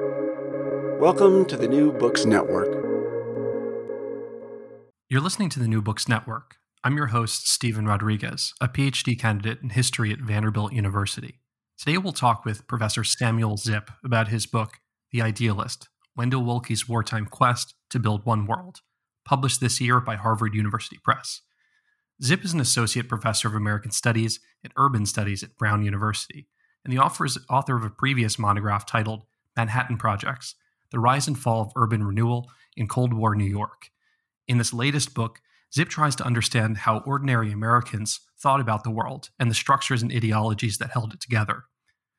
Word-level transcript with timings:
Welcome 0.00 1.44
to 1.46 1.56
the 1.56 1.68
New 1.68 1.92
Books 1.92 2.24
Network. 2.24 2.66
You're 5.08 5.20
listening 5.20 5.50
to 5.50 5.60
the 5.60 5.68
New 5.68 5.80
Books 5.80 6.08
Network. 6.08 6.56
I'm 6.82 6.96
your 6.96 7.06
host, 7.06 7.46
Stephen 7.48 7.86
Rodriguez, 7.86 8.54
a 8.60 8.66
PhD 8.66 9.16
candidate 9.16 9.60
in 9.62 9.68
history 9.68 10.12
at 10.12 10.18
Vanderbilt 10.18 10.72
University. 10.72 11.38
Today 11.78 11.96
we'll 11.96 12.12
talk 12.12 12.44
with 12.44 12.66
Professor 12.66 13.04
Samuel 13.04 13.56
Zipp 13.56 13.90
about 14.04 14.28
his 14.28 14.46
book, 14.46 14.80
The 15.12 15.22
Idealist 15.22 15.88
Wendell 16.16 16.42
Willkie's 16.42 16.88
Wartime 16.88 17.26
Quest 17.26 17.74
to 17.90 18.00
Build 18.00 18.26
One 18.26 18.46
World, 18.46 18.80
published 19.24 19.60
this 19.60 19.80
year 19.80 20.00
by 20.00 20.16
Harvard 20.16 20.56
University 20.56 20.98
Press. 21.04 21.40
Zipp 22.20 22.44
is 22.44 22.52
an 22.52 22.60
associate 22.60 23.08
professor 23.08 23.46
of 23.46 23.54
American 23.54 23.92
Studies 23.92 24.40
and 24.64 24.72
Urban 24.76 25.06
Studies 25.06 25.44
at 25.44 25.56
Brown 25.56 25.84
University, 25.84 26.48
and 26.84 26.92
the 26.92 26.98
author 26.98 27.76
of 27.76 27.84
a 27.84 27.90
previous 27.90 28.40
monograph 28.40 28.86
titled 28.86 29.22
Manhattan 29.56 29.96
Projects 29.96 30.54
The 30.90 30.98
Rise 30.98 31.28
and 31.28 31.38
Fall 31.38 31.62
of 31.62 31.72
Urban 31.76 32.04
Renewal 32.04 32.50
in 32.76 32.88
Cold 32.88 33.14
War 33.14 33.34
New 33.34 33.44
York. 33.44 33.90
In 34.46 34.58
this 34.58 34.72
latest 34.72 35.14
book, 35.14 35.40
Zipp 35.74 35.88
tries 35.88 36.14
to 36.16 36.24
understand 36.24 36.78
how 36.78 36.98
ordinary 37.00 37.50
Americans 37.50 38.20
thought 38.38 38.60
about 38.60 38.84
the 38.84 38.90
world 38.90 39.30
and 39.38 39.50
the 39.50 39.54
structures 39.54 40.02
and 40.02 40.12
ideologies 40.12 40.78
that 40.78 40.90
held 40.90 41.12
it 41.12 41.20
together. 41.20 41.64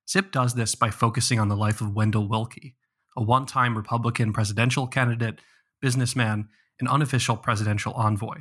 Zipp 0.07 0.31
does 0.31 0.55
this 0.55 0.76
by 0.76 0.90
focusing 0.90 1.40
on 1.40 1.48
the 1.48 1.55
life 1.55 1.81
of 1.81 1.95
Wendell 1.95 2.27
Willkie, 2.27 2.76
a 3.16 3.23
one 3.23 3.45
time 3.45 3.77
Republican 3.77 4.34
presidential 4.34 4.88
candidate, 4.88 5.40
businessman, 5.81 6.49
and 6.79 6.90
unofficial 6.90 7.38
presidential 7.38 7.93
envoy. 7.93 8.40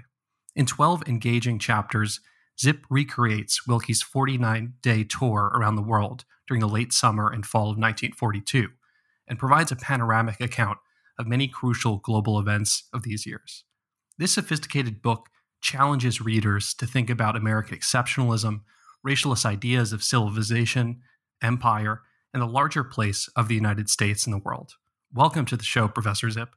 In 0.56 0.66
12 0.66 1.04
engaging 1.06 1.58
chapters, 1.58 2.20
Zipp 2.60 2.82
recreates 2.90 3.66
Willkie's 3.66 4.02
49 4.02 4.74
day 4.82 5.04
tour 5.04 5.52
around 5.54 5.76
the 5.76 5.82
world 5.82 6.24
during 6.46 6.60
the 6.60 6.68
late 6.68 6.92
summer 6.92 7.30
and 7.30 7.46
fall 7.46 7.64
of 7.64 7.78
1942 7.78 8.68
and 9.28 9.38
provides 9.38 9.72
a 9.72 9.76
panoramic 9.76 10.40
account 10.40 10.78
of 11.18 11.26
many 11.26 11.48
crucial 11.48 11.98
global 11.98 12.38
events 12.38 12.84
of 12.92 13.02
these 13.02 13.26
years. 13.26 13.64
This 14.18 14.32
sophisticated 14.32 15.02
book 15.02 15.28
challenges 15.60 16.20
readers 16.20 16.74
to 16.74 16.86
think 16.86 17.08
about 17.08 17.36
American 17.36 17.76
exceptionalism, 17.76 18.60
racialist 19.06 19.44
ideas 19.44 19.92
of 19.92 20.02
civilization, 20.02 21.00
empire, 21.42 22.02
and 22.32 22.42
the 22.42 22.46
larger 22.46 22.84
place 22.84 23.28
of 23.36 23.48
the 23.48 23.54
United 23.54 23.88
States 23.88 24.26
in 24.26 24.32
the 24.32 24.38
world. 24.38 24.72
Welcome 25.12 25.46
to 25.46 25.56
the 25.56 25.64
show, 25.64 25.88
Professor 25.88 26.26
Zipp. 26.26 26.48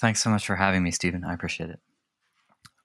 Thanks 0.00 0.22
so 0.22 0.30
much 0.30 0.46
for 0.46 0.56
having 0.56 0.82
me, 0.82 0.90
Stephen. 0.90 1.24
I 1.24 1.32
appreciate 1.32 1.70
it. 1.70 1.78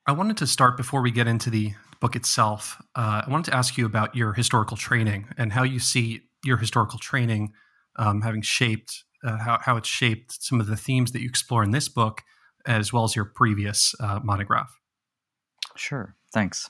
I 0.07 0.11
wanted 0.11 0.37
to 0.37 0.47
start 0.47 0.77
before 0.77 1.01
we 1.01 1.09
get 1.09 1.27
into 1.27 1.49
the 1.49 1.73
book 1.99 2.15
itself. 2.15 2.79
Uh, 2.95 3.23
I 3.25 3.29
wanted 3.29 3.49
to 3.51 3.57
ask 3.57 3.77
you 3.77 3.85
about 3.87 4.15
your 4.15 4.33
historical 4.33 4.77
training 4.77 5.27
and 5.37 5.51
how 5.51 5.63
you 5.63 5.79
see 5.79 6.21
your 6.43 6.57
historical 6.57 6.99
training 6.99 7.53
um, 7.97 8.21
having 8.21 8.41
shaped 8.41 9.03
uh, 9.23 9.37
how, 9.37 9.59
how 9.61 9.77
it's 9.77 9.89
shaped 9.89 10.43
some 10.43 10.59
of 10.59 10.67
the 10.67 10.75
themes 10.75 11.11
that 11.11 11.21
you 11.21 11.27
explore 11.27 11.63
in 11.63 11.71
this 11.71 11.89
book, 11.89 12.21
as 12.67 12.93
well 12.93 13.03
as 13.03 13.15
your 13.15 13.25
previous 13.25 13.95
uh, 13.99 14.19
monograph. 14.23 14.79
Sure. 15.75 16.15
Thanks. 16.31 16.69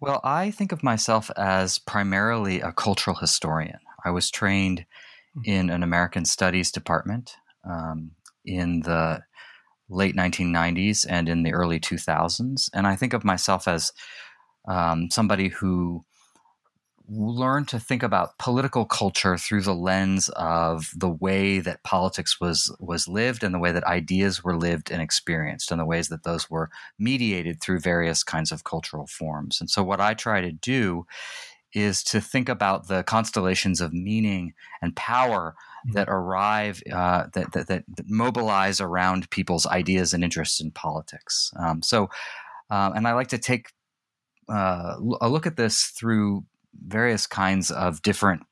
Well, 0.00 0.20
I 0.24 0.50
think 0.50 0.72
of 0.72 0.82
myself 0.82 1.30
as 1.36 1.78
primarily 1.78 2.60
a 2.60 2.72
cultural 2.72 3.16
historian. 3.16 3.78
I 4.04 4.10
was 4.10 4.30
trained 4.30 4.86
hmm. 5.34 5.42
in 5.44 5.70
an 5.70 5.82
American 5.82 6.24
Studies 6.24 6.72
department 6.72 7.36
um, 7.68 8.12
in 8.44 8.80
the 8.80 9.22
late 9.88 10.16
1990s 10.16 11.06
and 11.08 11.28
in 11.28 11.42
the 11.42 11.52
early 11.52 11.78
2000s. 11.78 12.70
And 12.72 12.86
I 12.86 12.96
think 12.96 13.12
of 13.12 13.24
myself 13.24 13.68
as 13.68 13.92
um, 14.66 15.10
somebody 15.10 15.48
who 15.48 16.04
learned 17.08 17.68
to 17.68 17.78
think 17.78 18.02
about 18.02 18.38
political 18.38 18.86
culture 18.86 19.36
through 19.36 19.60
the 19.60 19.74
lens 19.74 20.30
of 20.30 20.90
the 20.96 21.10
way 21.10 21.58
that 21.58 21.82
politics 21.82 22.40
was 22.40 22.74
was 22.80 23.06
lived 23.06 23.44
and 23.44 23.54
the 23.54 23.58
way 23.58 23.72
that 23.72 23.84
ideas 23.84 24.42
were 24.42 24.56
lived 24.56 24.90
and 24.90 25.02
experienced 25.02 25.70
and 25.70 25.80
the 25.80 25.84
ways 25.84 26.08
that 26.08 26.24
those 26.24 26.48
were 26.48 26.70
mediated 26.98 27.60
through 27.60 27.80
various 27.80 28.22
kinds 28.22 28.50
of 28.50 28.64
cultural 28.64 29.06
forms. 29.06 29.60
And 29.60 29.68
so 29.68 29.82
what 29.82 30.00
I 30.00 30.14
try 30.14 30.40
to 30.40 30.52
do 30.52 31.06
is 31.74 32.02
to 32.04 32.20
think 32.20 32.48
about 32.48 32.88
the 32.88 33.02
constellations 33.02 33.80
of 33.80 33.92
meaning 33.92 34.54
and 34.80 34.94
power 34.96 35.54
mm-hmm. 35.86 35.94
that 35.94 36.08
arrive 36.08 36.82
uh, 36.90 37.24
that, 37.34 37.52
that, 37.52 37.66
that, 37.66 37.84
mobilize 38.06 38.80
around 38.80 39.28
people's 39.30 39.66
ideas 39.66 40.14
and 40.14 40.24
interests 40.24 40.60
in 40.60 40.70
politics. 40.70 41.52
Um, 41.58 41.82
so, 41.82 42.08
uh, 42.70 42.92
and 42.94 43.06
I 43.06 43.12
like 43.12 43.28
to 43.28 43.38
take 43.38 43.72
uh, 44.48 44.96
a 45.20 45.28
look 45.28 45.46
at 45.46 45.56
this 45.56 45.86
through 45.86 46.44
various 46.86 47.26
kinds 47.26 47.70
of 47.70 48.02
different 48.02 48.42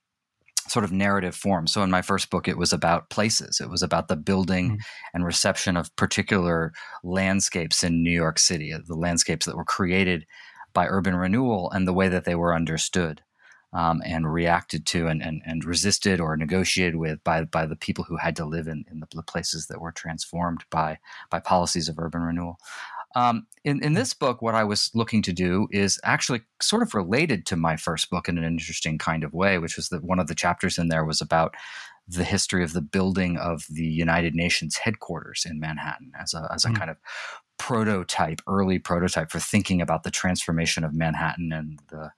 sort 0.69 0.85
of 0.85 0.93
narrative 0.93 1.35
forms. 1.35 1.73
So 1.73 1.83
in 1.83 1.91
my 1.91 2.03
first 2.03 2.31
book, 2.31 2.47
it 2.47 2.57
was 2.57 2.73
about 2.73 3.11
places. 3.11 3.61
It 3.61 3.69
was 3.69 3.83
about 3.83 4.09
the 4.09 4.17
building 4.17 4.71
mm-hmm. 4.71 4.81
and 5.15 5.25
reception 5.25 5.77
of 5.77 5.95
particular 5.97 6.73
landscapes 7.03 7.83
in 7.83 8.03
New 8.03 8.13
York 8.13 8.39
City, 8.39 8.73
uh, 8.73 8.79
the 8.87 8.95
landscapes 8.95 9.47
that 9.47 9.57
were 9.57 9.65
created 9.65 10.25
by 10.73 10.87
urban 10.87 11.17
renewal 11.17 11.71
and 11.73 11.87
the 11.87 11.93
way 11.93 12.09
that 12.09 12.25
they 12.25 12.35
were 12.35 12.55
understood. 12.55 13.23
Um, 13.75 14.03
and 14.05 14.31
reacted 14.31 14.85
to 14.89 15.07
and, 15.07 15.23
and, 15.23 15.41
and 15.47 15.65
resisted 15.65 16.21
or 16.21 16.37
negotiated 16.37 16.97
with 16.97 17.25
by, 17.25 17.45
by 17.45 17.65
the 17.65 17.75
people 17.75 18.05
who 18.05 18.19
had 18.19 18.37
to 18.37 18.45
live 18.45 18.67
in, 18.67 18.85
in 18.91 19.01
the, 19.01 19.07
the 19.15 19.23
places 19.23 19.69
that 19.69 19.81
were 19.81 19.93
transformed 19.93 20.65
by, 20.69 20.99
by 21.31 21.41
policies 21.41 21.89
of 21.89 21.99
urban 21.99 22.21
renewal. 22.21 22.59
Um, 23.15 23.47
in, 23.65 23.83
in 23.83 23.95
this 23.95 24.15
book, 24.15 24.43
what 24.43 24.55
I 24.55 24.65
was 24.65 24.91
looking 24.95 25.23
to 25.23 25.33
do 25.33 25.69
is 25.71 26.01
actually 26.03 26.43
sort 26.61 26.83
of 26.83 26.95
related 26.95 27.47
to 27.47 27.57
my 27.57 27.77
first 27.77 28.11
book 28.11 28.29
in 28.29 28.39
an 28.39 28.45
interesting 28.45 28.99
kind 28.99 29.25
of 29.25 29.33
way, 29.33 29.59
which 29.59 29.77
was 29.77 29.89
that 29.91 30.05
one 30.05 30.19
of 30.19 30.27
the 30.27 30.35
chapters 30.35 30.79
in 30.79 30.89
there 30.89 31.05
was 31.05 31.21
about 31.21 31.55
the 32.09 32.25
history 32.25 32.65
of 32.65 32.73
the 32.73 32.81
building 32.81 33.37
of 33.37 33.65
the 33.71 33.85
United 33.85 34.35
Nations 34.35 34.77
headquarters 34.77 35.47
in 35.49 35.61
Manhattan 35.61 36.13
as 36.21 36.35
a, 36.35 36.49
as 36.53 36.65
a 36.65 36.71
mm. 36.71 36.77
kind 36.77 36.91
of 36.91 36.97
prototype, 37.59 38.41
early 38.49 38.79
prototype 38.79 39.31
for 39.31 39.39
thinking 39.39 39.81
about 39.81 40.03
the 40.03 40.11
transformation 40.11 40.83
of 40.83 40.95
Manhattan 40.95 41.53
and 41.53 41.79
the 41.91 42.11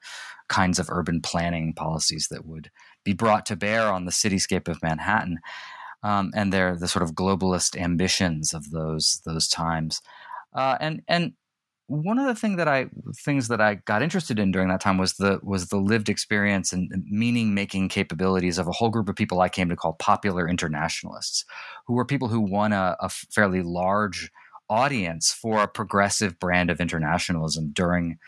kinds 0.48 0.78
of 0.78 0.88
urban 0.90 1.20
planning 1.20 1.74
policies 1.74 2.28
that 2.30 2.46
would 2.46 2.70
be 3.04 3.12
brought 3.12 3.44
to 3.46 3.56
bear 3.56 3.82
on 3.82 4.06
the 4.06 4.10
cityscape 4.10 4.68
of 4.68 4.82
Manhattan. 4.82 5.38
Um, 6.02 6.32
and 6.34 6.52
their 6.52 6.76
the 6.76 6.88
sort 6.88 7.02
of 7.02 7.12
globalist 7.12 7.80
ambitions 7.80 8.52
of 8.52 8.70
those 8.70 9.22
those 9.24 9.48
times. 9.48 10.02
Uh, 10.54 10.76
and 10.80 11.02
and 11.08 11.32
one 11.86 12.18
of 12.18 12.26
the 12.26 12.34
thing 12.34 12.56
that 12.56 12.68
I 12.68 12.86
things 13.16 13.48
that 13.48 13.60
I 13.60 13.74
got 13.74 14.02
interested 14.02 14.38
in 14.38 14.50
during 14.50 14.68
that 14.68 14.80
time 14.80 14.96
was 14.96 15.14
the 15.14 15.38
was 15.42 15.68
the 15.68 15.76
lived 15.76 16.08
experience 16.08 16.72
and 16.72 16.90
meaning 17.10 17.54
making 17.54 17.88
capabilities 17.88 18.58
of 18.58 18.66
a 18.66 18.72
whole 18.72 18.88
group 18.88 19.08
of 19.08 19.16
people 19.16 19.40
I 19.40 19.48
came 19.48 19.68
to 19.68 19.76
call 19.76 19.94
popular 19.94 20.48
internationalists, 20.48 21.44
who 21.86 21.94
were 21.94 22.06
people 22.06 22.28
who 22.28 22.40
won 22.40 22.72
a, 22.72 22.96
a 23.00 23.08
fairly 23.08 23.62
large 23.62 24.30
audience 24.70 25.30
for 25.30 25.62
a 25.62 25.68
progressive 25.68 26.38
brand 26.38 26.70
of 26.70 26.80
internationalism 26.80 27.70
during 27.72 28.18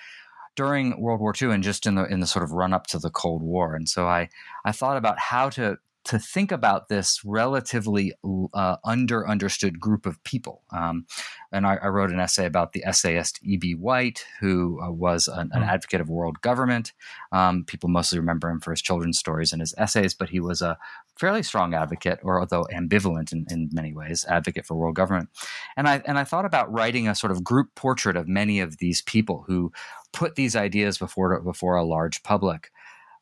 during 0.55 1.01
World 1.01 1.21
War 1.21 1.35
II 1.41 1.53
and 1.53 1.63
just 1.63 1.87
in 1.87 1.95
the 1.95 2.05
in 2.05 2.21
the 2.21 2.27
sort 2.27 2.45
of 2.45 2.53
run 2.53 2.75
up 2.75 2.87
to 2.89 2.99
the 2.99 3.11
Cold 3.11 3.43
War. 3.43 3.75
And 3.75 3.89
so 3.89 4.07
I 4.07 4.29
I 4.67 4.73
thought 4.73 4.99
about 4.99 5.19
how 5.19 5.49
to 5.51 5.79
to 6.07 6.21
think 6.21 6.53
about 6.53 6.89
this 6.89 7.21
relatively 7.25 8.13
uh, 8.55 8.77
under 8.85 9.29
understood 9.29 9.81
group 9.81 10.07
of 10.07 10.23
people. 10.23 10.63
Um, 10.71 11.05
and 11.51 11.67
I, 11.67 11.77
I, 11.83 11.89
wrote 11.89 12.13
an 12.13 12.21
essay 12.21 12.47
about 12.47 12.73
the 12.73 12.85
essayist 12.85 13.41
E.B. 13.43 13.75
White, 13.75 14.25
who 14.41 14.81
uh, 14.81 14.93
was 14.93 15.27
an, 15.27 15.51
an, 15.53 15.63
hmm. 15.63 15.69
advocate 15.69 16.01
of 16.01 16.09
world 16.09 16.41
government. 16.43 16.93
Um, 17.33 17.65
people 17.65 17.89
mostly 17.89 18.21
remember 18.21 18.49
him 18.49 18.61
for 18.61 18.71
his 18.71 18.83
children's 18.83 19.19
stories 19.19 19.53
and 19.53 19.61
his 19.61 19.75
essays, 19.77 20.15
but 20.15 20.29
he 20.29 20.39
was 20.39 20.63
a 20.63 20.79
fairly 21.19 21.43
strong 21.43 21.75
advocate, 21.75 22.21
or 22.23 22.39
although 22.39 22.67
ambivalent 22.73 23.33
in, 23.33 23.45
in 23.51 23.69
many 23.73 23.93
ways, 23.93 24.25
advocate 24.29 24.65
for 24.65 24.77
world 24.77 24.95
government. 24.95 25.29
And 25.77 25.89
I 25.89 26.03
and 26.07 26.19
I 26.19 26.25
thought 26.25 26.45
about 26.45 26.73
writing 26.73 27.09
a 27.09 27.17
sort 27.17 27.33
of 27.33 27.43
group 27.43 27.75
portrait 27.75 28.17
of 28.17 28.29
many 28.29 28.61
of 28.61 28.79
these 28.79 29.03
people 29.03 29.45
who 29.49 29.73
put 30.13 30.37
these 30.37 30.55
ideas 30.55 30.99
before 30.99 31.41
before 31.41 31.75
a 31.75 31.85
large 31.85 32.23
public 32.23 32.71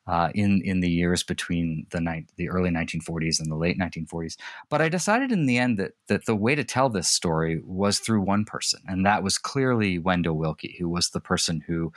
uh, 0.07 0.29
in 0.35 0.61
in 0.63 0.81
the 0.81 0.91
years 0.91 1.23
between 1.23 1.87
the 1.91 2.01
ni- 2.01 2.27
the 2.37 2.49
early 2.51 2.71
1940s 2.71 3.41
and 3.41 3.51
the 3.51 3.57
late 3.57 3.79
1940s. 3.79 4.37
But 4.69 4.83
I 4.83 4.89
decided 4.89 5.33
in 5.33 5.47
the 5.47 5.59
end 5.59 5.79
that 5.79 5.93
that 6.09 6.27
the 6.27 6.37
way 6.37 6.55
to 6.55 6.65
tell 6.65 6.89
this 6.89 7.09
story 7.09 7.61
was 7.65 7.99
through 7.99 8.21
one 8.21 8.45
person, 8.45 8.83
and 8.87 9.07
that 9.07 9.23
was 9.23 9.39
clearly 9.39 9.99
Wendell 9.99 10.37
Willkie, 10.37 10.77
who 10.79 10.89
was 10.89 11.11
the 11.11 11.21
person 11.21 11.63
who 11.67 11.93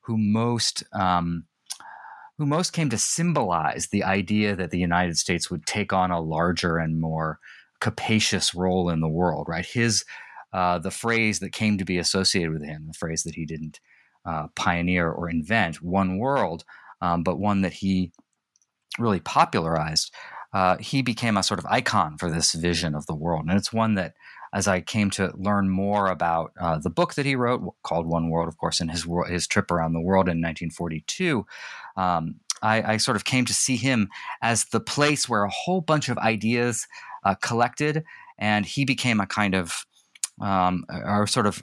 who 0.00 0.16
most 0.16 0.82
um, 0.92 1.44
who 2.38 2.46
most 2.46 2.72
came 2.72 2.88
to 2.90 2.98
symbolize 2.98 3.88
the 3.88 4.04
idea 4.04 4.56
that 4.56 4.70
the 4.70 4.78
United 4.78 5.18
States 5.18 5.50
would 5.50 5.66
take 5.66 5.92
on 5.92 6.10
a 6.10 6.20
larger 6.20 6.78
and 6.78 7.00
more 7.00 7.38
capacious 7.80 8.54
role 8.54 8.88
in 8.88 9.00
the 9.00 9.08
world. 9.08 9.46
Right, 9.48 9.66
his 9.66 10.04
uh, 10.54 10.78
the 10.78 10.90
phrase 10.90 11.40
that 11.40 11.52
came 11.52 11.76
to 11.76 11.84
be 11.84 11.98
associated 11.98 12.52
with 12.52 12.64
him, 12.64 12.86
the 12.86 12.94
phrase 12.94 13.22
that 13.24 13.34
he 13.34 13.44
didn't 13.44 13.80
uh, 14.24 14.46
pioneer 14.56 15.10
or 15.10 15.28
invent, 15.28 15.82
"one 15.82 16.16
world." 16.16 16.64
Um, 17.00 17.22
but 17.22 17.38
one 17.38 17.62
that 17.62 17.72
he 17.72 18.12
really 18.98 19.20
popularized. 19.20 20.12
Uh, 20.52 20.76
he 20.78 21.00
became 21.00 21.36
a 21.36 21.42
sort 21.42 21.60
of 21.60 21.66
icon 21.66 22.18
for 22.18 22.30
this 22.30 22.52
vision 22.54 22.94
of 22.94 23.06
the 23.06 23.14
world, 23.14 23.46
and 23.46 23.56
it's 23.56 23.72
one 23.72 23.94
that, 23.94 24.14
as 24.52 24.66
I 24.66 24.80
came 24.80 25.10
to 25.10 25.32
learn 25.36 25.68
more 25.68 26.08
about 26.08 26.50
uh, 26.60 26.78
the 26.78 26.90
book 26.90 27.14
that 27.14 27.24
he 27.24 27.36
wrote 27.36 27.62
called 27.84 28.06
One 28.06 28.30
World, 28.30 28.48
of 28.48 28.58
course, 28.58 28.80
and 28.80 28.90
his 28.90 29.06
his 29.28 29.46
trip 29.46 29.70
around 29.70 29.92
the 29.92 30.00
world 30.00 30.26
in 30.26 30.42
1942, 30.42 31.46
um, 31.96 32.34
I, 32.62 32.94
I, 32.94 32.96
sort 32.96 33.16
of 33.16 33.24
came 33.24 33.44
to 33.44 33.54
see 33.54 33.76
him 33.76 34.08
as 34.42 34.64
the 34.66 34.80
place 34.80 35.28
where 35.28 35.44
a 35.44 35.50
whole 35.50 35.80
bunch 35.80 36.08
of 36.08 36.18
ideas 36.18 36.88
uh, 37.24 37.36
collected, 37.36 38.02
and 38.38 38.66
he 38.66 38.84
became 38.84 39.20
a 39.20 39.26
kind 39.26 39.54
of 39.54 39.86
um, 40.40 40.84
our 40.90 41.28
sort 41.28 41.46
of 41.46 41.62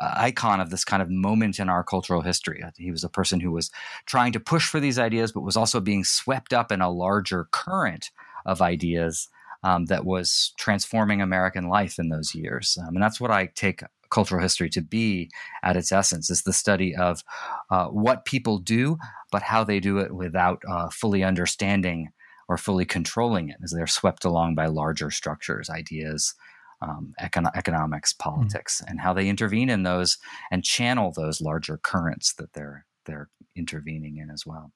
icon 0.00 0.60
of 0.60 0.70
this 0.70 0.84
kind 0.84 1.02
of 1.02 1.10
moment 1.10 1.58
in 1.58 1.68
our 1.68 1.84
cultural 1.84 2.22
history. 2.22 2.62
He 2.76 2.90
was 2.90 3.04
a 3.04 3.08
person 3.08 3.40
who 3.40 3.52
was 3.52 3.70
trying 4.06 4.32
to 4.32 4.40
push 4.40 4.68
for 4.68 4.80
these 4.80 4.98
ideas, 4.98 5.32
but 5.32 5.42
was 5.42 5.56
also 5.56 5.80
being 5.80 6.04
swept 6.04 6.52
up 6.52 6.72
in 6.72 6.80
a 6.80 6.90
larger 6.90 7.48
current 7.50 8.10
of 8.44 8.62
ideas 8.62 9.28
um, 9.62 9.86
that 9.86 10.04
was 10.04 10.52
transforming 10.56 11.20
American 11.20 11.68
life 11.68 11.98
in 11.98 12.08
those 12.08 12.34
years. 12.34 12.78
Um, 12.80 12.94
and 12.94 13.02
that's 13.02 13.20
what 13.20 13.30
I 13.30 13.46
take 13.54 13.82
cultural 14.10 14.40
history 14.40 14.70
to 14.70 14.80
be 14.80 15.30
at 15.62 15.76
its 15.76 15.90
essence 15.90 16.30
is 16.30 16.42
the 16.42 16.52
study 16.52 16.94
of 16.94 17.22
uh, 17.70 17.86
what 17.86 18.24
people 18.24 18.58
do, 18.58 18.96
but 19.32 19.42
how 19.42 19.64
they 19.64 19.80
do 19.80 19.98
it 19.98 20.14
without 20.14 20.62
uh, 20.68 20.88
fully 20.90 21.24
understanding 21.24 22.10
or 22.48 22.56
fully 22.56 22.84
controlling 22.84 23.48
it 23.48 23.56
as 23.64 23.72
they're 23.72 23.86
swept 23.86 24.24
along 24.24 24.54
by 24.54 24.66
larger 24.66 25.10
structures, 25.10 25.68
ideas, 25.68 26.34
um, 26.80 27.14
econ- 27.20 27.50
economics, 27.54 28.12
hmm. 28.12 28.30
politics, 28.30 28.80
mm 28.80 28.90
and 28.90 29.00
how 29.00 29.12
they 29.12 29.28
intervene 29.28 29.68
in 29.68 29.82
those 29.82 30.18
and 30.50 30.62
channel 30.62 31.12
those 31.12 31.40
larger 31.40 31.78
currents 31.78 32.34
that 32.34 32.52
they're 32.52 32.86
they're 33.04 33.28
intervening 33.56 34.18
in 34.18 34.30
as 34.30 34.44
well. 34.46 34.72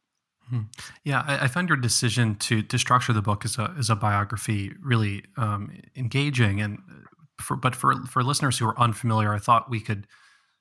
Hmm. 0.49 0.63
Yeah, 1.05 1.23
I, 1.27 1.45
I, 1.45 1.49
find 1.49 1.69
your 1.69 1.79
decision 1.79 2.35
to 2.37 2.63
to 2.63 2.79
structure 2.79 3.13
the 3.13 3.23
book 3.23 3.45
as 3.45 3.57
a 3.57 3.73
as 3.79 3.89
a 3.89 3.95
biography 3.95 4.73
really 4.83 5.25
um, 5.37 5.71
engaging, 5.95 6.61
and 6.61 6.79
uh, 6.91 6.95
for 7.41 7.57
but 7.57 7.77
for 7.77 7.95
for 8.07 8.23
listeners 8.23 8.59
who 8.59 8.67
are 8.67 8.79
unfamiliar, 8.79 9.33
I 9.33 9.39
thought 9.39 9.71
we 9.71 9.81
could 9.81 10.07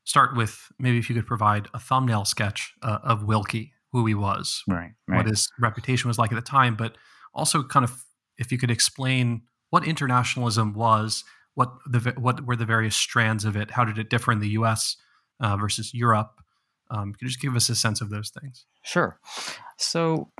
start 0.04 0.36
with 0.36 0.72
maybe 0.78 1.00
if 1.00 1.10
you 1.10 1.16
could 1.16 1.26
provide 1.26 1.68
a 1.74 1.80
thumbnail 1.80 2.26
sketch 2.26 2.74
uh, 2.84 3.00
of 3.04 3.24
Willkie, 3.24 3.72
who 3.92 4.06
he 4.06 4.14
was, 4.14 4.64
right, 4.68 4.92
right, 5.08 5.18
what 5.18 5.26
his 5.26 5.50
reputation 5.60 6.08
was 6.08 6.20
like 6.20 6.32
at 6.32 6.36
the 6.36 6.42
time, 6.42 6.76
but 6.76 6.96
also 7.34 7.64
kind 7.64 7.84
of 7.84 8.04
if 8.38 8.52
you 8.52 8.58
could 8.58 8.72
explain 8.72 9.42
what 9.70 9.88
internationalism 9.88 10.74
was, 10.74 11.24
what 11.56 11.74
the 11.86 12.14
what 12.18 12.46
were 12.46 12.56
the 12.56 12.66
various 12.66 12.96
strands 12.96 13.46
of 13.46 13.56
it, 13.56 13.72
how 13.72 13.84
did 13.84 13.98
it 13.98 14.10
differ 14.10 14.32
in 14.32 14.40
the 14.40 14.50
U.S. 14.50 14.96
Uh, 15.40 15.56
versus 15.58 15.94
Europe. 15.94 16.42
Um, 16.92 17.14
you 17.22 17.28
just 17.28 17.40
give 17.40 17.56
us 17.56 17.70
a 17.70 17.76
sense 17.76 18.02
of 18.02 18.10
those 18.10 18.30
things? 18.30 18.66
Sure. 18.84 19.20
So 19.78 20.32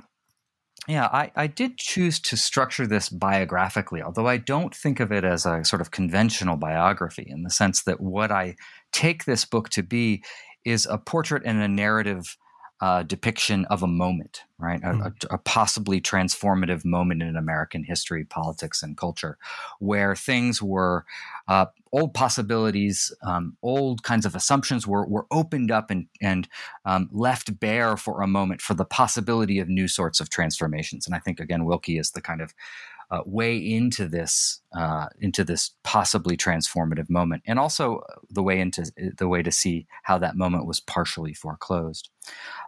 yeah, 0.88 1.06
I, 1.12 1.30
I 1.36 1.46
did 1.46 1.76
choose 1.76 2.18
to 2.20 2.36
structure 2.36 2.86
this 2.86 3.08
biographically, 3.08 4.02
although 4.02 4.26
I 4.26 4.38
don't 4.38 4.74
think 4.74 4.98
of 4.98 5.12
it 5.12 5.24
as 5.24 5.46
a 5.46 5.64
sort 5.64 5.80
of 5.80 5.90
conventional 5.90 6.56
biography 6.56 7.26
in 7.28 7.42
the 7.42 7.50
sense 7.50 7.82
that 7.84 8.00
what 8.00 8.32
I 8.32 8.56
take 8.92 9.24
this 9.24 9.44
book 9.44 9.68
to 9.70 9.82
be 9.82 10.22
is 10.64 10.86
a 10.86 10.98
portrait 10.98 11.42
and 11.44 11.62
a 11.62 11.68
narrative 11.68 12.36
uh, 12.80 13.02
depiction 13.02 13.66
of 13.66 13.82
a 13.82 13.86
moment, 13.86 14.44
right? 14.58 14.80
Mm. 14.80 15.06
A, 15.06 15.34
a, 15.34 15.38
possibly 15.38 16.00
transformative 16.00 16.82
moment 16.82 17.22
in 17.22 17.36
American 17.36 17.84
history, 17.84 18.24
politics, 18.24 18.82
and 18.82 18.96
culture, 18.96 19.36
where 19.80 20.16
things 20.16 20.62
were 20.62 21.04
uh, 21.46 21.66
old 21.92 22.14
possibilities, 22.14 23.12
um, 23.22 23.56
old 23.62 24.02
kinds 24.02 24.24
of 24.24 24.34
assumptions 24.34 24.86
were 24.86 25.06
were 25.06 25.26
opened 25.30 25.70
up 25.70 25.90
and 25.90 26.06
and 26.22 26.48
um, 26.86 27.10
left 27.12 27.60
bare 27.60 27.98
for 27.98 28.22
a 28.22 28.26
moment 28.26 28.62
for 28.62 28.72
the 28.72 28.86
possibility 28.86 29.58
of 29.58 29.68
new 29.68 29.86
sorts 29.86 30.18
of 30.18 30.30
transformations. 30.30 31.06
And 31.06 31.14
I 31.14 31.18
think 31.18 31.38
again, 31.38 31.66
Willkie 31.66 31.98
is 31.98 32.12
the 32.12 32.22
kind 32.22 32.40
of 32.40 32.54
uh, 33.10 33.22
way 33.26 33.56
into 33.56 34.06
this 34.06 34.60
uh, 34.76 35.06
into 35.20 35.42
this 35.42 35.72
possibly 35.82 36.36
transformative 36.36 37.10
moment, 37.10 37.42
and 37.46 37.58
also 37.58 37.98
uh, 37.98 38.14
the 38.30 38.42
way 38.42 38.60
into 38.60 38.90
the 39.18 39.28
way 39.28 39.42
to 39.42 39.50
see 39.50 39.86
how 40.04 40.18
that 40.18 40.36
moment 40.36 40.66
was 40.66 40.80
partially 40.80 41.34
foreclosed. 41.34 42.10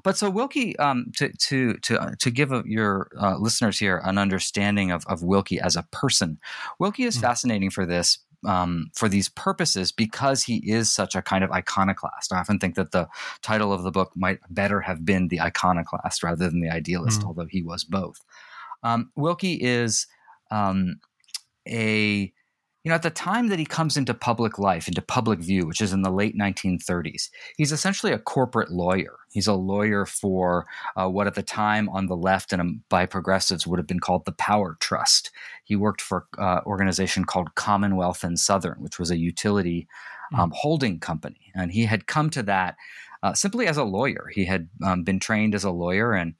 But 0.02 0.16
so 0.16 0.30
Willkie, 0.30 0.76
um, 0.78 1.12
to 1.16 1.30
to 1.32 1.74
to 1.74 2.00
uh, 2.00 2.10
to 2.18 2.30
give 2.30 2.52
a, 2.52 2.62
your 2.66 3.08
uh, 3.20 3.36
listeners 3.38 3.78
here 3.78 4.00
an 4.04 4.18
understanding 4.18 4.90
of, 4.90 5.06
of 5.06 5.22
Willkie 5.22 5.60
as 5.60 5.76
a 5.76 5.84
person, 5.92 6.38
Willkie 6.78 7.04
is 7.04 7.16
mm. 7.16 7.20
fascinating 7.20 7.70
for 7.70 7.86
this 7.86 8.18
um, 8.44 8.90
for 8.94 9.08
these 9.08 9.28
purposes 9.28 9.92
because 9.92 10.42
he 10.42 10.56
is 10.68 10.92
such 10.92 11.14
a 11.14 11.22
kind 11.22 11.44
of 11.44 11.52
iconoclast. 11.52 12.32
I 12.32 12.40
often 12.40 12.58
think 12.58 12.74
that 12.74 12.90
the 12.90 13.08
title 13.42 13.72
of 13.72 13.82
the 13.82 13.92
book 13.92 14.12
might 14.16 14.40
better 14.50 14.80
have 14.80 15.04
been 15.04 15.28
The 15.28 15.40
Iconoclast 15.40 16.22
rather 16.22 16.50
than 16.50 16.60
The 16.60 16.70
Idealist, 16.70 17.20
mm. 17.20 17.26
although 17.26 17.46
he 17.48 17.62
was 17.62 17.84
both. 17.84 18.20
Um, 18.82 19.10
Willkie 19.16 19.58
is 19.60 20.06
um, 20.52 21.00
a 21.66 22.32
you 22.84 22.88
know, 22.88 22.96
at 22.96 23.02
the 23.02 23.10
time 23.10 23.46
that 23.48 23.60
he 23.60 23.64
comes 23.64 23.96
into 23.96 24.12
public 24.12 24.58
life, 24.58 24.88
into 24.88 25.00
public 25.00 25.38
view, 25.38 25.66
which 25.66 25.80
is 25.80 25.92
in 25.92 26.02
the 26.02 26.10
late 26.10 26.36
1930s, 26.36 27.30
he's 27.56 27.70
essentially 27.70 28.12
a 28.12 28.18
corporate 28.18 28.72
lawyer. 28.72 29.18
He's 29.30 29.46
a 29.46 29.54
lawyer 29.54 30.04
for 30.04 30.66
uh, 30.96 31.08
what 31.08 31.28
at 31.28 31.34
the 31.34 31.44
time 31.44 31.88
on 31.90 32.06
the 32.06 32.16
left 32.16 32.52
and 32.52 32.80
by 32.88 33.06
progressives 33.06 33.68
would 33.68 33.78
have 33.78 33.86
been 33.86 34.00
called 34.00 34.24
the 34.24 34.32
Power 34.32 34.76
Trust. 34.80 35.30
He 35.62 35.76
worked 35.76 36.00
for 36.00 36.26
an 36.38 36.44
uh, 36.44 36.60
organization 36.66 37.24
called 37.24 37.54
Commonwealth 37.54 38.24
and 38.24 38.38
Southern, 38.38 38.82
which 38.82 38.98
was 38.98 39.12
a 39.12 39.18
utility 39.18 39.86
hmm. 40.32 40.40
um, 40.40 40.50
mm. 40.50 40.54
holding 40.54 40.98
company. 40.98 41.52
And 41.54 41.70
he 41.70 41.84
had 41.84 42.08
come 42.08 42.30
to 42.30 42.42
that 42.42 42.74
uh, 43.22 43.34
simply 43.34 43.68
as 43.68 43.76
a 43.76 43.84
lawyer. 43.84 44.28
He 44.32 44.44
had 44.44 44.68
um, 44.84 45.04
been 45.04 45.20
trained 45.20 45.54
as 45.54 45.62
a 45.62 45.70
lawyer 45.70 46.14
and 46.14 46.34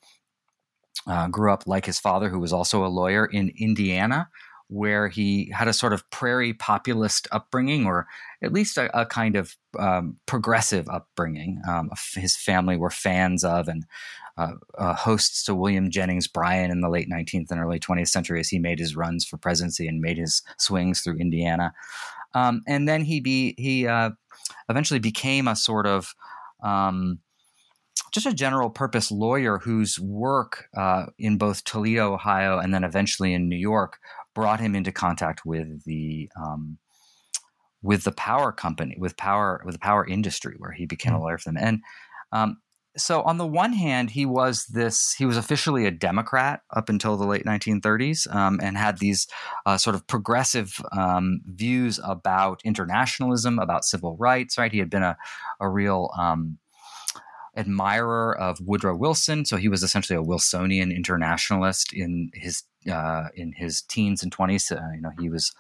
uh, 1.07 1.29
grew 1.29 1.53
up 1.53 1.67
like 1.67 1.87
his 1.87 1.99
father, 1.99 2.29
who 2.29 2.39
was 2.39 2.53
also 2.53 2.85
a 2.85 2.89
lawyer 2.89 3.27
in 3.27 3.53
Indiana, 3.57 4.29
where 4.69 5.09
he 5.09 5.51
had 5.55 5.69
a 5.69 5.73
sort 5.73 5.93
of 5.93 6.09
prairie 6.11 6.55
populist 6.55 7.29
upbringing, 7.31 7.87
or 7.87 8.07
at 8.43 8.53
least 8.53 8.79
a, 8.79 8.99
a 8.99 9.05
kind 9.05 9.37
of 9.37 9.57
um, 9.79 10.17
progressive 10.27 10.89
upbringing. 10.89 11.61
Um, 11.69 11.91
his 12.15 12.37
family 12.37 12.77
were 12.77 12.91
fans 12.91 13.45
of 13.45 13.69
and 13.69 13.85
uh, 14.39 14.55
uh, 14.79 14.95
hosts 14.95 15.45
to 15.45 15.55
William 15.55 15.91
Jennings 15.91 16.27
Bryan 16.27 16.71
in 16.71 16.81
the 16.81 16.89
late 16.89 17.11
19th 17.11 17.51
and 17.51 17.61
early 17.61 17.79
20th 17.79 18.09
century 18.09 18.41
as 18.41 18.49
he 18.49 18.59
made 18.59 18.79
his 18.79 18.97
runs 18.97 19.27
for 19.27 19.37
presidency 19.37 19.87
and 19.87 20.01
made 20.01 20.17
his 20.17 20.43
swings 20.57 21.01
through 21.01 21.19
Indiana. 21.19 21.75
Um, 22.35 22.63
and 22.67 22.89
then 22.89 23.05
he 23.05 23.21
be 23.21 23.55
he 23.59 23.87
uh, 23.87 24.11
eventually 24.71 25.01
became 25.01 25.49
a 25.49 25.57
sort 25.57 25.87
of 25.87 26.15
um, 26.63 27.19
just 28.13 28.27
a 28.27 28.35
general 28.35 28.71
purpose 28.71 29.11
lawyer 29.11 29.59
whose 29.59 29.99
work 29.99 30.67
uh, 30.77 31.07
in 31.19 31.39
both 31.39 31.65
Toledo, 31.65 32.13
Ohio, 32.13 32.59
and 32.59 32.73
then 32.75 32.85
eventually 32.85 33.33
in 33.33 33.49
New 33.49 33.57
York 33.57 33.99
brought 34.35 34.61
him 34.61 34.75
into 34.75 34.93
contact 34.93 35.45
with 35.45 35.85
the 35.85 36.31
um, 36.37 36.79
with 37.83 38.05
the 38.05 38.13
power 38.13 38.53
company, 38.53 38.97
with 38.99 39.17
power 39.17 39.63
with 39.65 39.75
the 39.75 39.81
power 39.81 40.07
industry, 40.07 40.55
where 40.59 40.73
he 40.73 40.87
became 40.87 41.13
mm-hmm. 41.13 41.17
a 41.17 41.19
hmm. 41.21 41.25
lawyer 41.25 41.39
for 41.39 41.49
them. 41.49 41.57
And 41.59 41.81
um, 42.33 42.59
so, 42.97 43.23
on 43.23 43.39
the 43.39 43.47
one 43.47 43.73
hand, 43.73 44.11
he 44.11 44.27
was 44.27 44.67
this 44.67 45.15
he 45.15 45.25
was 45.25 45.39
officially 45.39 45.87
a 45.87 45.91
Democrat 45.91 46.61
up 46.75 46.89
until 46.89 47.17
the 47.17 47.27
late 47.27 47.45
1930s, 47.45 48.33
um, 48.35 48.61
and 48.63 48.77
had 48.77 48.99
these 48.99 49.27
uh, 49.65 49.79
sort 49.79 49.97
of 49.97 50.07
progressive 50.07 50.79
um, 50.93 51.41
views 51.47 51.99
about 52.05 52.61
internationalism, 52.65 53.59
about 53.59 53.85
civil 53.85 54.17
rights. 54.19 54.59
Right, 54.59 54.73
he 54.73 54.79
had 54.79 54.91
been 54.91 55.03
a 55.03 55.17
a 55.61 55.69
real 55.69 56.11
um, 56.19 56.59
admirer 57.57 58.37
of 58.37 58.61
Woodrow 58.61 58.97
Wilson. 58.97 59.45
So 59.45 59.57
he 59.57 59.69
was 59.69 59.83
essentially 59.83 60.17
a 60.17 60.23
Wilsonian 60.23 60.95
internationalist 60.95 61.93
in 61.93 62.31
his 62.35 62.65
uh, 62.91 63.25
in 63.35 63.53
his 63.53 63.83
teens 63.83 64.23
and 64.23 64.33
twenties. 64.33 64.71
Uh, 64.71 64.81
you 64.95 65.01
know, 65.01 65.13
he 65.21 65.29
was 65.29 65.53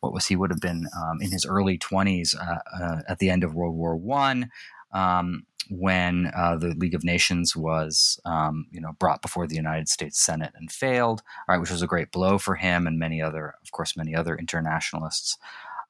what 0.00 0.12
was 0.12 0.26
he 0.26 0.36
would 0.36 0.50
have 0.50 0.60
been 0.60 0.86
um, 0.96 1.20
in 1.20 1.30
his 1.30 1.44
early 1.46 1.78
twenties 1.78 2.34
uh, 2.34 2.58
uh 2.80 3.02
at 3.08 3.18
the 3.18 3.30
end 3.30 3.44
of 3.44 3.54
World 3.54 3.74
War 3.74 3.96
One. 3.96 4.50
Um, 4.92 5.46
when 5.70 6.30
uh, 6.36 6.56
the 6.56 6.74
League 6.74 6.94
of 6.94 7.04
Nations 7.04 7.56
was, 7.56 8.20
um, 8.24 8.66
you 8.70 8.80
know, 8.80 8.92
brought 8.98 9.22
before 9.22 9.46
the 9.46 9.54
United 9.54 9.88
States 9.88 10.18
Senate 10.18 10.52
and 10.56 10.70
failed, 10.70 11.22
right, 11.48 11.58
which 11.58 11.70
was 11.70 11.82
a 11.82 11.86
great 11.86 12.10
blow 12.10 12.36
for 12.36 12.56
him 12.56 12.86
and 12.86 12.98
many 12.98 13.22
other, 13.22 13.54
of 13.62 13.70
course, 13.70 13.96
many 13.96 14.14
other 14.14 14.36
internationalists. 14.36 15.38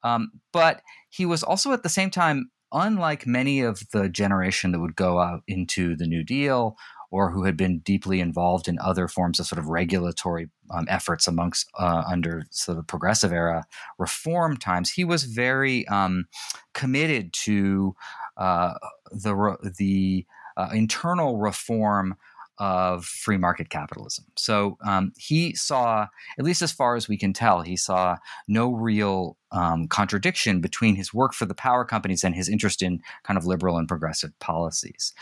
Um, 0.05 0.33
but 0.53 0.83
he 1.09 1.25
was 1.27 1.43
also 1.43 1.73
at 1.73 1.83
the 1.83 1.89
same 1.89 2.11
time 2.11 2.51
unlike 2.73 3.26
many 3.26 3.61
of 3.61 3.83
the 3.93 4.09
generation 4.09 4.73
that 4.73 4.81
would 4.81 4.97
go 4.97 5.21
out 5.21 5.43
into 5.47 5.97
the 5.97 6.07
New 6.07 6.25
Deal 6.25 6.76
or 7.12 7.31
who 7.31 7.45
had 7.45 7.57
been 7.57 7.81
deeply 7.81 8.21
involved 8.21 8.67
in 8.67 8.79
other 8.79 9.07
forms 9.07 9.38
of 9.38 9.47
sort 9.47 9.59
of 9.59 9.69
regulatory 9.69 10.49
um, 10.71 10.87
efforts 10.88 11.29
amongst 11.29 11.69
uh, 11.79 12.02
under 12.11 12.45
sort 12.50 12.79
of 12.79 12.87
progressive 12.87 13.33
era 13.33 13.64
reform 13.99 14.57
times, 14.57 14.91
he 14.91 15.05
was 15.05 15.25
very 15.25 15.87
um, 15.88 16.26
committed 16.73 17.33
to 17.35 17.95
uh, 18.38 18.75
the 19.11 19.73
the 19.76 20.26
uh, 20.57 20.71
internal 20.73 21.38
reform 21.38 22.17
of 22.59 23.05
free 23.05 23.37
market 23.37 23.71
capitalism. 23.71 24.25
So 24.37 24.77
um, 24.85 25.13
he 25.17 25.55
saw, 25.55 26.07
at 26.39 26.45
least 26.45 26.63
as 26.63 26.73
far 26.73 26.97
as 26.97 27.09
we 27.09 27.17
can 27.17 27.33
tell, 27.33 27.63
he 27.63 27.77
saw 27.77 28.17
no 28.47 28.73
real 28.73 29.37
um, 29.51 29.89
contradiction 29.89 30.61
between 30.61 30.95
his 30.95 31.13
work 31.13 31.35
for 31.35 31.47
the 31.47 31.55
power 31.55 31.85
companies 31.85 32.25
and 32.25 32.35
his 32.35 32.49
interest 32.49 32.83
in 32.83 33.01
kind 33.25 33.39
of 33.39 33.47
liberal 33.47 33.79
and 33.79 33.89
progressive 33.89 34.39
policies. 34.39 35.13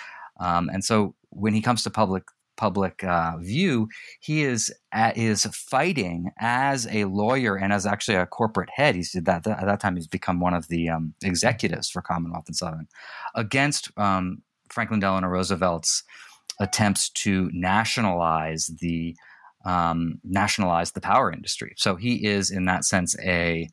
Um, 0.40 0.68
and 0.72 0.84
so 0.84 1.14
when 1.30 1.54
he 1.54 1.60
comes 1.60 1.82
to 1.84 1.90
public 1.90 2.24
public 2.56 3.02
uh, 3.04 3.38
view, 3.38 3.88
he 4.20 4.42
is 4.42 4.70
is 5.16 5.44
fighting 5.46 6.30
as 6.38 6.86
a 6.90 7.06
lawyer 7.06 7.56
and 7.56 7.72
as 7.72 7.86
actually 7.86 8.16
a 8.16 8.26
corporate 8.26 8.68
head. 8.74 8.94
He's 8.94 9.12
did 9.12 9.24
that 9.24 9.46
at 9.46 9.64
that 9.64 9.80
time. 9.80 9.96
He's 9.96 10.06
become 10.06 10.40
one 10.40 10.52
of 10.52 10.68
the 10.68 10.90
um, 10.90 11.14
executives 11.22 11.88
for 11.88 12.02
Commonwealth 12.02 12.44
and 12.48 12.56
Southern 12.56 12.86
against 13.34 13.90
um, 13.96 14.42
Franklin 14.68 15.00
Delano 15.00 15.28
Roosevelt's 15.28 16.04
attempts 16.60 17.08
to 17.10 17.50
nationalize 17.52 18.70
the 18.80 19.16
um, 19.64 20.20
nationalize 20.24 20.92
the 20.92 21.00
power 21.00 21.32
industry. 21.32 21.74
So 21.76 21.96
he 21.96 22.24
is, 22.24 22.50
in 22.50 22.64
that 22.64 22.84
sense, 22.84 23.14
a, 23.20 23.68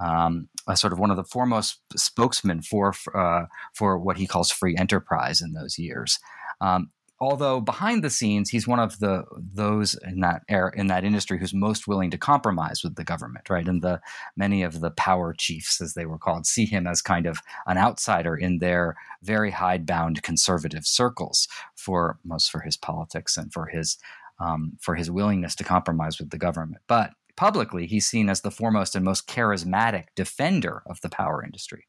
um, 0.00 0.48
a 0.66 0.76
sort 0.76 0.94
of 0.94 0.98
one 0.98 1.10
of 1.10 1.18
the 1.18 1.24
foremost 1.24 1.80
spokesmen 1.94 2.62
for 2.62 2.94
uh, 3.14 3.46
for 3.74 3.98
what 3.98 4.16
he 4.16 4.26
calls 4.26 4.50
free 4.50 4.76
enterprise 4.76 5.40
in 5.40 5.52
those 5.52 5.78
years. 5.78 6.18
Um, 6.60 6.90
although 7.18 7.60
behind 7.60 8.04
the 8.04 8.10
scenes 8.10 8.50
he's 8.50 8.68
one 8.68 8.78
of 8.78 8.98
the 8.98 9.24
those 9.36 9.94
in 10.04 10.20
that 10.20 10.42
era, 10.48 10.70
in 10.76 10.86
that 10.88 11.04
industry 11.04 11.38
who's 11.38 11.54
most 11.54 11.88
willing 11.88 12.10
to 12.10 12.18
compromise 12.18 12.82
with 12.82 12.96
the 12.96 13.04
government 13.04 13.48
right? 13.48 13.68
And 13.68 13.82
the 13.82 14.00
many 14.36 14.62
of 14.62 14.80
the 14.80 14.90
power 14.90 15.32
chiefs 15.32 15.80
as 15.80 15.94
they 15.94 16.06
were 16.06 16.18
called 16.18 16.46
see 16.46 16.66
him 16.66 16.86
as 16.86 17.02
kind 17.02 17.26
of 17.26 17.38
an 17.66 17.78
outsider 17.78 18.36
in 18.36 18.58
their 18.58 18.96
very 19.22 19.50
hidebound 19.50 20.22
conservative 20.22 20.86
circles 20.86 21.48
for 21.74 22.18
most 22.24 22.50
for 22.50 22.60
his 22.60 22.76
politics 22.76 23.36
and 23.36 23.52
for 23.52 23.66
his 23.66 23.98
um, 24.38 24.72
for 24.80 24.94
his 24.94 25.10
willingness 25.10 25.54
to 25.56 25.64
compromise 25.64 26.18
with 26.18 26.30
the 26.30 26.38
government. 26.38 26.82
But 26.86 27.12
publicly 27.36 27.86
he's 27.86 28.06
seen 28.06 28.28
as 28.28 28.42
the 28.42 28.50
foremost 28.50 28.94
and 28.94 29.04
most 29.04 29.26
charismatic 29.26 30.04
defender 30.14 30.82
of 30.86 31.00
the 31.00 31.08
power 31.08 31.44
industry. 31.44 31.86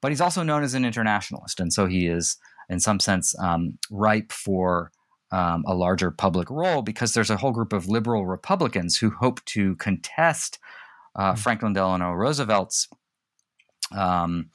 But 0.00 0.10
he's 0.10 0.20
also 0.20 0.42
known 0.42 0.62
as 0.62 0.74
an 0.74 0.84
internationalist 0.84 1.60
and 1.60 1.72
so 1.72 1.86
he 1.86 2.06
is 2.06 2.36
in 2.68 2.80
some 2.80 3.00
sense, 3.00 3.38
um, 3.38 3.78
ripe 3.90 4.32
for 4.32 4.90
um, 5.30 5.64
a 5.66 5.74
larger 5.74 6.10
public 6.10 6.50
role 6.50 6.82
because 6.82 7.14
there's 7.14 7.30
a 7.30 7.36
whole 7.36 7.52
group 7.52 7.72
of 7.72 7.88
liberal 7.88 8.26
Republicans 8.26 8.98
who 8.98 9.10
hope 9.10 9.44
to 9.46 9.76
contest 9.76 10.58
uh, 11.16 11.32
hmm. 11.32 11.38
Franklin 11.38 11.72
Delano 11.72 12.12
Roosevelt's. 12.12 12.88
Um, 13.96 14.50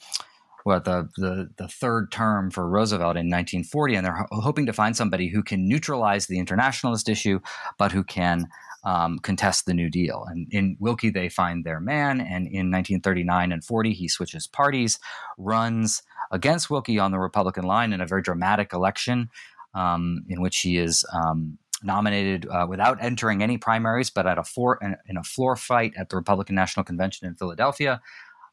what 0.63 0.83
the, 0.83 1.07
the 1.15 1.49
the 1.57 1.67
third 1.69 2.11
term 2.11 2.51
for 2.51 2.67
Roosevelt 2.67 3.15
in 3.15 3.29
1940, 3.29 3.95
and 3.95 4.05
they're 4.05 4.15
ho- 4.15 4.41
hoping 4.41 4.65
to 4.65 4.73
find 4.73 4.97
somebody 4.97 5.29
who 5.29 5.41
can 5.41 5.65
neutralize 5.65 6.27
the 6.27 6.39
internationalist 6.39 7.07
issue, 7.07 7.39
but 7.77 7.93
who 7.93 8.03
can 8.03 8.47
um, 8.87 9.19
contest 9.19 9.65
the 9.65 9.73
New 9.73 9.89
Deal. 9.89 10.25
And 10.29 10.47
in 10.49 10.77
Willkie, 10.79 11.09
they 11.09 11.27
find 11.27 11.65
their 11.65 11.81
man, 11.81 12.21
and 12.21 12.47
in 12.47 12.71
1939 12.71 13.51
and 13.51 13.63
40, 13.63 13.91
he 13.91 14.07
switches 14.07 14.47
parties, 14.47 14.97
runs 15.37 16.03
against 16.31 16.69
Willkie 16.69 16.97
on 16.97 17.11
the 17.11 17.19
Republican 17.19 17.65
line 17.65 17.91
in 17.91 17.99
a 17.99 18.07
very 18.07 18.21
dramatic 18.21 18.71
election 18.71 19.29
um, 19.73 20.23
in 20.29 20.41
which 20.41 20.59
he 20.59 20.77
is 20.77 21.03
um, 21.13 21.57
nominated 21.83 22.47
uh, 22.49 22.65
without 22.67 22.97
entering 23.03 23.43
any 23.43 23.57
primaries, 23.57 24.09
but 24.09 24.25
at 24.25 24.37
a 24.37 24.43
floor 24.43 24.79
in 24.81 25.17
a 25.17 25.23
floor 25.23 25.57
fight 25.57 25.91
at 25.97 26.07
the 26.07 26.15
Republican 26.15 26.55
National 26.55 26.85
Convention 26.85 27.27
in 27.27 27.35
Philadelphia, 27.35 28.01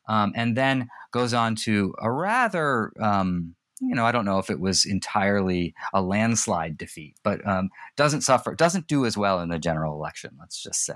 um, 0.08 0.32
and 0.34 0.56
then 0.56 0.88
goes 1.12 1.32
on 1.32 1.54
to 1.54 1.94
a 2.02 2.10
rather 2.10 2.92
um, 3.00 3.54
you 3.88 3.94
know, 3.94 4.04
I 4.04 4.12
don't 4.12 4.24
know 4.24 4.38
if 4.38 4.50
it 4.50 4.60
was 4.60 4.84
entirely 4.84 5.74
a 5.92 6.02
landslide 6.02 6.76
defeat, 6.76 7.16
but 7.22 7.46
um, 7.46 7.70
doesn't 7.96 8.22
suffer, 8.22 8.54
doesn't 8.54 8.86
do 8.86 9.06
as 9.06 9.16
well 9.16 9.40
in 9.40 9.48
the 9.48 9.58
general 9.58 9.94
election, 9.94 10.36
let's 10.38 10.62
just 10.62 10.84
say. 10.84 10.94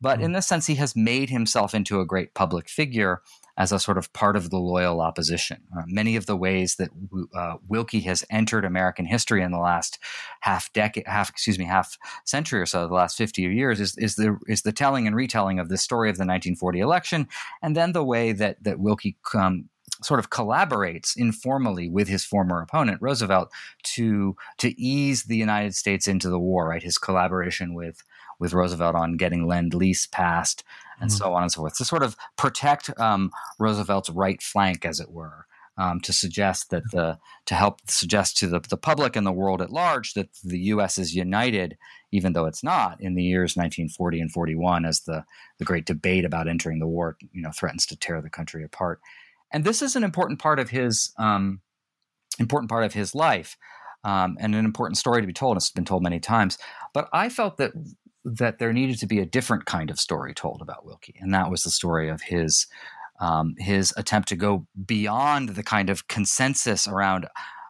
But 0.00 0.16
mm-hmm. 0.16 0.26
in 0.26 0.32
this 0.32 0.46
sense, 0.46 0.66
he 0.66 0.74
has 0.76 0.94
made 0.94 1.30
himself 1.30 1.74
into 1.74 2.00
a 2.00 2.06
great 2.06 2.34
public 2.34 2.68
figure 2.68 3.22
as 3.58 3.72
a 3.72 3.78
sort 3.78 3.96
of 3.96 4.12
part 4.12 4.36
of 4.36 4.50
the 4.50 4.58
loyal 4.58 5.00
opposition. 5.00 5.62
Uh, 5.76 5.82
many 5.86 6.16
of 6.16 6.26
the 6.26 6.36
ways 6.36 6.76
that 6.76 6.90
uh, 7.34 7.54
Willkie 7.66 8.02
has 8.02 8.22
entered 8.28 8.66
American 8.66 9.06
history 9.06 9.42
in 9.42 9.50
the 9.50 9.58
last 9.58 9.98
half 10.40 10.70
decade, 10.74 11.06
half 11.06 11.30
excuse 11.30 11.58
me, 11.58 11.64
half 11.64 11.96
century 12.24 12.60
or 12.60 12.66
so, 12.66 12.86
the 12.86 12.92
last 12.92 13.16
fifty 13.16 13.42
years, 13.42 13.80
is, 13.80 13.96
is 13.96 14.16
the 14.16 14.38
is 14.46 14.62
the 14.62 14.72
telling 14.72 15.06
and 15.06 15.16
retelling 15.16 15.58
of 15.58 15.70
the 15.70 15.78
story 15.78 16.10
of 16.10 16.16
the 16.16 16.22
1940 16.22 16.80
election, 16.80 17.28
and 17.62 17.74
then 17.74 17.92
the 17.92 18.04
way 18.04 18.32
that 18.32 18.62
that 18.62 18.78
Willkie 18.78 19.16
um, 19.34 19.70
sort 20.02 20.20
of 20.20 20.30
collaborates 20.30 21.16
informally 21.16 21.88
with 21.88 22.08
his 22.08 22.24
former 22.24 22.60
opponent 22.60 22.98
Roosevelt 23.00 23.50
to 23.82 24.36
to 24.58 24.80
ease 24.80 25.24
the 25.24 25.36
United 25.36 25.74
States 25.74 26.08
into 26.08 26.28
the 26.28 26.38
war. 26.38 26.68
Right, 26.68 26.82
his 26.82 26.98
collaboration 26.98 27.74
with 27.74 28.02
with 28.38 28.52
Roosevelt 28.52 28.94
on 28.94 29.16
getting 29.16 29.46
Lend 29.46 29.74
Lease 29.74 30.06
passed 30.06 30.62
and 31.00 31.10
mm-hmm. 31.10 31.16
so 31.16 31.34
on 31.34 31.42
and 31.42 31.52
so 31.52 31.60
forth 31.60 31.76
to 31.76 31.84
sort 31.84 32.02
of 32.02 32.16
protect 32.36 32.98
um, 32.98 33.30
Roosevelt's 33.58 34.10
right 34.10 34.42
flank, 34.42 34.84
as 34.84 35.00
it 35.00 35.10
were. 35.10 35.46
Um, 35.78 36.00
to 36.00 36.12
suggest 36.14 36.70
that 36.70 36.90
the 36.90 37.18
to 37.44 37.54
help 37.54 37.82
suggest 37.86 38.38
to 38.38 38.46
the, 38.46 38.60
the 38.60 38.78
public 38.78 39.14
and 39.14 39.26
the 39.26 39.30
world 39.32 39.60
at 39.60 39.68
large 39.68 40.14
that 40.14 40.30
the 40.42 40.58
U.S. 40.58 40.96
is 40.96 41.14
united, 41.14 41.76
even 42.10 42.32
though 42.32 42.46
it's 42.46 42.64
not, 42.64 42.98
in 42.98 43.14
the 43.14 43.22
years 43.22 43.58
1940 43.58 44.22
and 44.22 44.32
41, 44.32 44.86
as 44.86 45.00
the 45.00 45.22
the 45.58 45.66
great 45.66 45.84
debate 45.84 46.24
about 46.24 46.48
entering 46.48 46.78
the 46.78 46.86
war, 46.86 47.18
you 47.30 47.42
know, 47.42 47.50
threatens 47.50 47.84
to 47.86 47.96
tear 47.96 48.22
the 48.22 48.30
country 48.30 48.64
apart. 48.64 49.02
And 49.52 49.64
this 49.64 49.82
is 49.82 49.96
an 49.96 50.04
important 50.04 50.38
part 50.38 50.58
of 50.58 50.70
his 50.70 51.12
um, 51.18 51.60
important 52.38 52.70
part 52.70 52.84
of 52.84 52.92
his 52.92 53.14
life, 53.14 53.56
um, 54.04 54.36
and 54.40 54.54
an 54.54 54.64
important 54.64 54.98
story 54.98 55.20
to 55.20 55.26
be 55.26 55.32
told. 55.32 55.56
It's 55.56 55.70
been 55.70 55.84
told 55.84 56.02
many 56.02 56.20
times, 56.20 56.58
but 56.92 57.08
I 57.12 57.28
felt 57.28 57.56
that 57.58 57.72
that 58.24 58.58
there 58.58 58.72
needed 58.72 58.98
to 58.98 59.06
be 59.06 59.20
a 59.20 59.26
different 59.26 59.66
kind 59.66 59.88
of 59.88 60.00
story 60.00 60.34
told 60.34 60.60
about 60.60 60.84
Willkie, 60.84 61.14
and 61.20 61.32
that 61.32 61.50
was 61.50 61.62
the 61.62 61.70
story 61.70 62.08
of 62.08 62.22
his 62.22 62.66
um, 63.20 63.54
his 63.58 63.94
attempt 63.96 64.28
to 64.28 64.36
go 64.36 64.66
beyond 64.84 65.50
the 65.50 65.62
kind 65.62 65.90
of 65.90 66.08
consensus 66.08 66.86
around 66.86 67.26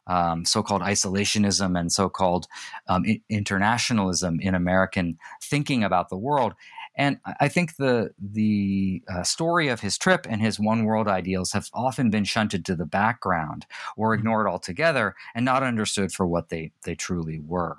um, 0.07 0.45
so-called 0.45 0.83
isolationism 0.83 1.79
and 1.79 1.93
so-called 1.93 2.47
um, 2.89 3.05
internationalism 3.29 4.39
in 4.41 4.55
American 4.55 5.19
thinking 5.43 5.83
about 5.85 6.09
the 6.09 6.17
world. 6.17 6.55
And 6.97 7.19
I 7.41 7.49
think 7.49 7.77
the 7.77 8.11
the 8.19 9.03
uh, 9.09 9.23
story 9.23 9.69
of 9.69 9.81
his 9.81 9.99
trip 9.99 10.27
and 10.29 10.41
his 10.41 10.59
one 10.59 10.85
world 10.85 11.09
ideals 11.09 11.53
have 11.53 11.69
often 11.75 12.11
been 12.11 12.25
shunted 12.25 12.65
to 12.67 12.77
the 12.77 12.87
background 12.87 13.67
or 13.97 14.13
mm-hmm. 14.13 14.21
ignored 14.21 14.47
altogether 14.47 15.15
and 15.35 15.45
not 15.45 15.63
understood 15.63 16.13
for 16.13 16.27
what 16.27 16.49
they 16.49 16.73
they 16.85 16.95
truly 16.95 17.41
were 17.41 17.79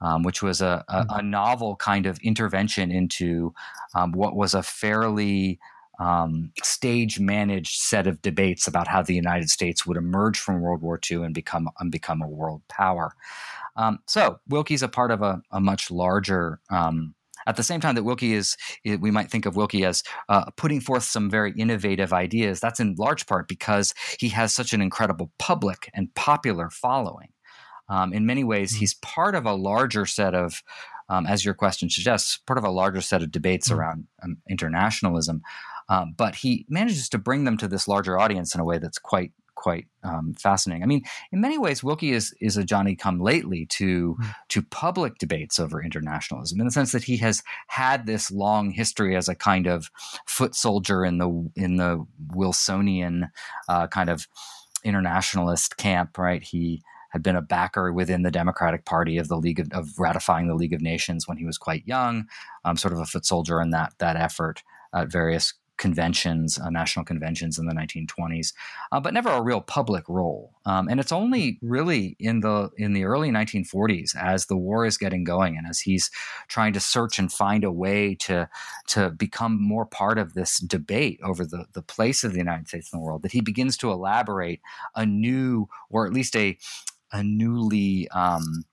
um, 0.00 0.22
which 0.22 0.42
was 0.42 0.60
a, 0.60 0.84
a, 0.88 1.04
hmm. 1.04 1.10
a, 1.10 1.22
novel 1.22 1.76
kind 1.76 2.06
of 2.06 2.18
intervention 2.18 2.90
into 2.90 3.54
um, 3.94 4.12
what 4.12 4.36
was 4.36 4.54
a 4.54 4.62
fairly 4.62 5.58
um, 5.98 6.52
stage 6.62 7.18
managed 7.18 7.80
set 7.80 8.06
of 8.06 8.20
debates 8.20 8.66
about 8.66 8.86
how 8.88 9.02
the 9.02 9.14
United 9.14 9.48
States 9.48 9.86
would 9.86 9.96
emerge 9.96 10.38
from 10.38 10.60
World 10.60 10.82
War 10.82 11.00
II 11.10 11.24
and 11.24 11.34
become 11.34 11.70
and 11.80 11.90
become 11.90 12.20
a 12.20 12.28
world 12.28 12.62
power. 12.68 13.14
Um, 13.76 14.00
so 14.06 14.38
Willkie's 14.48 14.82
a 14.82 14.88
part 14.88 15.10
of 15.10 15.22
a, 15.22 15.40
a 15.50 15.60
much 15.60 15.90
larger. 15.90 16.60
Um, 16.70 17.14
at 17.46 17.56
the 17.56 17.62
same 17.62 17.80
time 17.80 17.94
that 17.94 18.04
Willkie 18.04 18.34
is, 18.34 18.56
we 18.84 19.10
might 19.10 19.30
think 19.30 19.46
of 19.46 19.56
Willkie 19.56 19.84
as 19.84 20.02
uh, 20.28 20.50
putting 20.56 20.80
forth 20.80 21.04
some 21.04 21.30
very 21.30 21.52
innovative 21.52 22.12
ideas. 22.12 22.60
That's 22.60 22.80
in 22.80 22.94
large 22.98 23.26
part 23.26 23.48
because 23.48 23.94
he 24.18 24.28
has 24.30 24.54
such 24.54 24.72
an 24.72 24.82
incredible 24.82 25.30
public 25.38 25.90
and 25.94 26.14
popular 26.14 26.70
following. 26.70 27.28
Um, 27.88 28.12
in 28.12 28.26
many 28.26 28.44
ways, 28.44 28.72
mm-hmm. 28.72 28.80
he's 28.80 28.94
part 28.94 29.34
of 29.34 29.46
a 29.46 29.54
larger 29.54 30.06
set 30.06 30.34
of, 30.34 30.62
um, 31.08 31.26
as 31.26 31.44
your 31.44 31.54
question 31.54 31.88
suggests, 31.88 32.38
part 32.38 32.58
of 32.58 32.64
a 32.64 32.70
larger 32.70 33.00
set 33.00 33.22
of 33.22 33.30
debates 33.30 33.68
mm-hmm. 33.68 33.78
around 33.78 34.06
um, 34.22 34.38
internationalism. 34.50 35.42
Um, 35.88 36.14
but 36.16 36.34
he 36.34 36.66
manages 36.68 37.08
to 37.10 37.18
bring 37.18 37.44
them 37.44 37.56
to 37.58 37.68
this 37.68 37.86
larger 37.86 38.18
audience 38.18 38.54
in 38.54 38.60
a 38.60 38.64
way 38.64 38.78
that's 38.78 38.98
quite 38.98 39.32
quite 39.56 39.86
um, 40.04 40.34
fascinating. 40.34 40.84
I 40.84 40.86
mean, 40.86 41.02
in 41.32 41.40
many 41.40 41.58
ways, 41.58 41.82
Willkie 41.82 42.12
is 42.12 42.32
is 42.40 42.56
a 42.56 42.64
Johnny 42.64 42.94
come 42.94 43.18
lately 43.18 43.66
to 43.66 44.14
mm-hmm. 44.14 44.30
to 44.50 44.62
public 44.62 45.18
debates 45.18 45.58
over 45.58 45.82
internationalism, 45.82 46.60
in 46.60 46.66
the 46.66 46.72
sense 46.72 46.92
that 46.92 47.04
he 47.04 47.16
has 47.16 47.42
had 47.66 48.06
this 48.06 48.30
long 48.30 48.70
history 48.70 49.16
as 49.16 49.28
a 49.28 49.34
kind 49.34 49.66
of 49.66 49.90
foot 50.26 50.54
soldier 50.54 51.04
in 51.04 51.18
the 51.18 51.50
in 51.56 51.76
the 51.76 52.06
Wilsonian 52.34 53.28
uh, 53.68 53.88
kind 53.88 54.08
of 54.08 54.28
internationalist 54.84 55.76
camp. 55.76 56.16
Right, 56.16 56.44
he 56.44 56.82
had 57.10 57.22
been 57.22 57.36
a 57.36 57.42
backer 57.42 57.92
within 57.92 58.22
the 58.22 58.30
Democratic 58.30 58.84
Party 58.84 59.16
of 59.18 59.28
the 59.28 59.36
League 59.36 59.58
of, 59.58 59.68
of 59.72 59.98
ratifying 59.98 60.48
the 60.48 60.54
League 60.54 60.74
of 60.74 60.82
Nations 60.82 61.26
when 61.26 61.38
he 61.38 61.46
was 61.46 61.58
quite 61.58 61.86
young, 61.86 62.26
um, 62.64 62.76
sort 62.76 62.92
of 62.92 63.00
a 63.00 63.06
foot 63.06 63.24
soldier 63.24 63.60
in 63.60 63.70
that 63.70 63.94
that 63.98 64.16
effort 64.16 64.62
at 64.94 65.10
various 65.10 65.54
conventions, 65.78 66.58
uh, 66.58 66.70
national 66.70 67.04
conventions 67.04 67.58
in 67.58 67.66
the 67.66 67.74
1920s, 67.74 68.52
uh, 68.92 69.00
but 69.00 69.14
never 69.14 69.30
a 69.30 69.42
real 69.42 69.60
public 69.60 70.08
role. 70.08 70.52
Um, 70.64 70.88
and 70.88 70.98
it's 71.00 71.12
only 71.12 71.58
really 71.62 72.16
in 72.18 72.40
the 72.40 72.70
in 72.76 72.92
the 72.92 73.04
early 73.04 73.30
1940s, 73.30 74.16
as 74.16 74.46
the 74.46 74.56
war 74.56 74.86
is 74.86 74.98
getting 74.98 75.24
going, 75.24 75.56
and 75.56 75.66
as 75.66 75.80
he's 75.80 76.10
trying 76.48 76.72
to 76.72 76.80
search 76.80 77.18
and 77.18 77.32
find 77.32 77.64
a 77.64 77.72
way 77.72 78.14
to 78.16 78.48
to 78.88 79.10
become 79.10 79.60
more 79.60 79.86
part 79.86 80.18
of 80.18 80.34
this 80.34 80.58
debate 80.58 81.20
over 81.22 81.44
the 81.44 81.66
the 81.72 81.82
place 81.82 82.24
of 82.24 82.32
the 82.32 82.38
United 82.38 82.68
States 82.68 82.92
in 82.92 82.98
the 82.98 83.04
world, 83.04 83.22
that 83.22 83.32
he 83.32 83.40
begins 83.40 83.76
to 83.78 83.90
elaborate 83.90 84.60
a 84.94 85.04
new, 85.06 85.68
or 85.90 86.06
at 86.06 86.12
least 86.12 86.36
a 86.36 86.58
a 87.12 87.22
newly 87.22 88.08
um, 88.08 88.64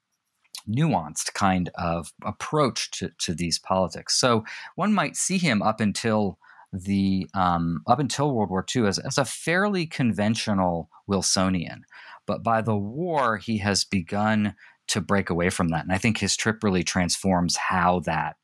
nuanced 0.67 1.33
kind 1.33 1.69
of 1.75 2.13
approach 2.23 2.91
to, 2.91 3.09
to 3.19 3.33
these 3.33 3.59
politics. 3.59 4.15
So 4.15 4.43
one 4.75 4.93
might 4.93 5.15
see 5.15 5.37
him 5.37 5.61
up 5.61 5.79
until 5.79 6.37
the 6.73 7.27
um, 7.35 7.81
up 7.87 7.99
until 7.99 8.33
World 8.33 8.49
War 8.49 8.65
II 8.75 8.87
as, 8.87 8.97
as 8.99 9.17
a 9.17 9.25
fairly 9.25 9.85
conventional 9.85 10.89
Wilsonian, 11.07 11.81
but 12.25 12.43
by 12.43 12.61
the 12.61 12.75
war 12.75 13.37
he 13.37 13.59
has 13.59 13.85
begun 13.85 14.55
to 14.87 14.99
break 14.99 15.29
away 15.29 15.49
from 15.49 15.69
that, 15.69 15.83
and 15.83 15.93
I 15.93 15.97
think 15.97 16.17
his 16.17 16.35
trip 16.35 16.63
really 16.63 16.83
transforms 16.83 17.55
how 17.55 18.01
that 18.01 18.35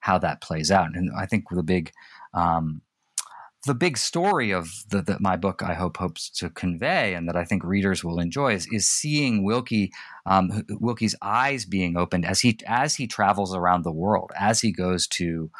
how 0.00 0.18
that 0.18 0.40
plays 0.40 0.70
out. 0.70 0.94
And 0.94 1.10
I 1.16 1.26
think 1.26 1.44
the 1.50 1.62
big 1.62 1.92
um, 2.32 2.82
the 3.66 3.74
big 3.74 3.96
story 3.96 4.50
of 4.50 4.70
the, 4.90 5.02
that 5.02 5.20
my 5.20 5.36
book 5.36 5.62
I 5.62 5.74
hope 5.74 5.96
hopes 5.96 6.30
to 6.30 6.50
convey, 6.50 7.14
and 7.14 7.28
that 7.28 7.36
I 7.36 7.44
think 7.44 7.64
readers 7.64 8.04
will 8.04 8.18
enjoy, 8.18 8.54
is, 8.54 8.66
is 8.70 8.88
seeing 8.88 9.44
Willkie 9.44 9.92
um, 10.26 10.64
Willkie's 10.68 11.14
eyes 11.22 11.64
being 11.64 11.96
opened 11.96 12.24
as 12.24 12.40
he 12.40 12.58
as 12.66 12.94
he 12.94 13.06
travels 13.06 13.54
around 13.54 13.82
the 13.82 13.92
world, 13.92 14.32
as 14.38 14.60
he 14.60 14.72
goes 14.72 15.06
to 15.08 15.50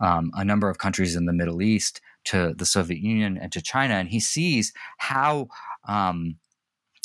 um, 0.00 0.30
a 0.34 0.44
number 0.44 0.68
of 0.68 0.78
countries 0.78 1.16
in 1.16 1.26
the 1.26 1.32
Middle 1.32 1.62
East, 1.62 2.00
to 2.24 2.54
the 2.56 2.66
Soviet 2.66 3.00
Union, 3.00 3.38
and 3.40 3.50
to 3.52 3.62
China, 3.62 3.94
and 3.94 4.08
he 4.08 4.20
sees 4.20 4.72
how 4.98 5.48
um, 5.86 6.36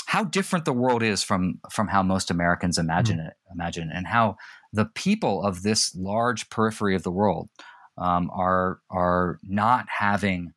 how 0.08 0.24
different 0.24 0.66
the 0.66 0.74
world 0.74 1.02
is 1.02 1.24
from 1.24 1.60
from 1.72 1.88
how 1.88 2.04
most 2.04 2.30
Americans 2.30 2.78
imagine 2.78 3.18
mm-hmm. 3.18 3.28
it, 3.28 3.34
imagine 3.52 3.90
and 3.94 4.08
how 4.08 4.36
the 4.72 4.86
people 4.86 5.44
of 5.44 5.64
this 5.64 5.96
large 5.96 6.50
periphery 6.50 6.96
of 6.96 7.04
the 7.04 7.12
world 7.12 7.50
um, 7.98 8.30
are 8.34 8.80
are 8.90 9.40
not 9.44 9.86
having 9.90 10.54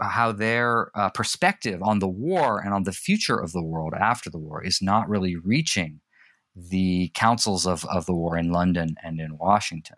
how 0.00 0.32
their 0.32 0.90
uh, 0.94 1.10
perspective 1.10 1.82
on 1.82 1.98
the 1.98 2.08
war 2.08 2.60
and 2.60 2.72
on 2.72 2.84
the 2.84 2.92
future 2.92 3.38
of 3.38 3.52
the 3.52 3.62
world 3.62 3.92
after 3.92 4.30
the 4.30 4.38
war 4.38 4.64
is 4.64 4.80
not 4.80 5.08
really 5.08 5.36
reaching 5.36 6.00
the 6.56 7.10
councils 7.14 7.66
of, 7.66 7.84
of 7.84 8.06
the 8.06 8.14
war 8.14 8.36
in 8.36 8.50
London 8.50 8.96
and 9.02 9.20
in 9.20 9.36
Washington. 9.36 9.96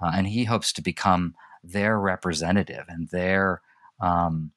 Uh, 0.00 0.12
and 0.14 0.26
he 0.28 0.44
hopes 0.44 0.72
to 0.72 0.82
become 0.82 1.34
their 1.62 1.98
representative 1.98 2.84
and 2.88 3.08
their 3.08 3.60
um, 4.00 4.52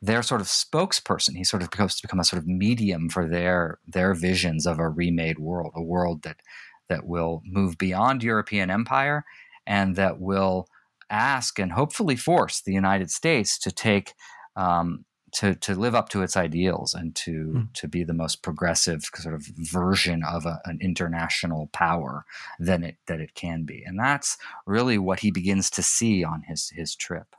their 0.00 0.22
sort 0.22 0.40
of 0.40 0.46
spokesperson. 0.46 1.36
He 1.36 1.44
sort 1.44 1.62
of 1.62 1.72
hopes 1.72 1.96
to 1.96 2.06
become 2.06 2.20
a 2.20 2.24
sort 2.24 2.42
of 2.42 2.48
medium 2.48 3.08
for 3.08 3.26
their 3.26 3.78
their 3.86 4.14
visions 4.14 4.66
of 4.66 4.78
a 4.78 4.88
remade 4.88 5.38
world, 5.38 5.72
a 5.74 5.82
world 5.82 6.22
that 6.22 6.40
that 6.88 7.06
will 7.06 7.42
move 7.46 7.78
beyond 7.78 8.22
European 8.22 8.70
empire 8.70 9.24
and 9.66 9.96
that 9.96 10.20
will 10.20 10.68
ask 11.08 11.58
and 11.58 11.72
hopefully 11.72 12.16
force 12.16 12.60
the 12.60 12.72
United 12.72 13.10
States 13.10 13.58
to 13.58 13.70
take 13.70 14.14
um, 14.56 15.04
to 15.34 15.54
to 15.56 15.74
live 15.74 15.94
up 15.94 16.08
to 16.10 16.22
its 16.22 16.36
ideals 16.36 16.94
and 16.94 17.14
to 17.16 17.30
mm. 17.30 17.72
to 17.74 17.88
be 17.88 18.04
the 18.04 18.14
most 18.14 18.42
progressive 18.42 19.04
sort 19.14 19.34
of 19.34 19.46
version 19.56 20.22
of 20.24 20.46
a, 20.46 20.60
an 20.64 20.78
international 20.80 21.68
power 21.72 22.24
than 22.58 22.82
it 22.82 22.96
that 23.06 23.20
it 23.20 23.34
can 23.34 23.64
be, 23.64 23.82
and 23.84 23.98
that's 23.98 24.38
really 24.66 24.96
what 24.96 25.20
he 25.20 25.30
begins 25.30 25.70
to 25.70 25.82
see 25.82 26.24
on 26.24 26.42
his 26.42 26.70
his 26.70 26.94
trip. 26.94 27.34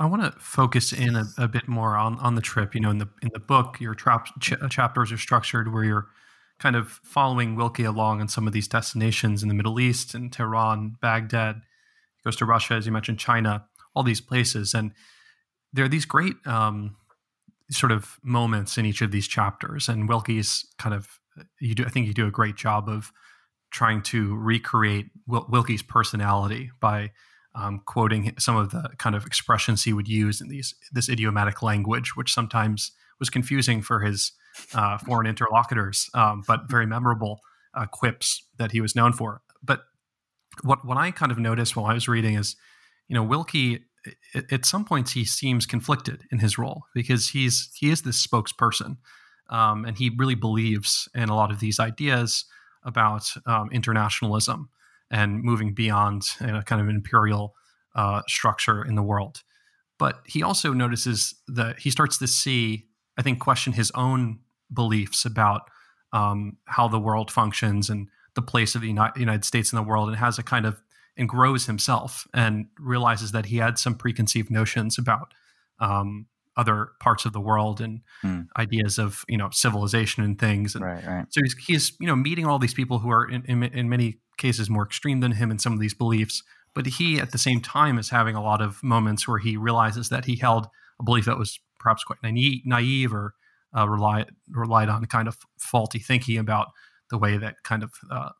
I 0.00 0.06
want 0.06 0.22
to 0.22 0.32
focus 0.40 0.92
in 0.92 1.14
a, 1.14 1.24
a, 1.38 1.46
bit 1.46 1.68
more 1.68 1.96
on, 1.96 2.18
on 2.18 2.34
the 2.34 2.40
trip. 2.40 2.74
You 2.74 2.80
know, 2.80 2.90
in 2.90 2.98
the 2.98 3.08
in 3.22 3.30
the 3.32 3.38
book, 3.38 3.80
your 3.80 3.94
tra- 3.94 4.24
ch- 4.40 4.54
chapters 4.70 5.12
are 5.12 5.18
structured 5.18 5.72
where 5.72 5.84
you're 5.84 6.08
kind 6.58 6.74
of 6.74 7.00
following 7.04 7.54
Willkie 7.54 7.84
along 7.84 8.20
on 8.20 8.26
some 8.26 8.48
of 8.48 8.52
these 8.52 8.66
destinations 8.66 9.42
in 9.42 9.48
the 9.48 9.54
Middle 9.54 9.78
East 9.78 10.14
and 10.14 10.32
Tehran, 10.32 10.96
Baghdad. 11.00 11.62
He 12.16 12.22
goes 12.24 12.34
to 12.36 12.44
Russia, 12.44 12.74
as 12.74 12.86
you 12.86 12.92
mentioned, 12.92 13.20
China, 13.20 13.66
all 13.94 14.02
these 14.02 14.20
places. 14.20 14.74
And 14.74 14.92
there 15.72 15.84
are 15.84 15.88
these 15.88 16.06
great 16.06 16.34
um, 16.46 16.96
sort 17.70 17.92
of 17.92 18.18
moments 18.22 18.78
in 18.78 18.86
each 18.86 19.02
of 19.02 19.10
these 19.10 19.28
chapters. 19.28 19.88
And 19.88 20.08
Willkie's 20.08 20.66
kind 20.78 20.94
of, 20.94 21.20
you 21.60 21.74
do, 21.74 21.84
I 21.84 21.90
think 21.90 22.06
you 22.06 22.14
do 22.14 22.26
a 22.26 22.30
great 22.30 22.56
job 22.56 22.88
of 22.88 23.12
trying 23.70 24.02
to 24.02 24.34
recreate 24.36 25.06
Wil- 25.26 25.46
Willkie's 25.50 25.82
personality 25.82 26.70
by 26.80 27.12
um, 27.54 27.82
quoting 27.86 28.34
some 28.38 28.56
of 28.56 28.70
the 28.70 28.90
kind 28.98 29.14
of 29.14 29.26
expressions 29.26 29.84
he 29.84 29.92
would 29.92 30.08
use 30.08 30.40
in 30.40 30.48
these 30.48 30.74
this 30.92 31.08
idiomatic 31.08 31.62
language, 31.62 32.16
which 32.16 32.32
sometimes 32.32 32.92
was 33.18 33.30
confusing 33.30 33.82
for 33.82 34.00
his 34.00 34.32
uh, 34.74 34.98
foreign 34.98 35.26
interlocutors, 35.26 36.08
um, 36.14 36.42
but 36.46 36.68
very 36.68 36.86
memorable 36.86 37.40
uh, 37.74 37.86
quips 37.86 38.46
that 38.58 38.72
he 38.72 38.80
was 38.80 38.94
known 38.94 39.12
for. 39.12 39.40
But 39.62 39.80
what 40.62 40.84
what 40.84 40.96
I 40.96 41.10
kind 41.10 41.32
of 41.32 41.38
noticed 41.38 41.76
while 41.76 41.86
I 41.86 41.94
was 41.94 42.08
reading 42.08 42.34
is, 42.36 42.56
you 43.08 43.14
know, 43.14 43.24
Willkie 43.24 43.80
at 44.50 44.64
some 44.64 44.84
points 44.84 45.12
he 45.12 45.24
seems 45.24 45.66
conflicted 45.66 46.22
in 46.30 46.38
his 46.38 46.58
role 46.58 46.84
because 46.94 47.28
he's 47.28 47.70
he 47.74 47.90
is 47.90 48.02
this 48.02 48.24
spokesperson, 48.24 48.96
um, 49.50 49.84
and 49.84 49.98
he 49.98 50.10
really 50.16 50.34
believes 50.34 51.08
in 51.14 51.28
a 51.28 51.36
lot 51.36 51.50
of 51.50 51.60
these 51.60 51.80
ideas 51.80 52.44
about 52.84 53.32
um, 53.46 53.68
internationalism 53.72 54.68
and 55.10 55.42
moving 55.42 55.74
beyond 55.74 56.22
you 56.40 56.48
know, 56.48 56.62
kind 56.62 56.80
of 56.80 56.88
imperial 56.88 57.54
uh, 57.94 58.22
structure 58.26 58.84
in 58.84 58.94
the 58.94 59.02
world. 59.02 59.42
But 59.98 60.20
he 60.26 60.42
also 60.42 60.72
notices 60.72 61.34
that 61.48 61.80
he 61.80 61.90
starts 61.90 62.18
to 62.18 62.26
see, 62.26 62.86
I 63.16 63.22
think, 63.22 63.40
question 63.40 63.72
his 63.72 63.90
own 63.94 64.40
beliefs 64.72 65.24
about 65.24 65.62
um, 66.12 66.58
how 66.66 66.88
the 66.88 67.00
world 67.00 67.30
functions 67.30 67.90
and 67.90 68.08
the 68.34 68.42
place 68.42 68.74
of 68.74 68.82
the 68.82 68.88
United 68.88 69.44
States 69.44 69.72
in 69.72 69.76
the 69.76 69.82
world, 69.82 70.08
and 70.08 70.16
has 70.16 70.38
a 70.38 70.42
kind 70.42 70.66
of 70.66 70.80
and 71.18 71.28
grows 71.28 71.66
himself 71.66 72.26
and 72.32 72.66
realizes 72.78 73.32
that 73.32 73.46
he 73.46 73.56
had 73.56 73.78
some 73.78 73.94
preconceived 73.94 74.50
notions 74.50 74.96
about 74.96 75.34
um, 75.80 76.26
other 76.56 76.90
parts 77.00 77.24
of 77.24 77.32
the 77.32 77.40
world 77.40 77.80
and 77.80 78.00
mm. 78.24 78.46
ideas 78.56 78.98
of 78.98 79.24
you 79.28 79.36
know 79.36 79.48
civilization 79.50 80.24
and 80.24 80.38
things. 80.38 80.74
And 80.74 80.84
right, 80.84 81.06
right. 81.06 81.26
So 81.30 81.40
he's, 81.42 81.56
he's 81.66 81.92
you 82.00 82.06
know 82.06 82.16
meeting 82.16 82.46
all 82.46 82.58
these 82.58 82.74
people 82.74 83.00
who 83.00 83.10
are 83.10 83.28
in, 83.28 83.44
in, 83.46 83.62
in 83.62 83.88
many 83.88 84.18
cases 84.38 84.70
more 84.70 84.84
extreme 84.84 85.20
than 85.20 85.32
him 85.32 85.50
in 85.50 85.58
some 85.58 85.72
of 85.72 85.80
these 85.80 85.94
beliefs, 85.94 86.42
but 86.74 86.86
he 86.86 87.20
at 87.20 87.32
the 87.32 87.38
same 87.38 87.60
time 87.60 87.98
is 87.98 88.10
having 88.10 88.36
a 88.36 88.42
lot 88.42 88.62
of 88.62 88.82
moments 88.82 89.26
where 89.26 89.38
he 89.38 89.56
realizes 89.56 90.08
that 90.08 90.24
he 90.24 90.36
held 90.36 90.68
a 91.00 91.02
belief 91.02 91.24
that 91.26 91.38
was 91.38 91.58
perhaps 91.78 92.04
quite 92.04 92.22
naive, 92.22 92.62
naive 92.64 93.12
or 93.12 93.34
uh, 93.76 93.88
relied 93.88 94.30
relied 94.48 94.88
on 94.88 95.04
kind 95.06 95.28
of 95.28 95.38
faulty 95.58 95.98
thinking 95.98 96.38
about 96.38 96.68
the 97.10 97.18
way 97.18 97.36
that 97.36 97.62
kind 97.62 97.82
of 97.82 97.92
uh, 98.10 98.30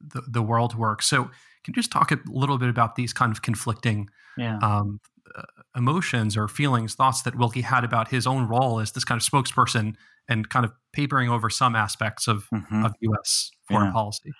the 0.00 0.22
the 0.28 0.42
world 0.42 0.74
works. 0.74 1.06
So, 1.06 1.30
can 1.64 1.72
you 1.72 1.74
just 1.74 1.92
talk 1.92 2.10
a 2.10 2.18
little 2.26 2.58
bit 2.58 2.68
about 2.68 2.96
these 2.96 3.12
kind 3.12 3.32
of 3.32 3.42
conflicting 3.42 4.08
yeah. 4.36 4.58
um, 4.62 5.00
uh, 5.34 5.42
emotions 5.76 6.36
or 6.36 6.48
feelings, 6.48 6.94
thoughts 6.94 7.22
that 7.22 7.36
Willkie 7.36 7.62
had 7.62 7.84
about 7.84 8.08
his 8.08 8.26
own 8.26 8.48
role 8.48 8.80
as 8.80 8.92
this 8.92 9.04
kind 9.04 9.20
of 9.20 9.26
spokesperson 9.26 9.94
and 10.28 10.48
kind 10.48 10.64
of 10.64 10.72
papering 10.92 11.28
over 11.28 11.50
some 11.50 11.74
aspects 11.74 12.28
of, 12.28 12.46
mm-hmm. 12.54 12.84
of 12.84 12.94
U.S. 13.00 13.50
foreign 13.68 13.86
yeah. 13.86 13.92
policy. 13.92 14.30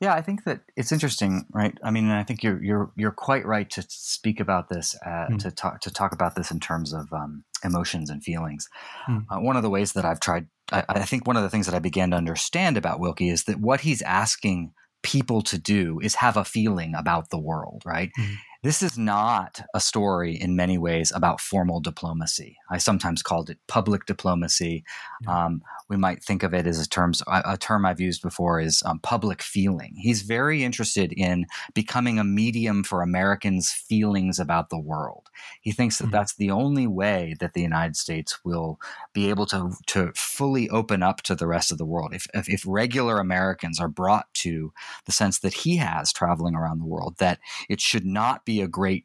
Yeah, 0.00 0.14
I 0.14 0.22
think 0.22 0.44
that 0.44 0.60
it's 0.76 0.92
interesting, 0.92 1.46
right? 1.52 1.76
I 1.82 1.90
mean, 1.90 2.10
I 2.10 2.22
think 2.22 2.42
you're 2.42 2.62
you're 2.62 2.92
you're 2.96 3.12
quite 3.12 3.44
right 3.44 3.68
to 3.70 3.84
speak 3.88 4.40
about 4.40 4.68
this, 4.68 4.94
uh, 5.04 5.26
mm. 5.30 5.38
to 5.40 5.50
talk 5.50 5.80
to 5.80 5.90
talk 5.90 6.12
about 6.12 6.36
this 6.36 6.50
in 6.50 6.60
terms 6.60 6.92
of 6.92 7.12
um, 7.12 7.44
emotions 7.64 8.10
and 8.10 8.22
feelings. 8.22 8.68
Mm. 9.08 9.26
Uh, 9.30 9.40
one 9.40 9.56
of 9.56 9.62
the 9.62 9.70
ways 9.70 9.94
that 9.94 10.04
I've 10.04 10.20
tried, 10.20 10.46
I, 10.70 10.84
I 10.88 11.04
think, 11.04 11.26
one 11.26 11.36
of 11.36 11.42
the 11.42 11.50
things 11.50 11.66
that 11.66 11.74
I 11.74 11.80
began 11.80 12.10
to 12.10 12.16
understand 12.16 12.76
about 12.76 13.00
Willkie 13.00 13.30
is 13.30 13.44
that 13.44 13.58
what 13.58 13.80
he's 13.80 14.02
asking 14.02 14.72
people 15.02 15.42
to 15.42 15.58
do 15.58 16.00
is 16.00 16.16
have 16.16 16.36
a 16.36 16.44
feeling 16.44 16.94
about 16.94 17.30
the 17.30 17.38
world, 17.38 17.82
right? 17.84 18.10
Mm. 18.18 18.36
This 18.62 18.80
is 18.80 18.96
not 18.96 19.60
a 19.74 19.80
story 19.80 20.40
in 20.40 20.54
many 20.54 20.78
ways 20.78 21.10
about 21.12 21.40
formal 21.40 21.80
diplomacy. 21.80 22.58
I 22.70 22.78
sometimes 22.78 23.20
called 23.20 23.50
it 23.50 23.58
public 23.66 24.06
diplomacy. 24.06 24.84
Yeah. 25.22 25.46
Um, 25.46 25.62
we 25.88 25.96
might 25.96 26.22
think 26.22 26.44
of 26.44 26.54
it 26.54 26.66
as 26.66 26.80
a 26.80 26.88
terms 26.88 27.22
a 27.26 27.58
term 27.58 27.84
I've 27.84 28.00
used 28.00 28.22
before 28.22 28.60
is 28.60 28.82
um, 28.86 29.00
public 29.00 29.42
feeling. 29.42 29.94
He's 29.96 30.22
very 30.22 30.62
interested 30.62 31.12
in 31.12 31.46
becoming 31.74 32.20
a 32.20 32.24
medium 32.24 32.84
for 32.84 33.02
Americans' 33.02 33.72
feelings 33.72 34.38
about 34.38 34.70
the 34.70 34.78
world. 34.78 35.28
He 35.60 35.72
thinks 35.72 35.98
that 35.98 36.04
mm-hmm. 36.04 36.12
that's 36.12 36.36
the 36.36 36.52
only 36.52 36.86
way 36.86 37.34
that 37.40 37.54
the 37.54 37.62
United 37.62 37.96
States 37.96 38.38
will 38.44 38.80
be 39.12 39.28
able 39.28 39.46
to 39.46 39.72
to 39.88 40.12
fully 40.14 40.70
open 40.70 41.02
up 41.02 41.22
to 41.22 41.34
the 41.34 41.48
rest 41.48 41.72
of 41.72 41.78
the 41.78 41.84
world. 41.84 42.14
If 42.14 42.28
if, 42.32 42.48
if 42.48 42.62
regular 42.64 43.18
Americans 43.18 43.80
are 43.80 43.88
brought 43.88 44.32
to 44.34 44.72
the 45.04 45.12
sense 45.12 45.40
that 45.40 45.54
he 45.54 45.76
has 45.78 46.12
traveling 46.12 46.54
around 46.54 46.78
the 46.78 46.86
world, 46.86 47.16
that 47.18 47.40
it 47.68 47.80
should 47.80 48.06
not 48.06 48.44
be 48.44 48.51
be 48.52 48.62
a 48.62 48.68
great 48.68 49.04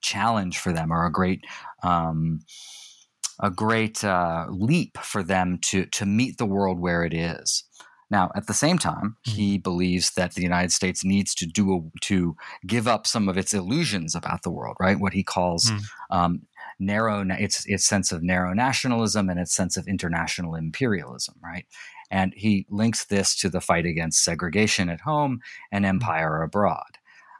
challenge 0.00 0.58
for 0.58 0.72
them 0.72 0.92
or 0.92 1.04
a 1.06 1.12
great 1.12 1.44
um, 1.82 2.40
a 3.40 3.50
great 3.50 4.02
uh, 4.04 4.46
leap 4.50 4.98
for 4.98 5.22
them 5.22 5.58
to 5.62 5.86
to 5.86 6.06
meet 6.06 6.38
the 6.38 6.46
world 6.46 6.80
where 6.80 7.04
it 7.04 7.14
is. 7.14 7.64
Now, 8.10 8.30
at 8.34 8.46
the 8.46 8.54
same 8.54 8.78
time, 8.78 9.16
mm-hmm. 9.26 9.36
he 9.36 9.58
believes 9.58 10.12
that 10.12 10.32
the 10.34 10.42
United 10.42 10.72
States 10.72 11.04
needs 11.04 11.34
to 11.34 11.46
do 11.46 11.74
a, 11.76 12.00
to 12.04 12.36
give 12.66 12.88
up 12.88 13.06
some 13.06 13.28
of 13.28 13.36
its 13.36 13.52
illusions 13.52 14.14
about 14.14 14.42
the 14.42 14.50
world, 14.50 14.76
right? 14.80 14.98
What 14.98 15.12
he 15.12 15.22
calls 15.22 15.70
mm. 15.70 15.82
um, 16.10 16.42
narrow, 16.78 17.24
its 17.28 17.66
its 17.66 17.84
sense 17.84 18.12
of 18.12 18.22
narrow 18.22 18.54
nationalism 18.54 19.28
and 19.28 19.38
its 19.38 19.54
sense 19.54 19.76
of 19.76 19.86
international 19.86 20.54
imperialism, 20.54 21.34
right? 21.42 21.66
And 22.10 22.32
he 22.34 22.66
links 22.70 23.04
this 23.04 23.36
to 23.40 23.50
the 23.50 23.60
fight 23.60 23.84
against 23.84 24.24
segregation 24.24 24.88
at 24.88 25.02
home 25.02 25.40
and 25.70 25.84
mm. 25.84 25.88
empire 25.88 26.42
abroad. 26.42 26.97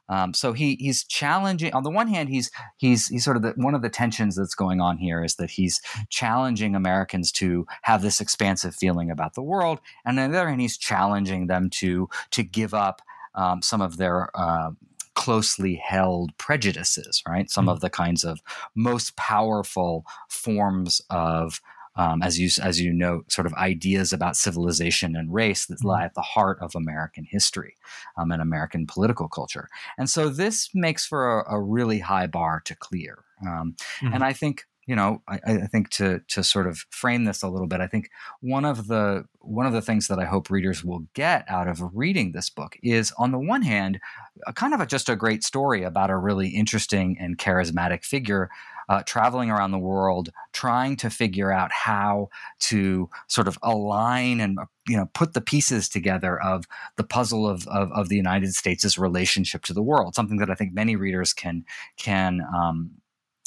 Um, 0.09 0.33
so 0.35 0.53
he 0.53 0.77
he's 0.77 1.05
challenging. 1.05 1.73
On 1.75 1.83
the 1.83 1.91
one 1.91 2.09
hand, 2.09 2.29
he's 2.29 2.51
he's 2.77 3.09
he's 3.09 3.25
sort 3.25 3.37
of 3.37 3.43
the, 3.43 3.53
one 3.57 3.75
of 3.75 3.83
the 3.83 3.91
tensions 3.91 4.37
that's 4.37 4.55
going 4.55 4.81
on 4.81 4.99
here 4.99 5.23
is 5.23 5.37
that 5.37 5.51
he's 5.51 5.81
challenging 6.09 6.75
Americans 6.75 7.31
to 7.33 7.67
have 7.83 8.03
this 8.03 8.21
expansive 8.21 8.75
feeling 8.75 9.11
about 9.11 9.35
the 9.35 9.43
world, 9.43 9.81
and 10.05 10.19
on 10.19 10.31
the 10.31 10.39
other 10.39 10.49
hand, 10.49 10.61
he's 10.61 10.79
challenging 10.79 11.47
them 11.47 11.71
to 11.71 12.09
to 12.31 12.43
give 12.43 12.75
up 12.75 13.03
um, 13.35 13.63
some 13.63 13.83
of 13.83 13.97
their 13.97 14.31
uh, 14.35 14.71
closely 15.15 15.75
held 15.75 16.37
prejudices. 16.39 17.23
Right, 17.27 17.51
some 17.51 17.65
mm-hmm. 17.65 17.71
of 17.71 17.81
the 17.81 17.91
kinds 17.91 18.25
of 18.25 18.41
most 18.75 19.17
powerful 19.17 20.07
forms 20.29 21.03
of 21.11 21.61
um, 21.99 22.23
as 22.23 22.39
you 22.39 22.49
as 22.63 22.81
you 22.81 22.93
note, 22.93 23.31
sort 23.31 23.47
of 23.47 23.53
ideas 23.55 24.13
about 24.13 24.37
civilization 24.37 25.17
and 25.17 25.35
race 25.35 25.67
that 25.67 25.85
lie 25.85 26.05
at 26.05 26.15
the 26.15 26.23
heart 26.23 26.59
of 26.63 26.75
American 26.75 27.27
history 27.29 27.77
um, 28.17 28.31
and 28.31 28.41
American 28.41 28.87
political 28.87 29.29
culture. 29.29 29.69
And 29.99 30.09
so 30.09 30.29
this 30.29 30.71
makes 30.75 31.05
for 31.05 31.41
a, 31.41 31.57
a 31.57 31.61
really 31.61 31.99
high 31.99 32.29
bar 32.29 32.63
to 32.65 32.77
clear. 32.77 33.25
Um, 33.45 33.75
mm-hmm. 34.01 34.15
And 34.15 34.25
I 34.25 34.33
think 34.33 34.65
you 34.89 34.97
know, 34.97 35.21
I, 35.29 35.39
I, 35.45 35.67
think 35.67 35.91
to 35.91 36.21
to 36.29 36.43
sort 36.43 36.67
of 36.67 36.87
frame 36.89 37.25
this 37.25 37.43
a 37.43 37.49
little 37.49 37.67
bit, 37.67 37.83
I 37.83 37.87
think 37.87 38.09
one 38.41 38.65
of 38.65 38.87
the 38.87 39.27
one 39.41 39.67
of 39.67 39.75
the 39.75 39.83
things 39.83 40.09
that 40.09 40.19
I 40.19 40.25
hope 40.25 40.51
readers 40.51 40.83
will 40.83 41.05
get 41.13 41.45
out 41.47 41.69
of 41.69 41.83
reading 41.95 42.33
this 42.33 42.49
book 42.49 42.79
is, 42.83 43.13
on 43.19 43.31
the 43.31 43.39
one 43.39 43.61
hand, 43.61 44.01
a 44.47 44.53
kind 44.55 44.73
of 44.73 44.81
a, 44.81 44.87
just 44.87 45.11
a 45.11 45.15
great 45.15 45.45
story 45.45 45.83
about 45.83 46.09
a 46.09 46.17
really 46.17 46.49
interesting 46.49 47.19
and 47.21 47.37
charismatic 47.37 48.03
figure 48.03 48.49
uh, 48.89 49.03
traveling 49.05 49.51
around 49.51 49.71
the 49.71 49.79
world, 49.79 50.31
trying 50.53 50.97
to 50.97 51.11
figure 51.11 51.53
out 51.53 51.71
how 51.73 52.29
to 52.61 53.09
sort 53.27 53.49
of 53.49 53.59
align 53.63 54.41
and 54.41 54.59
you 54.87 54.97
know 54.97 55.09
put 55.15 55.35
the 55.35 55.41
pieces 55.41 55.89
together 55.89 56.41
of 56.41 56.65
the 56.97 57.05
puzzle 57.05 57.47
of, 57.47 57.67
of, 57.69 57.93
of 57.93 58.09
the 58.09 58.17
United 58.17 58.55
States' 58.55 58.97
relationship 58.99 59.63
to 59.63 59.73
the 59.73 59.83
world. 59.83 60.15
Something 60.15 60.39
that 60.39 60.51
I 60.51 60.55
think 60.55 60.73
many 60.73 60.97
readers 60.97 61.33
can 61.33 61.65
can 61.97 62.41
um, 62.55 62.93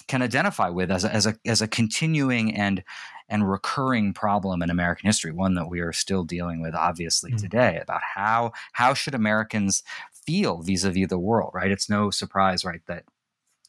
can 0.07 0.21
identify 0.21 0.69
with 0.69 0.91
as 0.91 1.05
a, 1.05 1.13
as 1.13 1.25
a 1.25 1.35
as 1.45 1.61
a 1.61 1.67
continuing 1.67 2.53
and 2.55 2.83
and 3.29 3.49
recurring 3.49 4.13
problem 4.13 4.61
in 4.61 4.69
American 4.69 5.07
history, 5.07 5.31
one 5.31 5.55
that 5.55 5.69
we 5.69 5.79
are 5.79 5.93
still 5.93 6.25
dealing 6.25 6.61
with 6.61 6.75
obviously 6.75 7.31
mm-hmm. 7.31 7.39
today 7.39 7.79
about 7.81 8.01
how 8.15 8.51
how 8.73 8.93
should 8.93 9.15
Americans 9.15 9.83
feel 10.25 10.61
vis-a-vis 10.61 11.07
the 11.07 11.17
world, 11.17 11.51
right? 11.53 11.71
It's 11.71 11.89
no 11.89 12.11
surprise, 12.11 12.63
right, 12.63 12.81
that 12.87 13.05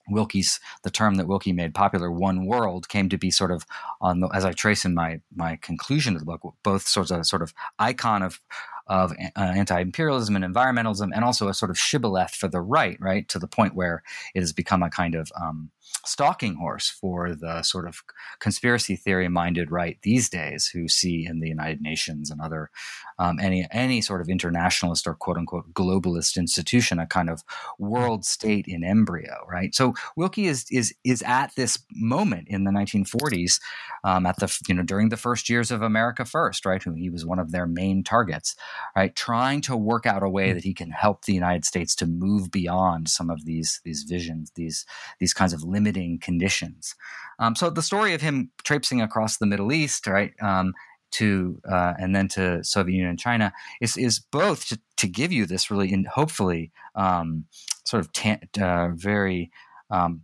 Willkie's 0.08 0.60
the 0.82 0.90
term 0.90 1.16
that 1.16 1.26
Willkie 1.26 1.52
made 1.52 1.74
popular, 1.74 2.10
one 2.10 2.46
world, 2.46 2.88
came 2.88 3.08
to 3.08 3.18
be 3.18 3.30
sort 3.30 3.50
of 3.50 3.64
on 4.00 4.20
the, 4.20 4.28
as 4.28 4.44
I 4.44 4.52
trace 4.52 4.84
in 4.84 4.94
my 4.94 5.20
my 5.34 5.56
conclusion 5.56 6.14
of 6.14 6.20
the 6.20 6.26
book, 6.26 6.54
both 6.62 6.86
sorts 6.86 7.10
of 7.10 7.26
sort 7.26 7.42
of 7.42 7.54
icon 7.78 8.22
of 8.22 8.40
of 8.88 9.12
uh, 9.12 9.40
anti-imperialism 9.40 10.34
and 10.34 10.44
environmentalism, 10.44 11.10
and 11.14 11.24
also 11.24 11.48
a 11.48 11.54
sort 11.54 11.70
of 11.70 11.78
shibboleth 11.78 12.34
for 12.34 12.48
the 12.48 12.60
right, 12.60 12.98
right, 13.00 13.28
to 13.28 13.38
the 13.38 13.46
point 13.46 13.74
where 13.74 14.02
it 14.34 14.40
has 14.40 14.52
become 14.52 14.82
a 14.82 14.90
kind 14.90 15.14
of 15.14 15.30
um, 15.40 15.70
stalking 16.04 16.56
horse 16.56 16.88
for 16.88 17.34
the 17.34 17.62
sort 17.62 17.86
of 17.86 18.02
conspiracy 18.40 18.96
theory 18.96 19.28
minded 19.28 19.70
right 19.70 19.98
these 20.02 20.28
days 20.28 20.66
who 20.66 20.88
see 20.88 21.24
in 21.26 21.40
the 21.40 21.48
United 21.48 21.80
Nations 21.80 22.30
and 22.30 22.40
other 22.40 22.70
um, 23.18 23.38
any 23.40 23.66
any 23.70 24.00
sort 24.00 24.20
of 24.20 24.28
internationalist 24.28 25.06
or 25.06 25.14
quote 25.14 25.36
unquote 25.36 25.72
globalist 25.72 26.36
institution 26.36 26.98
a 26.98 27.06
kind 27.06 27.30
of 27.30 27.44
world 27.78 28.24
state 28.24 28.66
in 28.66 28.82
embryo 28.82 29.46
right? 29.48 29.74
So 29.74 29.94
Willkie 30.16 30.46
is 30.46 30.66
is 30.70 30.94
is 31.04 31.22
at 31.22 31.54
this 31.56 31.78
moment 31.92 32.48
in 32.48 32.64
the 32.64 32.72
1940s 32.72 33.60
um, 34.04 34.26
at 34.26 34.36
the 34.36 34.60
you 34.66 34.74
know 34.74 34.82
during 34.82 35.08
the 35.08 35.16
first 35.16 35.48
years 35.48 35.70
of 35.70 35.82
America 35.82 36.24
First 36.24 36.66
right? 36.66 36.82
Who 36.82 36.94
he 36.94 37.10
was 37.10 37.24
one 37.24 37.38
of 37.38 37.52
their 37.52 37.66
main 37.66 38.02
targets 38.02 38.56
right? 38.96 39.14
Trying 39.14 39.60
to 39.62 39.76
work 39.76 40.06
out 40.06 40.24
a 40.24 40.28
way 40.28 40.48
hmm. 40.48 40.54
that 40.54 40.64
he 40.64 40.74
can 40.74 40.90
help 40.90 41.24
the 41.24 41.34
United 41.34 41.64
States 41.64 41.94
to 41.96 42.06
move 42.06 42.50
beyond 42.50 43.08
some 43.08 43.30
of 43.30 43.44
these 43.44 43.80
these 43.84 44.02
visions 44.02 44.50
these 44.56 44.84
these 45.20 45.32
kinds 45.32 45.52
of 45.52 45.62
limited 45.62 45.81
limiting 45.82 46.18
conditions. 46.18 46.94
Um, 47.38 47.56
so 47.56 47.70
the 47.70 47.82
story 47.82 48.14
of 48.14 48.20
him 48.20 48.50
traipsing 48.62 49.00
across 49.00 49.38
the 49.38 49.46
Middle 49.46 49.72
East, 49.72 50.06
right, 50.06 50.32
um, 50.40 50.74
to 51.12 51.60
uh, 51.70 51.94
and 51.98 52.14
then 52.14 52.28
to 52.28 52.62
Soviet 52.64 52.94
Union 52.94 53.10
and 53.10 53.18
China 53.18 53.52
is 53.80 53.96
is 53.96 54.18
both 54.18 54.68
to, 54.68 54.80
to 54.96 55.06
give 55.06 55.30
you 55.30 55.44
this 55.44 55.70
really 55.70 55.92
and 55.92 56.06
hopefully 56.06 56.70
um, 56.94 57.44
sort 57.84 58.00
of 58.00 58.12
ta- 58.12 58.38
uh, 58.60 58.88
very 58.94 59.50
um, 59.90 60.22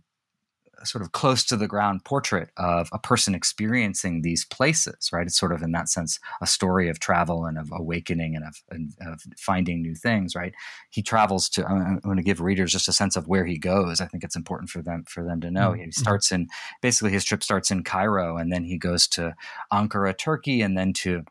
sort 0.83 1.01
of 1.01 1.11
close 1.11 1.43
to 1.45 1.57
the 1.57 1.67
ground 1.67 2.03
portrait 2.05 2.49
of 2.57 2.89
a 2.91 2.99
person 2.99 3.35
experiencing 3.35 4.21
these 4.21 4.45
places, 4.45 5.09
right? 5.11 5.27
It's 5.27 5.37
sort 5.37 5.51
of 5.51 5.61
in 5.61 5.71
that 5.73 5.89
sense 5.89 6.19
a 6.41 6.47
story 6.47 6.89
of 6.89 6.99
travel 6.99 7.45
and 7.45 7.57
of 7.57 7.69
awakening 7.71 8.35
and 8.35 8.45
of, 8.45 8.61
and 8.69 8.93
of 9.01 9.21
finding 9.37 9.81
new 9.81 9.95
things, 9.95 10.35
right? 10.35 10.53
He 10.89 11.01
travels 11.01 11.49
to. 11.49 11.65
I'm 11.65 11.99
going 11.99 12.17
to 12.17 12.23
give 12.23 12.41
readers 12.41 12.71
just 12.71 12.87
a 12.87 12.93
sense 12.93 13.15
of 13.15 13.27
where 13.27 13.45
he 13.45 13.57
goes. 13.57 14.01
I 14.01 14.05
think 14.05 14.23
it's 14.23 14.35
important 14.35 14.69
for 14.69 14.81
them 14.81 15.03
for 15.07 15.23
them 15.23 15.41
to 15.41 15.51
know. 15.51 15.71
Mm-hmm. 15.71 15.85
He 15.85 15.91
starts 15.91 16.31
in 16.31 16.47
basically 16.81 17.11
his 17.11 17.25
trip 17.25 17.43
starts 17.43 17.71
in 17.71 17.83
Cairo 17.83 18.37
and 18.37 18.51
then 18.51 18.63
he 18.63 18.77
goes 18.77 19.07
to 19.09 19.35
Ankara, 19.71 20.17
Turkey, 20.17 20.61
and 20.61 20.77
then 20.77 20.93
to 20.93 21.23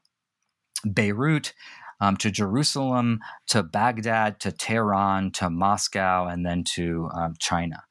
Beirut. 0.84 1.52
Um, 2.00 2.16
to 2.18 2.30
Jerusalem, 2.30 3.18
to 3.48 3.64
Baghdad, 3.64 4.38
to 4.38 4.52
Tehran, 4.52 5.32
to 5.32 5.50
Moscow, 5.50 6.28
and 6.28 6.46
then 6.46 6.62
to 6.76 7.10
um, 7.12 7.34
China 7.40 7.82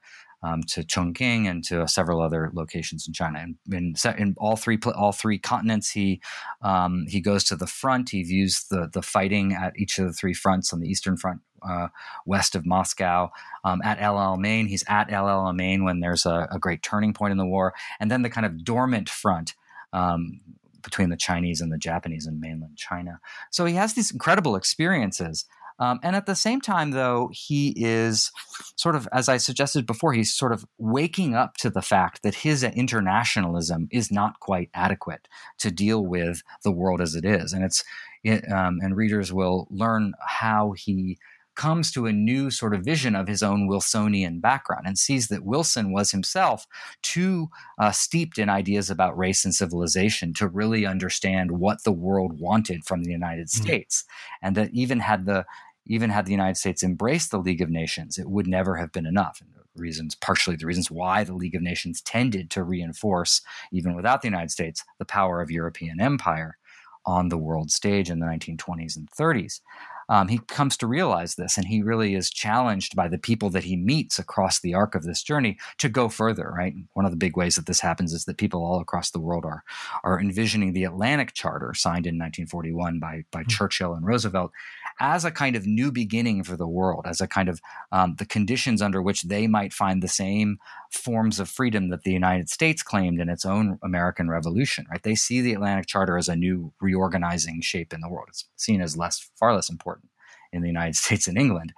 um, 0.43 0.63
to 0.63 0.84
Chongqing 0.84 1.50
and 1.50 1.63
to 1.65 1.88
several 1.88 2.21
other 2.21 2.52
locations 2.54 3.08
in 3.08 3.13
China. 3.13 3.39
And 3.39 3.56
in, 3.71 3.95
in 4.17 4.36
all 4.38 4.56
three 4.56 4.78
all 4.95 5.12
three 5.12 5.39
continents, 5.39 5.91
he 5.91 6.21
um, 6.62 7.06
he 7.08 7.21
goes 7.21 7.43
to 7.45 7.56
the 7.56 7.67
front. 7.67 8.10
He 8.10 8.23
views 8.23 8.65
the 8.69 8.89
the 8.91 9.02
fighting 9.02 9.54
at 9.54 9.78
each 9.78 10.00
of 10.00 10.08
the 10.08 10.13
three 10.13 10.34
fronts 10.34 10.73
on 10.73 10.80
the 10.80 10.88
eastern 10.88 11.17
front. 11.17 11.41
Uh, 11.67 11.88
west 12.28 12.54
of 12.54 12.67
Moscow, 12.67 13.32
um, 13.63 13.82
at 13.84 14.00
El 14.00 14.13
Alamein. 14.13 14.67
He's 14.67 14.84
at 14.88 15.12
El 15.12 15.26
Alamein 15.26 15.84
when 15.84 16.02
there's 16.02 16.23
a, 16.23 16.47
a, 16.52 16.60
great 16.60 16.84
turning 16.84 17.13
point 17.13 17.32
in 17.32 17.38
the 17.39 17.47
war, 17.47 17.73
and 18.00 18.12
then 18.12 18.21
the 18.21 18.30
kind 18.30 18.45
of 18.45 18.63
dormant 18.63 19.10
front 19.10 19.56
um, 19.91 20.39
between 20.84 21.10
the 21.10 21.17
Chinese 21.17 21.60
and 21.60 21.71
the 21.71 21.78
Japanese 21.78 22.28
in 22.28 22.39
mainland 22.39 22.78
China. 22.78 23.19
So 23.50 23.65
he 23.65 23.73
has 23.73 23.95
these 23.95 24.12
incredible 24.12 24.56
experiences 24.56 25.45
um, 25.80 26.00
and 26.04 26.16
at 26.16 26.26
the 26.26 26.36
same 26.36 26.62
time, 26.62 26.92
though, 26.92 27.30
he 27.32 27.74
is 27.76 28.32
sort 28.76 28.96
of, 28.96 29.08
as 29.12 29.30
I 29.30 29.38
suggested 29.38 29.86
before, 29.86 30.13
he's 30.13 30.34
sort 30.34 30.52
of 30.52 30.66
waking 30.78 31.36
up 31.36 31.58
to 31.58 31.70
the 31.70 31.82
fact 31.82 32.24
that 32.24 32.36
his 32.36 32.63
internationalism 32.63 33.88
is 33.92 34.12
not 34.12 34.40
quite 34.40 34.70
adequate 34.74 35.28
to 35.60 35.72
deal 35.72 36.06
with 36.06 36.42
the 36.63 36.72
world 36.72 37.02
as 37.02 37.16
it 37.16 37.26
is. 37.26 37.54
And 37.54 37.63
it's, 37.63 37.84
it, 38.24 38.50
um, 38.52 38.80
and 38.82 38.96
readers 38.96 39.32
will 39.32 39.68
learn 39.70 40.13
how 40.26 40.72
he 40.72 41.18
comes 41.58 41.92
to 41.92 42.06
a 42.06 42.13
new 42.13 42.52
sort 42.52 42.74
of 42.74 42.86
vision 42.86 43.16
of 43.16 43.28
his 43.28 43.42
own 43.42 43.68
Wilsonian 43.68 44.40
background 44.40 44.86
and 44.86 44.98
sees 44.98 45.28
that 45.28 45.44
Wilson 45.44 45.92
was 45.92 46.12
himself 46.12 46.68
too 47.02 47.50
uh, 47.80 47.92
steeped 47.92 48.38
in 48.38 48.48
ideas 48.48 48.90
about 48.90 49.18
race 49.18 49.44
and 49.44 49.54
civilization 49.54 50.34
to 50.36 50.48
really 50.48 50.86
understand 50.86 51.52
what 51.52 51.84
the 51.84 51.92
world 51.92 52.40
wanted 52.40 52.86
from 52.86 53.04
the 53.04 53.12
United 53.12 53.48
mm-hmm. 53.48 53.63
States, 53.63 54.06
and 54.42 54.56
that 54.56 54.70
even 54.72 55.00
had 55.00 55.26
the 55.26 55.46
even 55.88 56.10
had 56.10 56.26
the 56.26 56.32
United 56.32 56.58
States 56.58 56.84
embraced 56.84 57.32
the 57.32 57.39
League 57.39 57.62
of 57.62 57.69
Nations, 57.69 58.17
it 58.17 58.30
would 58.30 58.47
never 58.47 58.76
have 58.76 58.91
been 58.91 59.06
enough. 59.06 59.41
And 59.41 59.50
the 59.54 59.82
reasons, 59.82 60.15
partially 60.15 60.56
the 60.56 60.65
reasons 60.65 60.91
why 60.91 61.23
the 61.23 61.34
League 61.34 61.56
of 61.56 61.62
Nations 61.62 62.02
tended 62.02 62.50
to 62.52 62.63
reinforce, 62.63 63.41
even 63.71 63.95
without 63.95 64.21
the 64.21 64.28
United 64.28 64.52
States, 64.52 64.84
the 65.00 65.06
power 65.06 65.41
of 65.41 65.52
European 65.52 66.00
empire 66.00 66.58
on 67.06 67.30
the 67.30 67.38
world 67.38 67.71
stage 67.71 68.10
in 68.10 68.19
the 68.19 68.26
1920s 68.26 68.97
and 68.97 69.10
30s. 69.12 69.62
Um, 70.10 70.30
he 70.30 70.38
comes 70.47 70.78
to 70.78 70.88
realize 70.88 71.36
this, 71.36 71.58
and 71.58 71.67
he 71.67 71.82
really 71.82 72.15
is 72.15 72.30
challenged 72.30 72.95
by 72.95 73.10
the 73.10 73.17
people 73.17 73.50
that 73.50 73.65
he 73.65 73.76
meets 73.76 74.17
across 74.17 74.60
the 74.60 74.73
arc 74.73 74.95
of 74.95 75.04
this 75.04 75.21
journey 75.21 75.58
to 75.80 75.89
go 75.89 76.08
further. 76.08 76.54
Right, 76.56 76.76
one 76.93 77.06
of 77.06 77.12
the 77.12 77.17
big 77.17 77.36
ways 77.36 77.56
that 77.56 77.65
this 77.65 77.82
happens 77.82 78.13
is 78.13 78.23
that 78.26 78.38
people 78.38 78.63
all 78.63 78.80
across 78.80 79.12
the 79.12 79.19
world 79.19 79.43
are 79.43 79.63
are 80.04 80.19
envisioning 80.19 80.71
the 80.71 80.86
Atlantic 80.86 81.34
Charter, 81.34 81.73
signed 81.73 82.08
in 82.08 82.15
1941 82.15 83.00
by 83.00 83.26
by 83.32 83.41
mm-hmm. 83.41 83.50
Churchill 83.50 83.95
and 83.95 84.06
Roosevelt, 84.06 84.52
as 85.00 85.26
a 85.26 85.32
kind 85.32 85.56
of 85.56 85.66
new 85.66 85.92
beginning 85.92 86.44
for 86.44 86.58
the 86.58 86.68
world, 86.68 87.06
as 87.08 87.22
a 87.22 87.28
kind 87.28 87.50
of 87.50 87.62
um, 87.92 88.16
the 88.18 88.26
conditions 88.26 88.82
under 88.82 89.02
which 89.02 89.24
they 89.24 89.48
might 89.48 89.74
find 89.74 90.02
the 90.02 90.08
same 90.08 90.58
forms 90.92 91.40
of 91.40 91.50
freedom 91.50 91.90
that 91.90 92.04
the 92.04 92.12
United 92.12 92.50
States 92.50 92.84
claimed 92.84 93.20
in 93.20 93.30
its 93.30 93.46
own 93.46 93.80
American 93.84 94.30
Revolution. 94.30 94.86
Right? 94.90 95.04
They 95.04 95.16
see 95.16 95.42
the 95.42 95.54
Atlantic 95.54 95.88
Charter 95.88 96.18
as 96.18 96.28
a 96.28 96.36
new 96.36 96.74
reorganizing 96.82 97.62
shape 97.62 97.94
in 97.94 98.02
the 98.02 98.10
world. 98.10 98.28
It's 98.30 98.46
seen 98.56 98.82
as 98.82 98.98
less, 98.98 99.30
far 99.36 99.54
less 99.54 99.70
important 99.70 100.10
in 100.52 100.62
the 100.62 100.68
United 100.68 100.96
States 100.98 101.28
and 101.28 101.38
England. 101.38 101.74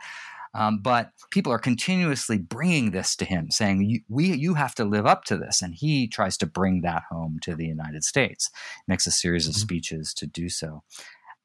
Um, 0.56 0.80
but 0.82 1.12
people 1.30 1.52
are 1.52 1.60
continuously 1.60 2.38
bringing 2.38 2.92
this 2.92 3.16
to 3.18 3.26
him, 3.26 3.52
saying, 3.52 3.84
you, 3.84 4.02
"We, 4.10 4.34
you 4.34 4.56
have 4.56 4.74
to 4.76 4.86
live 4.86 5.06
up 5.06 5.24
to 5.26 5.38
this," 5.38 5.62
and 5.62 5.76
he 5.76 6.08
tries 6.08 6.38
to 6.38 6.48
bring 6.48 6.82
that 6.82 7.04
home 7.10 7.38
to 7.44 7.56
the 7.56 7.68
United 7.68 8.04
States. 8.04 8.50
Makes 8.88 9.06
a 9.06 9.12
series 9.12 9.48
of 9.48 9.54
mm-hmm. 9.54 9.62
speeches 9.62 10.14
to 10.16 10.26
do 10.26 10.50
so. 10.50 10.84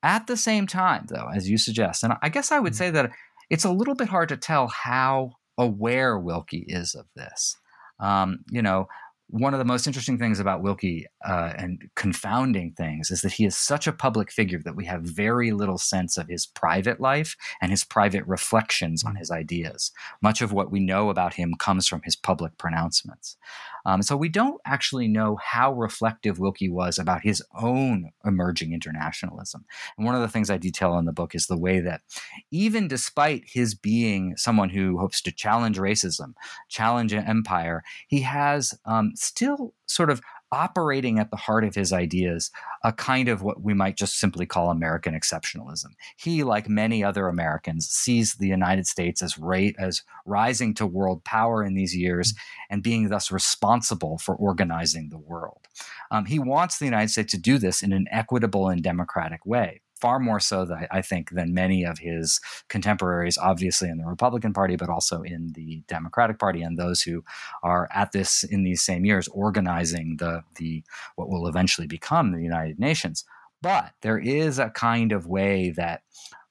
At 0.05 0.27
the 0.27 0.37
same 0.37 0.67
time, 0.67 1.07
though, 1.09 1.31
as 1.35 1.49
you 1.49 1.57
suggest, 1.57 2.05
and 2.05 2.13
I 2.21 2.29
guess 2.29 2.53
I 2.53 2.61
would 2.61 2.75
mm-hmm. 2.75 2.79
say 2.79 2.91
that 2.91 3.11
it's 3.49 3.65
a 3.65 3.73
little 3.73 3.95
bit 3.95 4.09
hard 4.09 4.29
to 4.29 4.37
tell 4.37 4.69
how 4.69 5.33
aware 5.57 6.19
Willkie 6.19 6.67
is 6.69 6.95
of 6.95 7.07
this. 7.17 7.57
Um, 7.99 8.41
you 8.51 8.61
know, 8.61 8.87
one 9.29 9.55
of 9.55 9.59
the 9.59 9.65
most 9.65 9.87
interesting 9.87 10.19
things 10.19 10.39
about 10.39 10.63
Willkie 10.63 11.07
uh, 11.27 11.55
and 11.57 11.83
confounding 11.97 12.73
things 12.73 13.11
is 13.11 13.23
that 13.23 13.33
he 13.33 13.47
is 13.47 13.57
such 13.57 13.87
a 13.87 13.93
public 13.93 14.31
figure 14.31 14.61
that 14.65 14.77
we 14.77 14.85
have 14.85 15.03
very 15.03 15.53
little 15.53 15.79
sense 15.79 16.19
of 16.19 16.29
his 16.29 16.45
private 16.47 17.01
life 17.01 17.35
and 17.63 17.71
his 17.71 17.83
private 17.83 18.27
reflections 18.27 19.05
on 19.05 19.17
his 19.17 19.31
ideas. 19.31 19.91
Much 20.21 20.43
of 20.43 20.53
what 20.53 20.71
we 20.71 20.81
know 20.81 21.09
about 21.09 21.35
him 21.35 21.55
comes 21.59 21.89
from 21.89 22.03
his 22.05 22.15
public 22.15 22.59
pronouncements. 22.59 23.37
Um, 23.85 24.03
so 24.03 24.17
we 24.17 24.29
don't 24.29 24.61
actually 24.65 25.09
know 25.09 25.37
how 25.43 25.73
reflective 25.73 26.39
Willkie 26.39 26.71
was 26.71 26.99
about 26.99 27.23
his 27.23 27.43
own 27.55 28.11
emerging 28.25 28.73
internationalism. 28.73 29.65
And 29.97 30.07
one 30.07 30.15
of 30.15 30.21
the 30.21 30.29
things 30.29 30.51
I 30.51 30.59
detail 30.59 30.97
in 30.99 31.05
the 31.05 31.13
book 31.13 31.35
is 31.35 31.47
the 31.47 31.59
way 31.59 31.81
that, 31.81 32.03
even 32.51 32.89
despite 32.89 33.45
his 33.47 33.75
being 33.75 34.37
someone 34.37 34.71
who 34.71 34.99
hopes 34.99 35.21
to 35.23 35.33
challenge 35.33 35.79
racism, 35.79 36.35
challenge 36.69 37.13
an 37.13 37.25
empire, 37.25 37.83
he 38.09 38.23
has 38.23 38.75
um, 38.85 39.13
still 39.15 39.75
sort 39.87 40.11
of 40.11 40.21
operating 40.55 41.19
at 41.19 41.31
the 41.31 41.37
heart 41.37 41.65
of 41.65 41.75
his 41.75 41.93
ideas 41.93 42.51
a 42.85 42.93
kind 42.93 43.29
of 43.29 43.43
what 43.43 43.63
we 43.63 43.75
might 43.75 43.97
just 43.97 44.19
simply 44.19 44.47
call 44.47 44.71
American 44.71 45.13
exceptionalism. 45.13 45.89
He, 46.17 46.45
like 46.45 46.69
many 46.69 47.03
other 47.03 47.27
Americans, 47.27 47.89
sees 47.89 48.35
the 48.35 48.47
United 48.47 48.87
States 48.87 49.21
as 49.21 49.37
rate 49.37 49.75
as 49.79 50.03
rising 50.25 50.73
to 50.75 50.87
world 50.87 51.25
power 51.25 51.65
in 51.65 51.75
these 51.75 51.97
years 51.97 52.35
and 52.71 52.83
being 52.83 53.09
thus 53.09 53.33
responsible 53.33 54.19
for 54.19 54.37
organizing 54.37 55.09
the 55.09 55.19
world. 55.19 55.67
Um, 56.11 56.27
he 56.27 56.39
wants 56.39 56.79
the 56.79 56.85
United 56.85 57.11
States 57.11 57.33
to 57.33 57.39
do 57.39 57.59
this 57.59 57.83
in 57.83 57.93
an 57.93 58.07
equitable 58.13 58.69
and 58.69 58.83
democratic 58.83 59.45
way 59.45 59.81
far 60.05 60.21
more 60.21 60.39
so, 60.39 60.67
than, 60.67 60.87
I 60.91 61.01
think, 61.01 61.31
than 61.31 61.55
many 61.55 61.83
of 61.83 61.99
his 61.99 62.39
contemporaries, 62.69 63.39
obviously 63.39 63.89
in 63.89 63.97
the 63.97 64.05
Republican 64.05 64.53
Party, 64.53 64.77
but 64.77 64.91
also 64.91 65.23
in 65.23 65.53
the 65.55 65.83
Democratic 65.89 66.39
Party, 66.39 66.61
and 66.61 66.77
those 66.79 67.01
who 67.01 67.25
are 67.63 67.89
at 67.91 68.13
this 68.13 68.45
in 68.45 68.65
these 68.65 68.83
same 68.83 69.07
years 69.07 69.29
organizing 69.29 70.17
the 70.19 70.43
the 70.57 70.85
what 71.17 71.31
will 71.31 71.47
eventually 71.47 71.87
become 71.87 72.33
the 72.33 72.43
United 72.43 72.79
Nations. 72.79 73.25
But 73.63 73.93
there 74.03 74.19
is 74.19 74.59
a 74.59 74.69
kind 74.69 75.11
of 75.11 75.27
way 75.27 75.71
that 75.71 76.03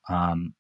um, 0.10 0.56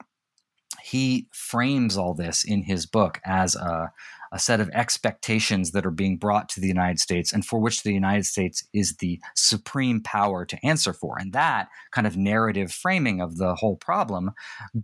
he 0.83 1.27
frames 1.31 1.97
all 1.97 2.13
this 2.13 2.43
in 2.43 2.61
his 2.61 2.85
book 2.85 3.19
as 3.25 3.55
a 3.55 3.91
a 4.33 4.39
set 4.39 4.59
of 4.59 4.69
expectations 4.71 5.71
that 5.71 5.85
are 5.85 5.91
being 5.91 6.17
brought 6.17 6.49
to 6.49 6.59
the 6.59 6.67
United 6.67 6.99
States 6.99 7.31
and 7.31 7.45
for 7.45 7.59
which 7.59 7.83
the 7.83 7.93
United 7.93 8.25
States 8.25 8.67
is 8.73 8.97
the 8.97 9.19
supreme 9.35 10.01
power 10.01 10.43
to 10.43 10.65
answer 10.65 10.91
for. 10.91 11.17
And 11.19 11.31
that 11.33 11.69
kind 11.91 12.07
of 12.07 12.17
narrative 12.17 12.71
framing 12.71 13.21
of 13.21 13.37
the 13.37 13.53
whole 13.55 13.75
problem 13.77 14.31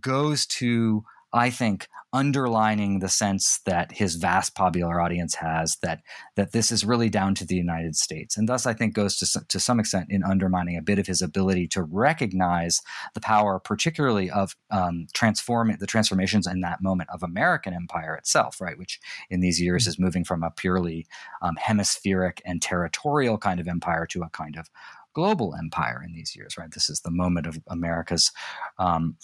goes 0.00 0.46
to 0.46 1.04
I 1.32 1.50
think, 1.50 1.88
underlining 2.12 2.98
the 2.98 3.08
sense 3.08 3.60
that 3.66 3.92
his 3.92 4.16
vast 4.16 4.56
popular 4.56 5.00
audience 5.00 5.36
has 5.36 5.76
that 5.80 6.00
that 6.34 6.50
this 6.50 6.72
is 6.72 6.84
really 6.84 7.08
down 7.08 7.36
to 7.36 7.46
the 7.46 7.54
United 7.54 7.94
States, 7.94 8.36
and 8.36 8.48
thus 8.48 8.66
I 8.66 8.72
think 8.72 8.94
goes 8.94 9.16
to 9.18 9.46
to 9.46 9.60
some 9.60 9.78
extent 9.78 10.06
in 10.10 10.24
undermining 10.24 10.76
a 10.76 10.82
bit 10.82 10.98
of 10.98 11.06
his 11.06 11.22
ability 11.22 11.68
to 11.68 11.82
recognize 11.84 12.80
the 13.14 13.20
power, 13.20 13.60
particularly 13.60 14.28
of 14.28 14.56
um, 14.70 15.06
transforming 15.14 15.76
the 15.78 15.86
transformations 15.86 16.48
in 16.48 16.60
that 16.62 16.82
moment 16.82 17.10
of 17.12 17.22
American 17.22 17.74
empire 17.74 18.16
itself, 18.16 18.60
right, 18.60 18.78
which 18.78 18.98
in 19.30 19.40
these 19.40 19.60
years 19.60 19.86
is 19.86 19.98
moving 19.98 20.24
from 20.24 20.42
a 20.42 20.50
purely 20.50 21.06
um, 21.42 21.56
hemispheric 21.56 22.42
and 22.44 22.60
territorial 22.60 23.38
kind 23.38 23.60
of 23.60 23.68
empire 23.68 24.06
to 24.06 24.22
a 24.22 24.30
kind 24.30 24.56
of 24.56 24.68
global 25.12 25.54
empire 25.56 26.02
in 26.04 26.12
these 26.12 26.36
years, 26.36 26.56
right? 26.56 26.70
This 26.70 26.88
is 26.88 27.00
the 27.00 27.10
moment 27.10 27.46
of 27.46 27.58
America's 27.68 28.32
um, 28.78 29.16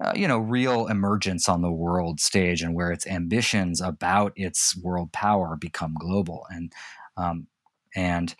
uh, 0.00 0.12
you 0.14 0.26
know, 0.26 0.38
real 0.38 0.86
emergence 0.86 1.48
on 1.48 1.62
the 1.62 1.70
world 1.70 2.20
stage 2.20 2.62
and 2.62 2.74
where 2.74 2.90
its 2.90 3.06
ambitions 3.06 3.80
about 3.80 4.32
its 4.34 4.76
world 4.76 5.12
power 5.12 5.56
become 5.56 5.94
global. 5.98 6.46
And 6.50 6.72
um, 7.16 7.46
and 7.94 8.34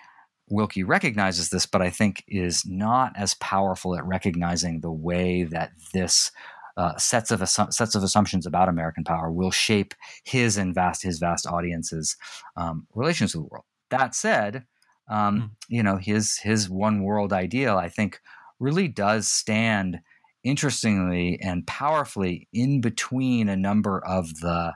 Willkie 0.50 0.84
recognizes 0.84 1.50
this, 1.50 1.66
but 1.66 1.82
I 1.82 1.90
think 1.90 2.24
is 2.26 2.64
not 2.66 3.12
as 3.16 3.34
powerful 3.34 3.94
at 3.94 4.04
recognizing 4.06 4.80
the 4.80 4.90
way 4.90 5.44
that 5.44 5.72
this 5.92 6.30
uh, 6.76 6.96
sets 6.96 7.30
of 7.30 7.40
assu- 7.40 7.72
sets 7.72 7.94
of 7.94 8.02
assumptions 8.02 8.46
about 8.46 8.68
American 8.68 9.04
power 9.04 9.30
will 9.30 9.50
shape 9.50 9.94
his 10.24 10.56
and 10.56 10.74
vast 10.74 11.02
his 11.02 11.18
vast 11.18 11.46
audience's 11.46 12.16
um, 12.56 12.86
relations 12.94 13.34
with 13.34 13.44
the 13.44 13.48
world. 13.50 13.64
That 13.90 14.14
said, 14.14 14.64
um, 15.10 15.40
mm. 15.40 15.50
you 15.68 15.82
know 15.82 15.96
his 15.98 16.38
his 16.38 16.70
one 16.70 17.02
world 17.02 17.32
ideal, 17.32 17.76
I 17.76 17.88
think, 17.88 18.20
really 18.58 18.88
does 18.88 19.28
stand 19.28 20.00
interestingly 20.42 21.38
and 21.40 21.66
powerfully 21.66 22.48
in 22.52 22.80
between 22.80 23.48
a 23.48 23.56
number 23.56 24.04
of 24.04 24.40
the 24.40 24.74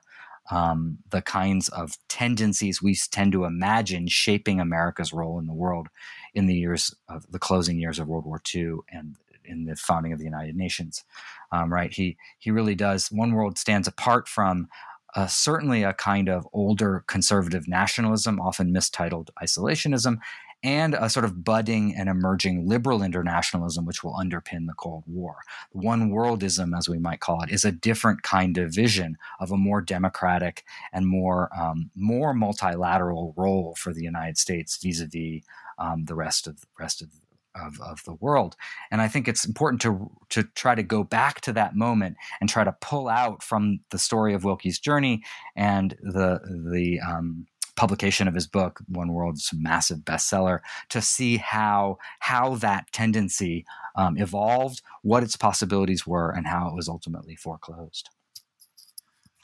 um, 0.51 0.99
the 1.09 1.23
kinds 1.23 1.71
of 1.71 1.97
tendencies 2.09 2.83
we 2.83 2.95
tend 3.11 3.33
to 3.33 3.47
imagine 3.47 4.07
shaping 4.09 4.61
America's 4.61 5.13
role 5.13 5.39
in 5.39 5.47
the 5.47 5.55
world 5.55 5.89
in 6.35 6.47
the 6.47 6.55
years 6.55 6.95
of 7.09 7.25
the 7.31 7.39
closing 7.39 7.79
years 7.79 7.99
of 7.99 8.09
World 8.09 8.27
War 8.27 8.43
II 8.55 8.77
and 8.91 9.17
in 9.47 9.65
the 9.65 9.77
founding 9.77 10.13
of 10.13 10.19
the 10.19 10.25
United 10.25 10.57
Nations. 10.57 11.05
Um, 11.53 11.73
right? 11.73 11.93
He 11.93 12.17
he 12.39 12.51
really 12.51 12.75
does. 12.75 13.09
One 13.11 13.33
World 13.33 13.59
stands 13.59 13.89
apart 13.89 14.29
from 14.29 14.69
uh, 15.15 15.29
certainly 15.29 15.85
a 15.85 15.93
kind 15.93 16.29
of 16.29 16.47
older 16.53 17.05
conservative 17.07 17.69
nationalism, 17.69 18.41
often 18.41 18.73
mistitled 18.73 19.31
isolationism, 19.41 20.19
and 20.65 20.95
a 20.95 21.11
sort 21.11 21.27
of 21.27 21.45
budding 21.45 21.95
and 21.95 22.09
emerging 22.09 22.67
liberal 22.67 23.03
internationalism, 23.03 23.85
which 23.85 24.03
will 24.03 24.15
underpin 24.15 24.67
the 24.67 24.73
Cold 24.75 25.05
War. 25.07 25.37
One 25.73 26.11
worldism, 26.11 26.77
as 26.77 26.89
we 26.89 26.99
might 26.99 27.21
call 27.21 27.43
it, 27.43 27.51
is 27.51 27.67
a 27.67 27.71
different 27.71 28.23
kind 28.23 28.57
of 28.57 28.75
vision 28.75 29.19
of 29.39 29.53
a 29.53 29.59
more 29.59 29.83
democratic 29.83 30.65
and 30.93 31.07
more 31.07 31.51
um, 31.57 31.91
more 31.95 32.33
multilateral 32.33 33.35
role 33.37 33.75
for 33.79 33.93
the 33.93 34.03
United 34.03 34.39
States 34.39 34.79
vis-a-vis 34.83 35.43
um, 35.79 36.07
the 36.07 36.15
rest 36.15 36.47
of 36.47 36.61
the 36.61 36.67
rest 36.79 37.03
of 37.03 37.09
of, 37.55 37.81
of, 37.81 38.03
the 38.05 38.15
world. 38.15 38.57
And 38.91 39.01
I 39.01 39.07
think 39.07 39.29
it's 39.29 39.45
important 39.45 39.81
to 39.83 40.11
to 40.31 40.43
try 40.43 40.75
to 40.75 40.83
go 40.83 41.05
back 41.05 41.41
to 41.43 41.53
that 41.53 41.77
moment 41.77 42.17
and 42.41 42.51
try 42.51 42.65
to 42.65 42.77
pull 42.81 43.09
out 43.09 43.45
from 43.45 43.81
the 43.91 43.99
story 43.99 44.35
of 44.35 44.43
Willkie's 44.43 44.81
journey 44.81 45.23
and 45.55 45.97
the 46.01 46.41
the 46.73 46.99
um, 47.01 47.47
publication 47.77 48.29
of 48.29 48.35
his 48.35 48.47
book, 48.47 48.81
One 48.89 49.13
World's 49.13 49.51
massive 49.53 49.99
bestseller, 49.99 50.61
to 50.91 51.01
see 51.01 51.39
how 51.39 51.99
how 52.21 52.57
that 52.57 52.93
tendency 52.93 53.65
um, 53.97 54.17
evolved, 54.17 54.83
what 55.03 55.23
its 55.23 55.37
possibilities 55.37 56.07
were, 56.07 56.31
and 56.31 56.47
how 56.47 56.69
it 56.69 56.75
was 56.75 56.89
ultimately 56.89 57.37
foreclosed. 57.37 58.09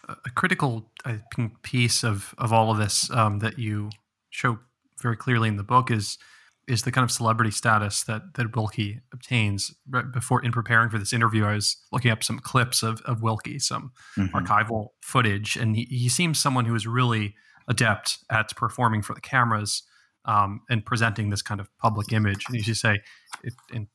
A 0.09 0.31
critical 0.31 0.91
I 1.05 1.21
think, 1.35 1.63
piece 1.63 2.03
of 2.03 2.35
of 2.39 2.53
all 2.53 2.71
of 2.71 2.79
this 2.79 3.11
um, 3.11 3.39
that 3.41 3.59
you 3.59 3.91
show 4.31 4.59
very 5.01 5.17
clearly 5.17 5.49
in 5.49 5.57
the 5.57 5.63
book 5.63 5.91
is 5.91 6.19
is 6.69 6.83
the 6.83 6.93
kind 6.93 7.05
of 7.05 7.11
celebrity 7.11 7.51
status 7.51 8.05
that 8.05 8.35
that 8.35 8.55
Willkie 8.55 9.01
obtains. 9.13 9.75
Right 9.89 10.11
before 10.11 10.45
in 10.45 10.53
preparing 10.53 10.89
for 10.89 10.99
this 10.99 11.13
interview, 11.13 11.45
I 11.45 11.55
was 11.55 11.77
looking 11.93 12.11
up 12.11 12.23
some 12.23 12.39
clips 12.39 12.83
of 12.83 13.01
of 13.03 13.23
Willkie, 13.23 13.59
some 13.59 13.93
mm-hmm. 14.17 14.37
archival 14.37 14.89
footage, 15.01 15.57
and 15.57 15.77
he, 15.77 15.85
he 15.91 16.09
seems 16.09 16.39
someone 16.39 16.65
who 16.65 16.75
is 16.75 16.87
really 16.87 17.35
adept 17.71 18.19
at 18.29 18.55
performing 18.57 19.01
for 19.01 19.15
the 19.15 19.21
cameras 19.21 19.85
um, 20.27 20.61
and 20.69 20.85
presenting 20.85 21.31
this 21.31 21.41
kind 21.41 21.61
of 21.61 21.69
public 21.79 22.13
image. 22.13 22.45
And 22.49 22.59
as 22.59 22.69
you 22.69 22.75
say, 22.75 23.01
it, 23.43 23.55
in 23.73 23.89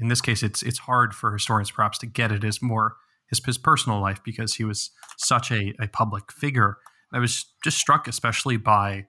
in 0.00 0.06
this 0.06 0.20
case, 0.20 0.44
it's 0.44 0.62
it's 0.62 0.78
hard 0.78 1.12
for 1.12 1.32
historians 1.32 1.72
perhaps 1.72 1.98
to 1.98 2.06
get 2.06 2.30
it 2.30 2.44
as 2.44 2.62
more 2.62 2.96
his, 3.26 3.44
his 3.44 3.58
personal 3.58 4.00
life 4.00 4.20
because 4.24 4.54
he 4.54 4.64
was 4.64 4.90
such 5.16 5.50
a, 5.50 5.72
a 5.80 5.88
public 5.88 6.30
figure. 6.30 6.76
I 7.12 7.18
was 7.18 7.46
just 7.64 7.78
struck, 7.78 8.06
especially 8.06 8.58
by 8.58 9.06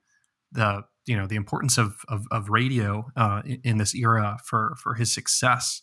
the 0.52 0.84
you 1.06 1.16
know 1.16 1.28
the 1.28 1.36
importance 1.36 1.78
of 1.78 1.98
of, 2.08 2.26
of 2.32 2.50
radio 2.50 3.06
uh, 3.16 3.44
in, 3.46 3.62
in, 3.64 3.78
this 3.78 3.94
era 3.94 4.38
for 4.44 4.76
for 4.82 4.96
his 4.96 5.12
success. 5.12 5.82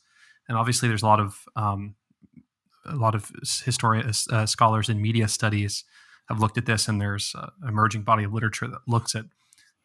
And 0.49 0.59
obviously, 0.59 0.89
there's 0.89 1.03
a 1.03 1.07
lot 1.07 1.21
of 1.21 1.37
um, 1.55 1.95
a 2.87 2.97
lot 2.97 3.15
of 3.15 3.31
historian 3.65 4.11
uh, 4.33 4.47
scholars 4.47 4.89
in 4.89 5.01
media 5.01 5.29
studies 5.29 5.85
have 6.31 6.41
looked 6.41 6.57
at 6.57 6.67
this, 6.67 6.89
and 6.89 7.01
there's 7.01 7.35
an 7.35 7.69
emerging 7.69 8.03
body 8.03 8.25
of 8.25 8.33
literature 8.33 8.69
that 8.69 8.81
looks 8.87 9.15
at 9.15 9.27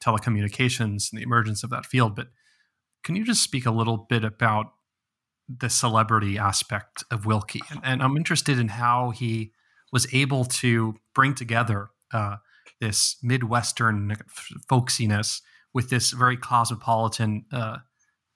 telecommunications 0.03 1.11
and 1.11 1.19
the 1.19 1.23
emergence 1.23 1.63
of 1.63 1.69
that 1.71 1.85
field. 1.85 2.15
But 2.15 2.27
can 3.03 3.15
you 3.15 3.25
just 3.25 3.43
speak 3.43 3.65
a 3.65 3.71
little 3.71 3.97
bit 3.97 4.23
about 4.23 4.67
the 5.49 5.69
celebrity 5.69 6.37
aspect 6.37 7.03
of 7.11 7.25
Willkie? 7.25 7.61
And, 7.69 7.81
and 7.83 8.03
I'm 8.03 8.15
interested 8.15 8.59
in 8.59 8.69
how 8.69 9.09
he 9.09 9.51
was 9.91 10.07
able 10.13 10.45
to 10.45 10.95
bring 11.13 11.35
together 11.35 11.89
uh, 12.13 12.37
this 12.79 13.17
Midwestern 13.23 14.15
folksiness 14.69 15.41
with 15.73 15.89
this 15.89 16.11
very 16.11 16.37
cosmopolitan 16.37 17.45
uh, 17.51 17.77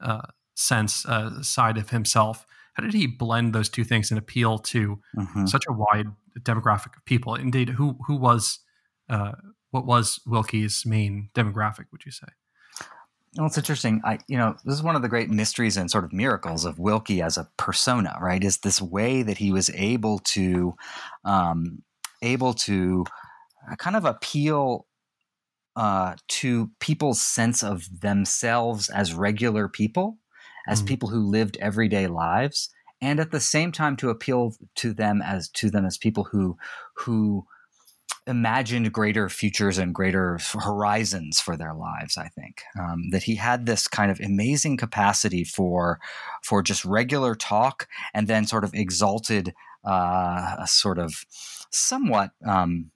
uh, 0.02 0.22
sense 0.56 1.06
uh, 1.06 1.42
side 1.42 1.78
of 1.78 1.90
himself. 1.90 2.46
How 2.74 2.84
did 2.84 2.94
he 2.94 3.08
blend 3.08 3.54
those 3.54 3.70
two 3.70 3.84
things 3.84 4.12
and 4.12 4.18
appeal 4.18 4.58
to 4.60 5.00
mm-hmm. 5.18 5.46
such 5.46 5.66
a 5.68 5.74
wide 5.74 6.08
demographic 6.40 6.96
of 6.98 7.06
people. 7.06 7.36
Indeed, 7.36 7.70
who 7.70 7.98
who 8.08 8.16
was 8.16 8.60
uh, 9.10 9.34
what 9.72 9.86
was 9.86 10.20
Willkie's 10.26 10.86
main 10.86 11.30
demographic? 11.34 11.86
Would 11.92 12.06
you 12.06 12.12
say? 12.12 12.28
Well, 13.38 13.46
it's 13.46 13.58
interesting. 13.58 14.02
I, 14.04 14.18
you 14.28 14.38
know, 14.38 14.56
this 14.66 14.74
is 14.74 14.82
one 14.82 14.96
of 14.96 15.04
the 15.04 15.08
great 15.08 15.30
mysteries 15.30 15.78
and 15.78 15.92
sort 15.92 16.04
of 16.04 16.12
miracles 16.12 16.66
of 16.66 16.80
Willkie 16.80 17.22
as 17.22 17.38
a 17.38 17.48
persona, 17.58 18.18
right? 18.20 18.44
Is 18.44 18.58
this 18.58 18.82
way 18.82 19.22
that 19.22 19.38
he 19.38 19.52
was 19.52 19.70
able 19.76 20.18
to, 20.20 20.74
um, 21.26 21.84
able 22.24 22.54
to, 22.56 23.06
uh, 23.72 23.76
kind 23.76 23.96
of 23.96 24.06
appeal 24.06 24.88
uh, 25.76 26.16
to 26.28 26.72
people's 26.80 27.22
sense 27.22 27.64
of 27.64 28.02
themselves 28.02 28.90
as 28.90 29.14
regular 29.14 29.68
people, 29.68 30.18
as 30.68 30.82
mm. 30.82 30.88
people 30.88 31.10
who 31.10 31.20
lived 31.20 31.56
everyday 31.62 32.08
lives, 32.08 32.70
and 33.02 33.20
at 33.20 33.32
the 33.32 33.40
same 33.40 33.72
time 33.72 33.96
to 33.98 34.10
appeal 34.10 34.54
to 34.76 34.94
them 34.94 35.22
as 35.22 35.50
to 35.50 35.70
them 35.70 35.86
as 35.86 35.98
people 35.98 36.26
who 36.26 36.58
who 36.94 37.46
imagined 38.28 38.94
greater 38.94 39.28
futures 39.28 39.80
and 39.80 39.96
greater 39.96 40.38
horizons 40.54 41.40
for 41.40 41.58
their 41.58 41.74
lives. 41.74 42.18
I 42.18 42.28
think 42.28 42.62
um, 42.80 43.10
that 43.10 43.24
he 43.24 43.36
had 43.36 43.66
this 43.66 43.88
kind 43.88 44.12
of 44.12 44.20
amazing 44.20 44.78
capacity 44.78 45.44
for 45.44 46.00
for 46.44 46.62
just 46.62 46.86
regular 46.86 47.36
talk 47.36 47.88
and 48.14 48.28
then 48.28 48.46
sort 48.46 48.64
of 48.64 48.74
exalted, 48.74 49.54
uh, 49.86 50.56
a 50.60 50.68
sort 50.68 51.00
of 51.00 51.26
somewhat. 51.72 52.32
Um, 52.46 52.92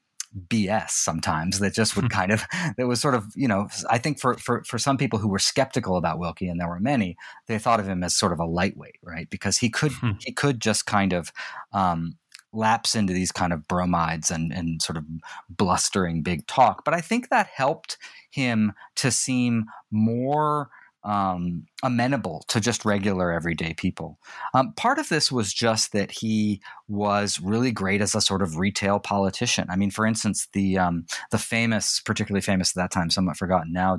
BS 0.48 0.90
sometimes 0.90 1.60
that 1.60 1.74
just 1.74 1.96
would 1.96 2.10
kind 2.10 2.32
of 2.32 2.44
that 2.78 2.88
was 2.88 3.00
sort 3.00 3.16
of 3.16 3.32
you 3.36 3.48
know 3.48 3.68
I 3.90 3.98
think 3.98 4.20
for 4.20 4.36
for 4.36 4.64
for 4.64 4.78
some 4.78 4.98
people 4.98 5.20
who 5.20 5.28
were 5.28 5.40
skeptical 5.40 5.98
about 5.98 6.20
Willkie 6.20 6.48
and 6.48 6.60
there 6.60 6.68
were 6.68 6.80
many 6.80 7.16
they 7.48 7.60
thought 7.60 7.80
of 7.80 7.88
him 7.88 8.04
as 8.04 8.16
sort 8.16 8.34
of 8.34 8.40
a 8.40 8.46
lightweight 8.46 8.98
right 9.04 9.30
because 9.30 9.58
he 9.58 9.70
could 9.70 9.92
hmm. 9.92 10.12
he 10.20 10.32
could 10.32 10.60
just 10.60 10.86
kind 10.86 11.14
of 11.14 11.32
um, 11.72 12.18
lapse 12.52 12.96
into 12.96 13.14
these 13.14 13.32
kind 13.32 13.54
of 13.54 13.68
bromides 13.68 14.32
and 14.32 14.52
and 14.52 14.82
sort 14.82 14.98
of 14.98 15.06
blustering 15.50 16.24
big 16.24 16.46
talk 16.48 16.84
but 16.84 16.94
I 16.94 17.02
think 17.02 17.30
that 17.30 17.48
helped 17.48 17.98
him 18.30 18.74
to 18.96 19.12
seem 19.12 19.66
more 19.92 20.70
um, 21.04 21.66
amenable 21.84 22.46
to 22.48 22.60
just 22.60 22.86
regular 22.86 23.32
everyday 23.32 23.74
people. 23.74 24.20
Um, 24.54 24.74
part 24.74 25.00
of 25.00 25.10
this 25.10 25.32
was 25.32 25.54
just 25.54 25.92
that 25.92 26.12
he 26.12 26.62
was 26.88 27.40
really 27.40 27.72
great 27.72 28.02
as 28.02 28.14
a 28.14 28.22
sort 28.22 28.42
of 28.42 28.58
retail 28.58 29.00
politician. 29.00 29.66
I 29.70 29.76
mean, 29.76 29.90
for 29.90 30.06
instance, 30.06 30.48
the 30.52 30.78
um, 30.78 31.06
the 31.32 31.38
famous, 31.38 32.02
particularly 32.02 32.42
famous 32.42 32.72
at 32.72 32.76
that 32.76 32.92
time, 32.92 33.10
somewhat 33.10 33.38
forgotten 33.38 33.72
now, 33.72 33.98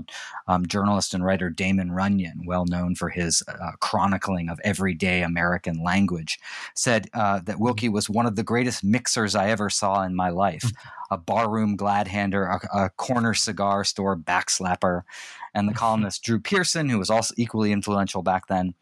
um, 0.48 0.66
journalist 0.66 1.14
and 1.14 1.24
writer 1.24 1.48
Damon 1.48 1.92
Runyon, 1.92 2.42
well 2.46 2.66
known 2.66 2.94
for 2.94 3.08
his 3.08 3.42
uh, 3.48 3.72
chronicling 3.80 4.48
of 4.48 4.60
everyday 4.64 5.22
American 5.22 5.82
language, 5.82 6.38
said 6.74 7.08
uh, 7.14 7.40
that 7.40 7.58
Willkie 7.58 7.88
was 7.88 8.10
one 8.10 8.26
of 8.26 8.36
the 8.36 8.42
greatest 8.42 8.84
mixers 8.84 9.34
I 9.34 9.48
ever 9.48 9.70
saw 9.70 10.02
in 10.02 10.14
my 10.14 10.28
life. 10.30 10.64
A 11.10 11.18
barroom 11.18 11.76
gladhander, 11.76 12.58
a, 12.72 12.84
a 12.84 12.90
corner 12.90 13.34
cigar 13.34 13.84
store 13.84 14.16
backslapper, 14.16 15.04
and 15.52 15.68
the 15.68 15.72
mm-hmm. 15.72 15.78
columnist 15.78 16.24
Drew 16.24 16.40
Pearson, 16.40 16.88
who 16.88 16.98
was 16.98 17.10
also 17.10 17.34
equally 17.36 17.72
influential 17.72 18.22
back 18.22 18.46
then, 18.48 18.74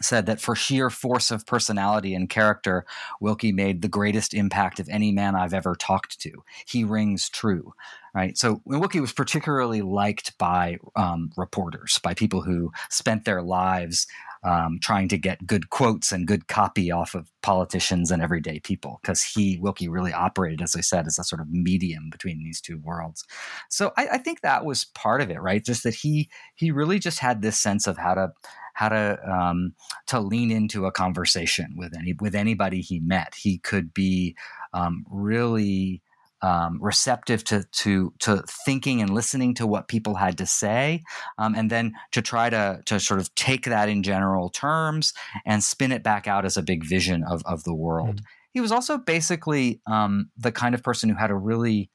said 0.00 0.26
that 0.26 0.40
for 0.40 0.54
sheer 0.54 0.90
force 0.90 1.30
of 1.30 1.46
personality 1.46 2.14
and 2.14 2.28
character, 2.28 2.84
Willkie 3.20 3.52
made 3.52 3.82
the 3.82 3.88
greatest 3.88 4.34
impact 4.34 4.80
of 4.80 4.88
any 4.88 5.12
man 5.12 5.34
I've 5.34 5.54
ever 5.54 5.74
talked 5.74 6.20
to. 6.20 6.44
He 6.66 6.84
rings 6.84 7.28
true, 7.28 7.74
right? 8.14 8.36
So 8.38 8.62
Willkie 8.64 9.00
was 9.00 9.12
particularly 9.12 9.82
liked 9.82 10.36
by 10.38 10.78
um, 10.96 11.30
reporters, 11.36 11.98
by 12.02 12.14
people 12.14 12.42
who 12.42 12.72
spent 12.88 13.24
their 13.24 13.42
lives 13.42 14.06
um, 14.44 14.78
trying 14.80 15.08
to 15.08 15.18
get 15.18 15.46
good 15.46 15.70
quotes 15.70 16.12
and 16.12 16.26
good 16.26 16.46
copy 16.46 16.90
off 16.90 17.14
of 17.14 17.30
politicians 17.42 18.10
and 18.10 18.22
everyday 18.22 18.60
people 18.60 19.00
because 19.02 19.22
he 19.22 19.58
Willkie 19.58 19.88
really 19.88 20.12
operated, 20.12 20.62
as 20.62 20.76
I 20.76 20.80
said, 20.80 21.06
as 21.06 21.18
a 21.18 21.24
sort 21.24 21.40
of 21.40 21.50
medium 21.50 22.08
between 22.10 22.44
these 22.44 22.60
two 22.60 22.78
worlds. 22.78 23.24
So 23.68 23.92
I, 23.96 24.08
I 24.12 24.18
think 24.18 24.40
that 24.40 24.64
was 24.64 24.84
part 24.84 25.20
of 25.20 25.30
it, 25.30 25.40
right? 25.40 25.64
Just 25.64 25.82
that 25.82 25.94
he 25.94 26.28
he 26.54 26.70
really 26.70 26.98
just 26.98 27.18
had 27.18 27.42
this 27.42 27.58
sense 27.58 27.86
of 27.86 27.98
how 27.98 28.14
to 28.14 28.32
how 28.78 28.88
to 28.88 29.18
um, 29.28 29.74
to 30.06 30.20
lean 30.20 30.52
into 30.52 30.86
a 30.86 30.92
conversation 30.92 31.74
with 31.76 31.92
any 31.98 32.14
with 32.20 32.36
anybody 32.36 32.80
he 32.80 33.00
met. 33.00 33.34
He 33.34 33.58
could 33.58 33.92
be 33.92 34.36
um, 34.72 35.04
really 35.10 36.00
um, 36.42 36.78
receptive 36.80 37.42
to 37.44 37.64
to 37.72 38.12
to 38.20 38.44
thinking 38.64 39.02
and 39.02 39.12
listening 39.12 39.54
to 39.54 39.66
what 39.66 39.88
people 39.88 40.14
had 40.14 40.38
to 40.38 40.46
say, 40.46 41.02
um, 41.38 41.56
and 41.56 41.68
then 41.72 41.94
to 42.12 42.22
try 42.22 42.48
to 42.50 42.80
to 42.86 43.00
sort 43.00 43.18
of 43.18 43.34
take 43.34 43.64
that 43.64 43.88
in 43.88 44.04
general 44.04 44.48
terms 44.48 45.12
and 45.44 45.64
spin 45.64 45.90
it 45.90 46.04
back 46.04 46.28
out 46.28 46.44
as 46.44 46.56
a 46.56 46.62
big 46.62 46.84
vision 46.84 47.24
of 47.24 47.42
of 47.46 47.64
the 47.64 47.74
world. 47.74 48.16
Mm-hmm. 48.16 48.52
He 48.52 48.60
was 48.60 48.70
also 48.70 48.96
basically 48.96 49.80
um, 49.88 50.30
the 50.36 50.52
kind 50.52 50.76
of 50.76 50.84
person 50.84 51.08
who 51.08 51.16
had 51.16 51.32
a 51.32 51.36
really 51.36 51.90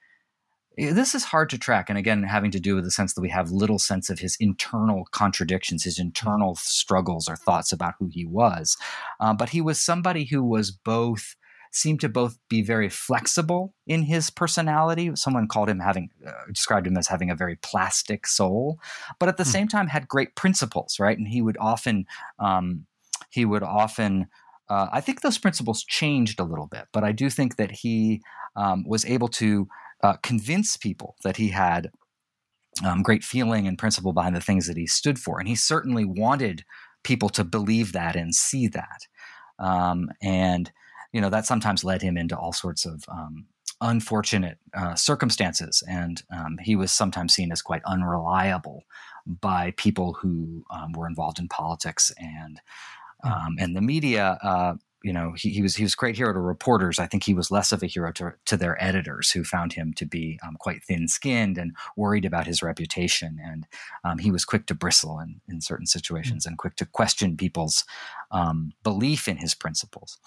this 0.77 1.13
is 1.13 1.25
hard 1.25 1.49
to 1.49 1.57
track 1.57 1.89
and 1.89 1.97
again 1.97 2.23
having 2.23 2.51
to 2.51 2.59
do 2.59 2.75
with 2.75 2.83
the 2.83 2.91
sense 2.91 3.13
that 3.13 3.21
we 3.21 3.29
have 3.29 3.51
little 3.51 3.79
sense 3.79 4.09
of 4.09 4.19
his 4.19 4.37
internal 4.39 5.05
contradictions 5.11 5.83
his 5.83 5.99
internal 5.99 6.55
struggles 6.55 7.27
or 7.27 7.35
thoughts 7.35 7.71
about 7.71 7.93
who 7.99 8.09
he 8.11 8.25
was 8.25 8.77
uh, 9.19 9.33
but 9.33 9.49
he 9.49 9.61
was 9.61 9.79
somebody 9.79 10.25
who 10.25 10.43
was 10.43 10.71
both 10.71 11.35
seemed 11.73 11.99
to 11.99 12.07
both 12.07 12.37
be 12.49 12.61
very 12.61 12.87
flexible 12.87 13.73
in 13.87 14.03
his 14.03 14.29
personality. 14.29 15.11
Someone 15.15 15.47
called 15.47 15.69
him 15.69 15.79
having, 15.79 16.09
uh, 16.25 16.31
described 16.53 16.85
him 16.85 16.95
as 16.95 17.07
having 17.07 17.31
a 17.31 17.35
very 17.35 17.55
plastic 17.55 18.27
soul, 18.27 18.79
but 19.19 19.27
at 19.27 19.37
the 19.37 19.43
mm. 19.43 19.51
same 19.51 19.67
time 19.67 19.87
had 19.87 20.07
great 20.07 20.35
principles, 20.35 20.97
right? 20.99 21.17
And 21.17 21.27
he 21.27 21.41
would 21.41 21.57
often, 21.59 22.05
um, 22.37 22.85
he 23.31 23.43
would 23.43 23.63
often, 23.63 24.27
uh, 24.69 24.87
I 24.91 25.01
think 25.01 25.21
those 25.21 25.39
principles 25.39 25.83
changed 25.83 26.39
a 26.39 26.43
little 26.43 26.67
bit, 26.67 26.85
but 26.93 27.03
I 27.03 27.11
do 27.11 27.29
think 27.29 27.55
that 27.55 27.71
he 27.71 28.21
um, 28.55 28.83
was 28.87 29.03
able 29.05 29.27
to 29.29 29.67
uh, 30.03 30.17
convince 30.21 30.77
people 30.77 31.15
that 31.23 31.37
he 31.37 31.49
had 31.49 31.89
um, 32.85 33.01
great 33.01 33.23
feeling 33.23 33.67
and 33.67 33.77
principle 33.77 34.13
behind 34.13 34.35
the 34.35 34.41
things 34.41 34.67
that 34.67 34.77
he 34.77 34.87
stood 34.87 35.17
for. 35.17 35.39
And 35.39 35.47
he 35.47 35.55
certainly 35.55 36.05
wanted 36.05 36.63
people 37.03 37.29
to 37.29 37.43
believe 37.43 37.93
that 37.93 38.15
and 38.15 38.35
see 38.35 38.67
that. 38.67 39.07
Um, 39.59 40.09
and 40.21 40.71
you 41.11 41.21
know 41.21 41.29
that 41.29 41.45
sometimes 41.45 41.83
led 41.83 42.01
him 42.01 42.17
into 42.17 42.35
all 42.35 42.53
sorts 42.53 42.85
of 42.85 43.03
um, 43.07 43.45
unfortunate 43.81 44.57
uh, 44.73 44.95
circumstances, 44.95 45.83
and 45.87 46.23
um, 46.35 46.57
he 46.61 46.75
was 46.75 46.91
sometimes 46.91 47.33
seen 47.33 47.51
as 47.51 47.61
quite 47.61 47.83
unreliable 47.85 48.83
by 49.27 49.71
people 49.77 50.13
who 50.13 50.63
um, 50.71 50.91
were 50.93 51.07
involved 51.07 51.39
in 51.39 51.47
politics 51.47 52.11
and 52.17 52.59
hmm. 53.23 53.31
um, 53.31 53.55
and 53.59 53.75
the 53.75 53.81
media. 53.81 54.39
Uh, 54.41 54.73
you 55.03 55.11
know, 55.11 55.33
he, 55.35 55.49
he 55.49 55.61
was 55.61 55.75
he 55.75 55.83
was 55.83 55.93
a 55.93 55.97
great 55.97 56.15
hero 56.15 56.31
to 56.31 56.39
reporters. 56.39 56.97
I 56.97 57.07
think 57.07 57.23
he 57.23 57.33
was 57.33 57.51
less 57.51 57.73
of 57.73 57.83
a 57.83 57.87
hero 57.87 58.11
to, 58.13 58.33
to 58.45 58.57
their 58.57 58.81
editors, 58.81 59.29
who 59.31 59.43
found 59.43 59.73
him 59.73 59.93
to 59.95 60.05
be 60.05 60.39
um, 60.47 60.55
quite 60.57 60.81
thin 60.83 61.09
skinned 61.09 61.57
and 61.57 61.75
worried 61.97 62.23
about 62.23 62.47
his 62.47 62.63
reputation. 62.63 63.37
And 63.43 63.67
um, 64.05 64.17
he 64.17 64.31
was 64.31 64.45
quick 64.45 64.65
to 64.67 64.73
bristle 64.73 65.19
in, 65.19 65.41
in 65.49 65.59
certain 65.59 65.87
situations 65.87 66.43
mm-hmm. 66.43 66.51
and 66.51 66.57
quick 66.57 66.77
to 66.77 66.85
question 66.85 67.35
people's 67.35 67.83
um, 68.33 68.73
belief 68.83 69.27
in 69.27 69.37
his 69.37 69.55
principles. 69.55 70.17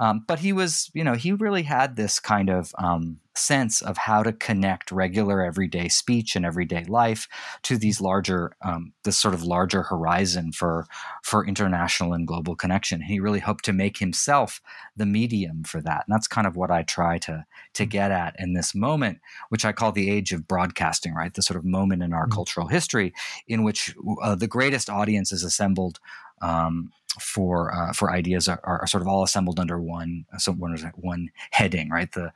Um, 0.00 0.24
but 0.26 0.40
he 0.40 0.52
was, 0.52 0.90
you 0.94 1.04
know, 1.04 1.14
he 1.14 1.32
really 1.32 1.62
had 1.62 1.94
this 1.94 2.18
kind 2.18 2.48
of 2.48 2.74
um, 2.78 3.20
sense 3.36 3.80
of 3.80 3.96
how 3.96 4.22
to 4.22 4.32
connect 4.32 4.90
regular 4.90 5.42
everyday 5.42 5.88
speech 5.88 6.34
and 6.34 6.44
everyday 6.44 6.84
life 6.84 7.28
to 7.62 7.76
these 7.76 8.00
larger 8.00 8.52
um, 8.62 8.92
this 9.04 9.18
sort 9.18 9.34
of 9.34 9.44
larger 9.44 9.82
horizon 9.82 10.52
for 10.52 10.86
for 11.22 11.46
international 11.46 12.12
and 12.12 12.26
global 12.26 12.56
connection 12.56 13.00
he 13.00 13.20
really 13.20 13.38
hoped 13.38 13.64
to 13.64 13.72
make 13.72 13.98
himself 13.98 14.60
the 14.96 15.06
medium 15.06 15.62
for 15.62 15.80
that 15.80 16.04
and 16.06 16.14
that's 16.14 16.26
kind 16.26 16.46
of 16.46 16.56
what 16.56 16.70
i 16.70 16.82
try 16.82 17.18
to 17.18 17.44
to 17.72 17.86
mm. 17.86 17.90
get 17.90 18.10
at 18.10 18.34
in 18.38 18.52
this 18.52 18.74
moment 18.74 19.18
which 19.48 19.64
i 19.64 19.72
call 19.72 19.92
the 19.92 20.10
age 20.10 20.32
of 20.32 20.48
broadcasting 20.48 21.14
right 21.14 21.34
the 21.34 21.42
sort 21.42 21.56
of 21.56 21.64
moment 21.64 22.02
in 22.02 22.12
our 22.12 22.24
mm-hmm. 22.24 22.34
cultural 22.34 22.66
history 22.66 23.12
in 23.46 23.62
which 23.62 23.94
uh, 24.22 24.34
the 24.34 24.48
greatest 24.48 24.90
audience 24.90 25.30
is 25.30 25.44
assembled 25.44 26.00
um, 26.42 26.90
for 27.18 27.74
uh, 27.74 27.92
for 27.92 28.12
ideas 28.12 28.48
are, 28.48 28.60
are, 28.64 28.86
sort 28.86 29.02
of 29.02 29.08
all 29.08 29.22
assembled 29.22 29.58
under 29.58 29.80
one 29.80 30.24
so 30.38 30.52
one, 30.52 30.76
one 30.96 31.28
heading, 31.50 31.90
right? 31.90 32.10
The 32.12 32.32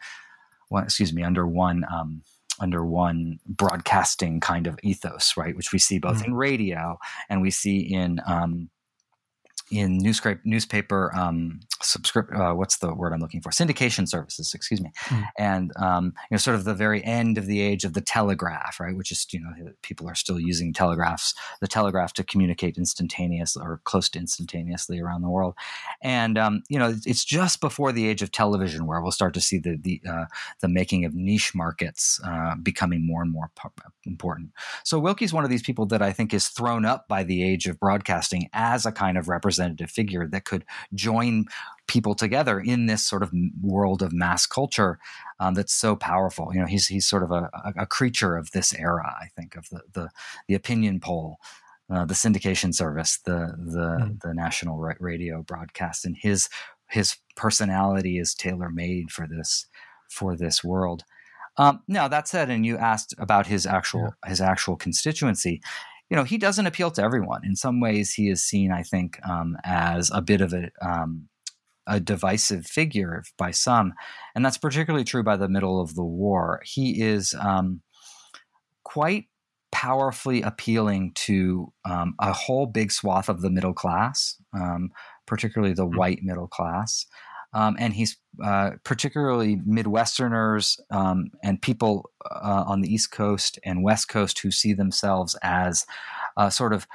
one, 0.68 0.84
excuse 0.84 1.12
me, 1.12 1.22
under 1.22 1.46
one 1.46 1.84
um, 1.92 2.22
under 2.60 2.84
one 2.84 3.38
broadcasting 3.46 4.40
kind 4.40 4.66
of 4.66 4.78
ethos, 4.82 5.36
right? 5.36 5.56
Which 5.56 5.72
we 5.72 5.78
see 5.78 5.98
both 5.98 6.18
mm-hmm. 6.18 6.32
in 6.32 6.34
radio 6.34 6.98
and 7.28 7.42
we 7.42 7.50
see 7.50 7.80
in 7.80 8.20
um, 8.26 8.70
in 9.70 9.98
newspaper 9.98 10.40
newspaper 10.44 11.12
um, 11.14 11.60
subscript. 11.80 12.32
Uh, 12.32 12.52
what's 12.52 12.78
the 12.78 12.94
word 12.94 13.12
I'm 13.12 13.20
looking 13.20 13.40
for? 13.40 13.50
Syndication 13.50 14.08
services. 14.08 14.52
Excuse 14.54 14.80
me. 14.80 14.90
Mm. 15.06 15.24
And 15.38 15.72
um, 15.76 16.04
you 16.30 16.34
know, 16.34 16.38
sort 16.38 16.56
of 16.56 16.64
the 16.64 16.74
very 16.74 17.02
end 17.04 17.38
of 17.38 17.46
the 17.46 17.60
age 17.60 17.84
of 17.84 17.94
the 17.94 18.00
telegraph, 18.00 18.78
right? 18.78 18.96
Which 18.96 19.10
is 19.10 19.26
you 19.32 19.40
know, 19.40 19.72
people 19.82 20.08
are 20.08 20.14
still 20.14 20.38
using 20.38 20.72
telegraphs, 20.72 21.34
the 21.60 21.68
telegraph 21.68 22.12
to 22.14 22.24
communicate 22.24 22.76
instantaneously 22.76 23.62
or 23.64 23.80
close 23.84 24.08
to 24.10 24.18
instantaneously 24.18 25.00
around 25.00 25.22
the 25.22 25.30
world. 25.30 25.54
And 26.02 26.36
um, 26.36 26.62
you 26.68 26.78
know, 26.78 26.94
it's 27.06 27.24
just 27.24 27.60
before 27.60 27.92
the 27.92 28.06
age 28.06 28.22
of 28.22 28.32
television 28.32 28.86
where 28.86 29.00
we'll 29.00 29.12
start 29.12 29.34
to 29.34 29.40
see 29.40 29.58
the 29.58 29.76
the 29.80 30.02
uh, 30.08 30.24
the 30.60 30.68
making 30.68 31.04
of 31.04 31.14
niche 31.14 31.54
markets 31.54 32.20
uh, 32.24 32.54
becoming 32.62 33.06
more 33.06 33.22
and 33.22 33.32
more 33.32 33.50
important. 34.04 34.50
So 34.84 35.00
Willkie's 35.00 35.32
one 35.32 35.44
of 35.44 35.50
these 35.50 35.62
people 35.62 35.86
that 35.86 36.02
I 36.02 36.12
think 36.12 36.34
is 36.34 36.48
thrown 36.48 36.84
up 36.84 37.08
by 37.08 37.24
the 37.24 37.42
age 37.42 37.66
of 37.66 37.80
broadcasting 37.80 38.48
as 38.52 38.84
a 38.84 38.92
kind 38.92 39.16
of 39.16 39.28
representative 39.28 39.53
representative 39.58 39.90
figure 39.90 40.26
that 40.28 40.44
could 40.44 40.64
join 40.94 41.46
people 41.86 42.14
together 42.14 42.60
in 42.60 42.86
this 42.86 43.06
sort 43.06 43.22
of 43.22 43.32
world 43.62 44.02
of 44.02 44.12
mass 44.12 44.46
culture 44.46 44.98
um, 45.38 45.54
that's 45.54 45.74
so 45.74 45.96
powerful. 45.96 46.50
You 46.52 46.60
know, 46.60 46.66
he's 46.66 46.86
he's 46.86 47.06
sort 47.06 47.22
of 47.22 47.30
a, 47.30 47.50
a, 47.76 47.86
creature 47.86 48.36
of 48.36 48.50
this 48.52 48.74
era. 48.74 49.14
I 49.20 49.28
think 49.36 49.56
of 49.56 49.68
the 49.70 49.82
the, 49.92 50.08
the 50.48 50.54
opinion 50.54 51.00
poll. 51.00 51.38
Uh, 51.90 52.06
the 52.06 52.14
syndication 52.14 52.74
service, 52.74 53.18
the 53.26 53.54
the 53.58 53.98
mm. 54.00 54.20
the 54.22 54.32
national 54.32 54.78
radio 55.00 55.42
broadcast, 55.42 56.06
and 56.06 56.16
his 56.18 56.48
his 56.88 57.18
personality 57.36 58.18
is 58.18 58.34
tailor 58.34 58.70
made 58.70 59.10
for 59.10 59.26
this 59.26 59.66
for 60.08 60.34
this 60.34 60.64
world. 60.64 61.04
Um, 61.58 61.82
now 61.86 62.08
that 62.08 62.26
said, 62.26 62.48
and 62.48 62.64
you 62.64 62.78
asked 62.78 63.14
about 63.18 63.46
his 63.46 63.66
actual 63.66 64.14
yeah. 64.24 64.30
his 64.30 64.40
actual 64.40 64.76
constituency 64.76 65.60
you 66.10 66.16
know, 66.16 66.24
he 66.24 66.38
doesn't 66.38 66.66
appeal 66.66 66.90
to 66.92 67.02
everyone. 67.02 67.44
In 67.44 67.56
some 67.56 67.80
ways, 67.80 68.12
he 68.12 68.28
is 68.28 68.44
seen, 68.44 68.72
I 68.72 68.82
think, 68.82 69.18
um, 69.26 69.56
as 69.64 70.10
a 70.12 70.20
bit 70.20 70.40
of 70.40 70.52
a 70.52 70.70
um, 70.82 71.28
a 71.86 72.00
divisive 72.00 72.66
figure 72.66 73.22
by 73.36 73.50
some, 73.50 73.92
and 74.34 74.44
that's 74.44 74.58
particularly 74.58 75.04
true 75.04 75.22
by 75.22 75.36
the 75.36 75.48
middle 75.48 75.80
of 75.80 75.94
the 75.94 76.04
war. 76.04 76.60
He 76.64 77.02
is 77.02 77.34
um, 77.38 77.82
quite 78.84 79.26
powerfully 79.70 80.40
appealing 80.40 81.12
to 81.14 81.72
um, 81.84 82.14
a 82.20 82.32
whole 82.32 82.66
big 82.66 82.92
swath 82.92 83.28
of 83.28 83.42
the 83.42 83.50
middle 83.50 83.74
class, 83.74 84.36
um, 84.54 84.90
particularly 85.26 85.74
the 85.74 85.84
hmm. 85.84 85.96
white 85.96 86.20
middle 86.22 86.48
class. 86.48 87.06
Um, 87.54 87.76
and 87.78 87.94
he's 87.94 88.16
uh, 88.42 88.72
particularly 88.82 89.56
Midwesterners 89.56 90.78
um, 90.90 91.30
and 91.42 91.62
people 91.62 92.10
uh, 92.30 92.64
on 92.66 92.80
the 92.80 92.92
East 92.92 93.12
Coast 93.12 93.58
and 93.64 93.84
West 93.84 94.08
Coast 94.08 94.40
who 94.40 94.50
see 94.50 94.72
themselves 94.72 95.36
as 95.42 95.86
uh, 96.36 96.50
sort 96.50 96.72
of 96.72 96.86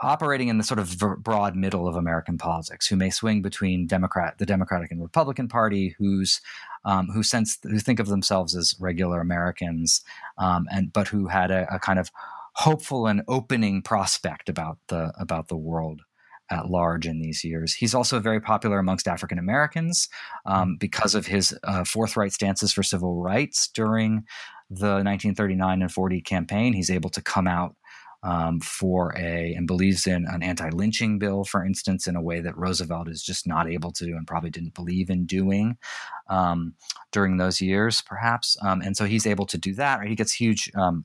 operating 0.00 0.48
in 0.48 0.58
the 0.58 0.64
sort 0.64 0.78
of 0.78 0.98
broad 1.18 1.56
middle 1.56 1.88
of 1.88 1.96
American 1.96 2.36
politics, 2.36 2.86
who 2.86 2.96
may 2.96 3.10
swing 3.10 3.42
between 3.42 3.86
Democrat, 3.86 4.38
the 4.38 4.46
Democratic 4.46 4.90
and 4.90 5.02
Republican 5.02 5.48
Party, 5.48 5.94
who's 5.98 6.40
um, 6.84 7.08
who 7.08 7.22
sense 7.22 7.58
who 7.62 7.78
think 7.78 7.98
of 7.98 8.08
themselves 8.08 8.54
as 8.54 8.74
regular 8.78 9.20
Americans, 9.20 10.02
um, 10.38 10.66
and 10.70 10.92
but 10.92 11.08
who 11.08 11.28
had 11.28 11.50
a, 11.50 11.66
a, 11.74 11.78
kind 11.78 11.98
of 11.98 12.10
hopeful 12.54 13.06
and 13.06 13.22
opening 13.26 13.82
prospect 13.82 14.48
about 14.48 14.78
the 14.88 15.12
about 15.18 15.48
the 15.48 15.56
world 15.56 16.02
at 16.50 16.70
large 16.70 17.06
in 17.06 17.20
these 17.20 17.44
years. 17.44 17.74
He's 17.74 17.94
also 17.94 18.20
very 18.20 18.40
popular 18.40 18.78
amongst 18.78 19.08
African 19.08 19.38
Americans 19.38 20.08
um, 20.46 20.76
because 20.78 21.14
of 21.14 21.26
his 21.26 21.56
uh, 21.64 21.84
forthright 21.84 22.32
stances 22.32 22.72
for 22.72 22.82
civil 22.82 23.22
rights 23.22 23.68
during 23.68 24.24
the 24.70 25.02
1939 25.02 25.82
and 25.82 25.92
40 25.92 26.20
campaign. 26.20 26.72
He's 26.72 26.90
able 26.90 27.10
to 27.10 27.22
come 27.22 27.46
out 27.46 27.76
um, 28.22 28.58
for 28.60 29.14
a 29.18 29.54
and 29.54 29.66
believes 29.66 30.06
in 30.06 30.26
an 30.26 30.42
anti-lynching 30.42 31.18
bill, 31.18 31.44
for 31.44 31.64
instance, 31.64 32.06
in 32.06 32.16
a 32.16 32.22
way 32.22 32.40
that 32.40 32.56
Roosevelt 32.56 33.08
is 33.08 33.22
just 33.22 33.46
not 33.46 33.68
able 33.68 33.92
to 33.92 34.06
do 34.06 34.16
and 34.16 34.26
probably 34.26 34.48
didn't 34.48 34.74
believe 34.74 35.10
in 35.10 35.26
doing 35.26 35.76
um, 36.30 36.74
during 37.12 37.36
those 37.36 37.60
years, 37.60 38.00
perhaps. 38.00 38.56
Um, 38.62 38.80
and 38.80 38.96
so 38.96 39.04
he's 39.04 39.26
able 39.26 39.44
to 39.46 39.58
do 39.58 39.74
that. 39.74 39.98
Right? 40.00 40.08
He 40.08 40.14
gets 40.14 40.32
huge 40.32 40.70
um, 40.74 41.04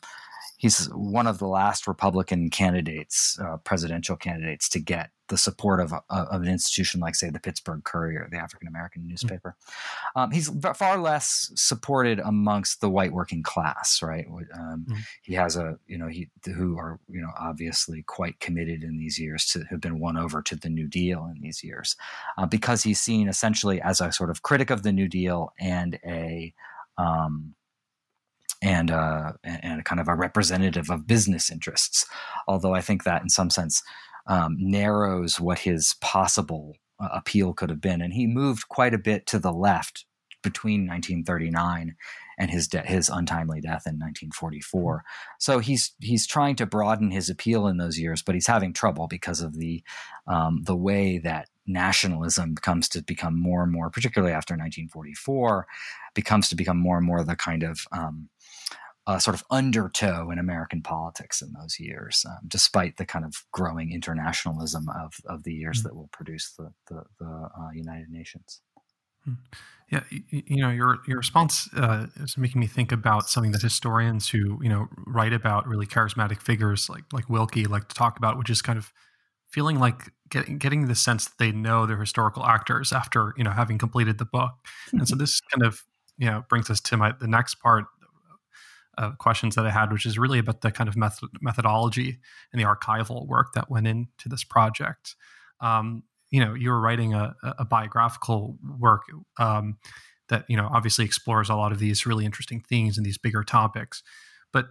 he's 0.59 0.87
one 0.93 1.25
of 1.25 1.39
the 1.39 1.47
last 1.47 1.87
Republican 1.87 2.49
candidates, 2.49 3.39
uh, 3.39 3.57
presidential 3.57 4.15
candidates, 4.15 4.69
to 4.69 4.79
get 4.79 5.09
the 5.29 5.37
support 5.37 5.79
of, 5.79 5.93
uh, 5.93 5.99
of 6.09 6.41
an 6.41 6.47
institution 6.47 6.99
like, 6.99 7.15
say, 7.15 7.29
the 7.29 7.39
Pittsburgh 7.39 7.83
Courier, 7.83 8.27
the 8.31 8.37
African 8.37 8.67
American 8.67 9.03
mm. 9.03 9.09
newspaper. 9.09 9.55
Mm-hmm. 9.55 10.19
Um, 10.19 10.31
he's 10.31 10.49
far 10.75 10.97
less 10.97 11.51
supported 11.55 12.19
amongst 12.19 12.81
the 12.81 12.89
white 12.89 13.13
working 13.13 13.43
class, 13.43 14.01
right? 14.01 14.25
Um, 14.27 14.85
mm-hmm. 14.89 14.99
He 15.21 15.35
has 15.35 15.55
a, 15.55 15.77
you 15.87 15.97
know, 15.97 16.07
he 16.07 16.29
who 16.45 16.77
are, 16.77 16.99
you 17.07 17.21
know, 17.21 17.31
obviously 17.39 18.03
quite 18.03 18.39
committed 18.39 18.83
in 18.83 18.97
these 18.97 19.19
years 19.19 19.45
to 19.51 19.63
have 19.69 19.79
been 19.79 19.99
won 19.99 20.17
over 20.17 20.41
to 20.41 20.55
the 20.55 20.69
New 20.69 20.87
Deal 20.87 21.31
in 21.33 21.41
these 21.41 21.63
years, 21.63 21.95
uh, 22.37 22.45
because 22.45 22.83
he's 22.83 22.99
seen 22.99 23.27
essentially 23.29 23.81
as 23.81 24.01
a 24.01 24.11
sort 24.11 24.29
of 24.29 24.41
critic 24.41 24.69
of 24.69 24.83
the 24.83 24.91
New 24.91 25.07
Deal 25.07 25.53
and 25.59 25.99
a 26.05 26.53
um, 26.97 27.55
and 28.61 28.91
uh, 28.91 29.33
and 29.43 29.85
kind 29.85 30.01
of 30.01 30.07
a 30.07 30.15
representative 30.15 30.89
of 30.89 31.07
business 31.07 31.49
interests. 31.49 32.05
Although 32.47 32.73
I 32.73 32.81
think 32.81 33.03
that 33.03 33.21
in 33.21 33.29
some 33.29 33.49
sense 33.49 33.81
um, 34.29 34.55
narrows 34.57 35.39
what 35.39 35.59
his 35.59 35.95
possible 35.99 36.77
uh, 36.99 37.09
appeal 37.11 37.53
could 37.53 37.69
have 37.69 37.81
been, 37.81 38.01
and 38.01 38.13
he 38.13 38.27
moved 38.27 38.69
quite 38.69 38.93
a 38.93 38.99
bit 38.99 39.25
to 39.25 39.39
the 39.39 39.51
left 39.51 40.05
between 40.41 40.87
1939 40.87 41.95
and 42.37 42.49
his 42.49 42.69
de- 42.69 42.81
his 42.81 43.09
untimely 43.09 43.59
death 43.59 43.85
in 43.85 43.99
1944. 43.99 45.03
So 45.39 45.59
he's 45.59 45.93
he's 45.99 46.25
trying 46.25 46.55
to 46.57 46.65
broaden 46.65 47.11
his 47.11 47.29
appeal 47.29 47.67
in 47.67 47.77
those 47.77 47.99
years, 47.99 48.21
but 48.21 48.35
he's 48.35 48.47
having 48.47 48.71
trouble 48.71 49.07
because 49.07 49.41
of 49.41 49.57
the 49.57 49.83
um, 50.27 50.61
the 50.63 50.75
way 50.75 51.17
that 51.17 51.49
nationalism 51.67 52.55
comes 52.55 52.87
to 52.89 53.03
become 53.03 53.39
more 53.39 53.63
and 53.63 53.71
more, 53.71 53.89
particularly 53.89 54.33
after 54.33 54.53
1944, 54.53 55.67
becomes 56.15 56.49
to 56.49 56.55
become 56.55 56.77
more 56.77 56.97
and 56.97 57.05
more 57.05 57.23
the 57.23 57.35
kind 57.35 57.63
of 57.63 57.85
um, 57.91 58.29
uh, 59.09 59.17
sort 59.17 59.33
of 59.33 59.43
undertow 59.49 60.29
in 60.29 60.37
American 60.37 60.83
politics 60.83 61.41
in 61.41 61.51
those 61.59 61.79
years, 61.79 62.23
um, 62.29 62.37
despite 62.47 62.97
the 62.97 63.05
kind 63.05 63.25
of 63.25 63.43
growing 63.51 63.91
internationalism 63.91 64.87
of, 64.89 65.15
of 65.25 65.43
the 65.43 65.53
years 65.53 65.79
mm-hmm. 65.79 65.87
that 65.87 65.95
will 65.95 66.09
produce 66.11 66.53
the, 66.59 66.71
the, 66.89 67.01
the 67.17 67.25
uh, 67.25 67.71
United 67.73 68.09
Nations. 68.11 68.61
Hmm. 69.25 69.33
Yeah, 69.91 70.03
you, 70.11 70.21
you, 70.29 70.61
know, 70.61 70.69
your 70.69 70.99
your 71.07 71.17
response 71.17 71.67
uh, 71.75 72.05
is 72.17 72.37
making 72.37 72.61
me 72.61 72.67
think 72.67 72.91
about 72.91 73.27
something 73.27 73.51
that 73.53 73.63
historians 73.63 74.29
who 74.29 74.59
you 74.61 74.69
know 74.69 74.87
write 75.07 75.33
about 75.33 75.67
really 75.67 75.87
charismatic 75.87 76.39
figures 76.43 76.87
like 76.87 77.05
like 77.11 77.27
Willkie 77.27 77.65
like 77.65 77.87
to 77.87 77.95
talk 77.95 78.15
about, 78.15 78.37
which 78.37 78.51
is 78.51 78.61
kind 78.61 78.77
of 78.77 78.93
feeling 79.49 79.79
like 79.79 80.13
getting 80.29 80.59
getting 80.59 80.85
the 80.85 80.93
sense 80.93 81.25
that 81.25 81.39
they 81.39 81.51
know 81.51 81.87
their 81.87 81.99
historical 81.99 82.45
actors 82.45 82.93
after 82.93 83.33
you 83.35 83.43
know 83.43 83.49
having 83.49 83.79
completed 83.79 84.19
the 84.19 84.25
book, 84.25 84.51
and 84.91 85.07
so 85.07 85.15
this 85.17 85.41
kind 85.51 85.65
of 85.65 85.81
you 86.19 86.27
know 86.27 86.45
brings 86.49 86.69
us 86.69 86.79
to 86.81 86.95
my 86.95 87.11
the 87.19 87.27
next 87.27 87.55
part 87.55 87.85
uh, 88.99 89.11
questions 89.11 89.55
that 89.55 89.65
I 89.65 89.71
had, 89.71 89.93
which 89.93 90.05
is 90.05 90.19
really 90.19 90.39
about 90.39 90.59
the 90.59 90.71
kind 90.71 90.89
of 90.89 90.97
method- 90.97 91.29
methodology 91.41 92.19
and 92.51 92.61
the 92.61 92.65
archival 92.65 93.25
work 93.25 93.53
that 93.53 93.71
went 93.71 93.87
into 93.87 94.27
this 94.27 94.43
project. 94.43 95.15
Um, 95.61 96.03
you 96.31 96.43
know, 96.43 96.53
you 96.53 96.69
were 96.69 96.79
writing 96.79 97.13
a, 97.13 97.33
a 97.41 97.65
biographical 97.65 98.57
work 98.77 99.03
um, 99.39 99.77
that 100.27 100.45
you 100.49 100.57
know 100.57 100.69
obviously 100.71 101.05
explores 101.05 101.49
a 101.49 101.55
lot 101.55 101.71
of 101.71 101.79
these 101.79 102.05
really 102.05 102.25
interesting 102.25 102.61
themes 102.67 102.97
and 102.97 103.05
these 103.05 103.17
bigger 103.17 103.43
topics. 103.43 104.03
But 104.51 104.67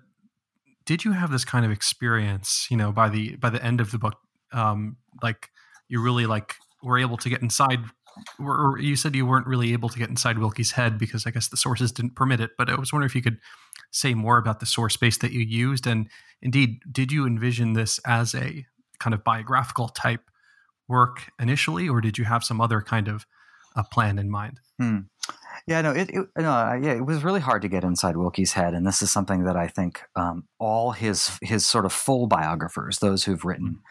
did 0.85 1.05
you 1.05 1.13
have 1.13 1.31
this 1.31 1.45
kind 1.45 1.65
of 1.65 1.73
experience? 1.73 2.67
You 2.71 2.77
know, 2.77 2.93
by 2.93 3.09
the 3.09 3.37
by 3.37 3.49
the 3.49 3.65
end 3.65 3.81
of 3.81 3.91
the 3.93 3.99
book, 3.99 4.19
um, 4.53 4.99
like 5.23 5.49
you 5.89 6.03
really 6.03 6.27
like 6.27 6.55
were 6.83 6.99
able 6.99 7.17
to 7.17 7.31
get 7.31 7.41
inside 7.41 7.81
or 8.39 8.79
you 8.81 8.97
said 8.97 9.15
you 9.15 9.27
weren't 9.27 9.47
really 9.47 9.73
able 9.73 9.89
to 9.89 9.99
get 9.99 10.09
inside 10.09 10.39
Willkie's 10.39 10.73
head 10.73 10.99
because 10.99 11.27
I 11.27 11.31
guess 11.31 11.49
the 11.49 11.57
sources 11.57 11.93
didn't 11.93 12.17
permit 12.17 12.41
it. 12.41 12.51
But 12.57 12.69
I 12.69 12.75
was 12.75 12.93
wondering 12.93 13.09
if 13.09 13.15
you 13.15 13.23
could 13.23 13.39
say 13.91 14.15
more 14.15 14.39
about 14.39 14.61
the 14.61 14.67
source 14.67 14.95
space 14.95 15.19
that 15.19 15.33
you 15.33 15.41
used, 15.41 15.87
and 15.87 16.09
indeed, 16.43 16.81
did 16.91 17.13
you 17.13 17.27
envision 17.27 17.73
this 17.73 18.01
as 18.07 18.35
a 18.35 18.67
kind 18.99 19.15
of 19.15 19.25
biographical 19.25 19.89
type 19.89 20.31
work 20.89 21.31
initially, 21.41 21.89
or 21.89 22.01
did 22.01 22.19
you 22.19 22.25
have 22.25 22.45
some 22.45 22.61
other 22.61 22.81
kind 22.81 23.09
of 23.09 23.27
a 23.77 23.85
plan 23.85 24.19
in 24.19 24.31
mind? 24.31 24.61
Hmm. 24.79 24.99
Yeah, 25.67 25.83
no, 25.83 25.91
it, 25.91 26.09
it 26.11 26.27
no, 26.37 26.79
yeah, 26.81 26.95
it 26.95 27.05
was 27.05 27.23
really 27.25 27.41
hard 27.41 27.63
to 27.63 27.69
get 27.69 27.85
inside 27.85 28.15
Willkie's 28.15 28.53
head, 28.53 28.75
and 28.75 28.87
this 28.87 29.03
is 29.03 29.11
something 29.11 29.45
that 29.45 29.57
I 29.57 29.69
think 29.69 30.03
um, 30.17 30.45
all 30.59 30.93
his 30.93 31.39
his 31.43 31.67
sort 31.67 31.85
of 31.85 31.93
full 31.93 32.27
biographers, 32.27 32.99
those 32.99 33.25
who've 33.25 33.45
written. 33.45 33.67
Mm-hmm 33.67 33.87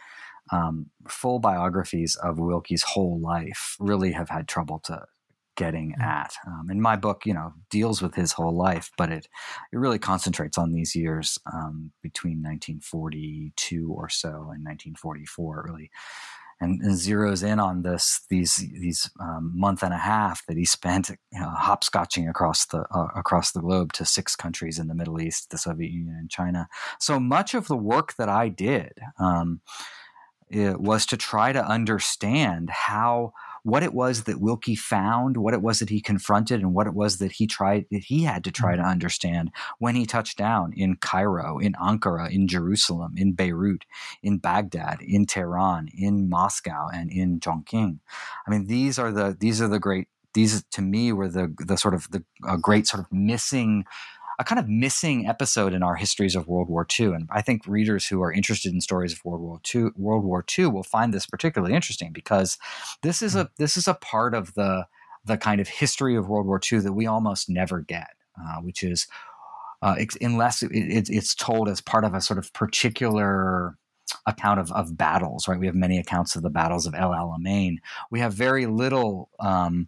um, 0.52 0.88
full 1.08 1.40
biographies 1.40 2.16
of 2.16 2.38
Willkie's 2.38 2.84
whole 2.84 3.20
life 3.20 3.76
really 3.80 4.12
have 4.14 4.30
had 4.30 4.48
trouble 4.48 4.80
to 4.86 5.06
getting 5.58 5.94
mm. 6.00 6.02
at. 6.02 6.34
Um, 6.48 6.68
and 6.70 6.82
my 6.82 6.96
book, 6.96 7.26
you 7.26 7.34
know, 7.34 7.54
deals 7.70 8.02
with 8.02 8.16
his 8.16 8.32
whole 8.32 8.56
life, 8.56 8.90
but 8.98 9.12
it 9.12 9.28
it 9.74 9.78
really 9.78 10.00
concentrates 10.00 10.58
on 10.58 10.72
these 10.72 10.96
years 10.96 11.38
um, 11.52 11.92
between 12.02 12.38
1942 12.38 13.92
or 13.92 14.08
so 14.08 14.30
and 14.30 14.64
1944. 14.64 15.66
really. 15.68 15.92
And, 16.60 16.82
and, 16.82 16.94
zeroes 16.94 17.48
in 17.48 17.60
on 17.60 17.84
this 17.84 18.22
these 18.32 18.56
these 18.56 19.12
um, 19.20 19.52
month 19.54 19.84
and 19.84 19.94
a 19.94 19.98
half 19.98 20.44
that 20.48 20.58
he 20.58 20.66
spent 20.66 21.12
you 21.32 21.40
know, 21.40 21.54
hopscotching 21.56 22.28
across 22.28 22.66
the 22.66 22.84
uh, 22.90 23.10
across 23.16 23.52
the 23.52 23.62
globe 23.62 23.94
to 23.94 24.06
six 24.06 24.36
countries 24.36 24.80
in 24.80 24.88
the 24.88 24.96
Middle 24.96 25.22
East, 25.22 25.52
the 25.52 25.60
Soviet 25.60 25.92
Union, 25.92 26.16
and 26.18 26.32
China. 26.32 26.68
So 27.00 27.20
much 27.20 27.54
of 27.54 27.68
the 27.68 27.78
work 27.78 28.16
that 28.16 28.28
I 28.28 28.50
did 28.50 28.94
um, 29.20 29.62
it 30.50 30.80
was 30.80 31.06
to 31.08 31.18
try 31.18 31.52
to 31.52 31.66
understand 31.66 32.70
how 32.70 33.34
what 33.68 33.84
it 33.84 33.94
was 33.94 34.24
that 34.24 34.40
Willkie 34.40 34.78
found, 34.78 35.36
what 35.36 35.54
it 35.54 35.62
was 35.62 35.80
that 35.80 35.90
he 35.90 36.00
confronted, 36.00 36.62
and 36.62 36.74
what 36.74 36.88
it 36.88 36.94
was 36.94 37.18
that 37.18 37.34
he 37.34 37.46
tried 37.46 37.86
that 37.92 38.06
he 38.06 38.24
had 38.24 38.46
to 38.46 38.52
try 38.52 38.78
to 38.78 38.82
mm-hmm. 38.82 38.90
understand 38.90 39.52
when 39.78 39.94
he 39.94 40.06
touched 40.06 40.38
down 40.38 40.72
in 40.72 40.96
Cairo, 40.96 41.60
in 41.60 41.74
Ankara, 41.74 42.32
in 42.32 42.48
Jerusalem, 42.48 43.16
in 43.18 43.34
Beirut, 43.34 43.84
in 44.24 44.38
Baghdad, 44.38 45.00
in 45.02 45.26
Tehran, 45.26 45.90
in 45.94 46.30
Moscow, 46.30 46.88
and 46.94 47.12
in 47.12 47.42
Chongqing. 47.42 48.00
I 48.48 48.52
mean, 48.52 48.68
these 48.68 48.98
are 48.98 49.12
the 49.12 49.36
these 49.38 49.62
are 49.62 49.68
the 49.68 49.80
great 49.80 50.08
these 50.34 50.64
to 50.72 50.82
me 50.82 51.12
were 51.12 51.28
the 51.28 51.54
the 51.58 51.78
sort 51.78 51.94
of 51.94 52.10
the 52.12 52.24
great 52.62 52.88
sort 52.88 53.04
of 53.04 53.12
missing 53.12 53.84
a 54.40 54.44
kind 54.44 54.60
of 54.60 54.68
missing 54.68 55.28
episode 55.28 55.74
in 55.74 55.82
our 55.82 55.96
histories 55.96 56.36
of 56.36 56.48
World 56.48 56.70
War 56.70 56.86
II. 57.00 57.08
And 57.08 57.28
I 57.32 57.42
think 57.42 57.66
readers 57.66 58.08
who 58.08 58.22
are 58.22 58.32
interested 58.32 58.72
in 58.72 58.82
stories 58.82 59.14
of 59.14 59.26
World 59.26 59.42
War 59.42 59.60
II, 59.74 59.90
World 59.96 60.24
War 60.24 60.46
II 60.58 60.68
will 60.68 60.84
find 60.84 61.14
this 61.14 61.26
particularly 61.26 61.74
interesting 61.74 62.12
because 62.14 62.58
this 63.02 63.22
is 63.22 63.36
a 63.36 63.46
hmm. 63.46 63.48
this 63.58 63.78
is 63.78 63.88
a 63.88 63.96
part 63.96 64.34
of 64.34 64.54
the 64.54 64.86
the 65.26 65.38
kind 65.38 65.60
of 65.60 65.68
history 65.68 66.16
of 66.16 66.30
World 66.30 66.46
War 66.46 66.62
II 66.72 66.80
that 66.80 66.94
we 66.94 67.06
almost 67.06 67.50
never 67.50 67.82
get, 67.82 68.12
uh, 68.40 68.62
which 68.62 68.84
is 68.84 69.08
uh, 69.82 69.96
unless 70.22 70.64
it, 70.64 70.72
it, 70.72 71.10
it's 71.10 71.36
told 71.36 71.68
as 71.70 71.82
part 71.82 72.04
of 72.04 72.14
a 72.14 72.22
sort 72.22 72.40
of 72.40 72.52
particular 72.54 73.78
account 74.26 74.60
of, 74.60 74.72
of 74.72 74.98
battles, 74.98 75.48
right? 75.48 75.60
We 75.60 75.66
have 75.68 75.76
many 75.76 76.00
accounts 76.00 76.36
of 76.36 76.44
the 76.44 76.50
battles 76.50 76.86
of 76.86 76.94
El 76.96 77.12
Alamein. 77.12 77.78
We 78.10 78.20
have 78.20 78.34
very 78.34 78.66
little 78.66 79.30
um, 79.40 79.88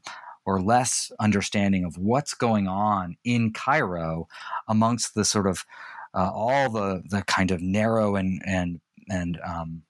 or 0.50 0.60
less 0.60 1.12
understanding 1.20 1.84
of 1.86 1.98
what's 1.98 2.34
going 2.34 2.68
on 2.68 3.16
in 3.24 3.54
Cairo 3.54 4.28
amongst 4.68 5.14
the 5.14 5.24
sort 5.24 5.46
of 5.46 5.64
uh, 6.16 6.32
all 6.34 6.72
the 6.72 7.04
the 7.08 7.22
kind 7.24 7.52
of 7.52 7.62
narrow 7.62 8.16
and 8.16 8.42
and 8.46 8.82
and 9.12 9.40
um, 9.46 9.84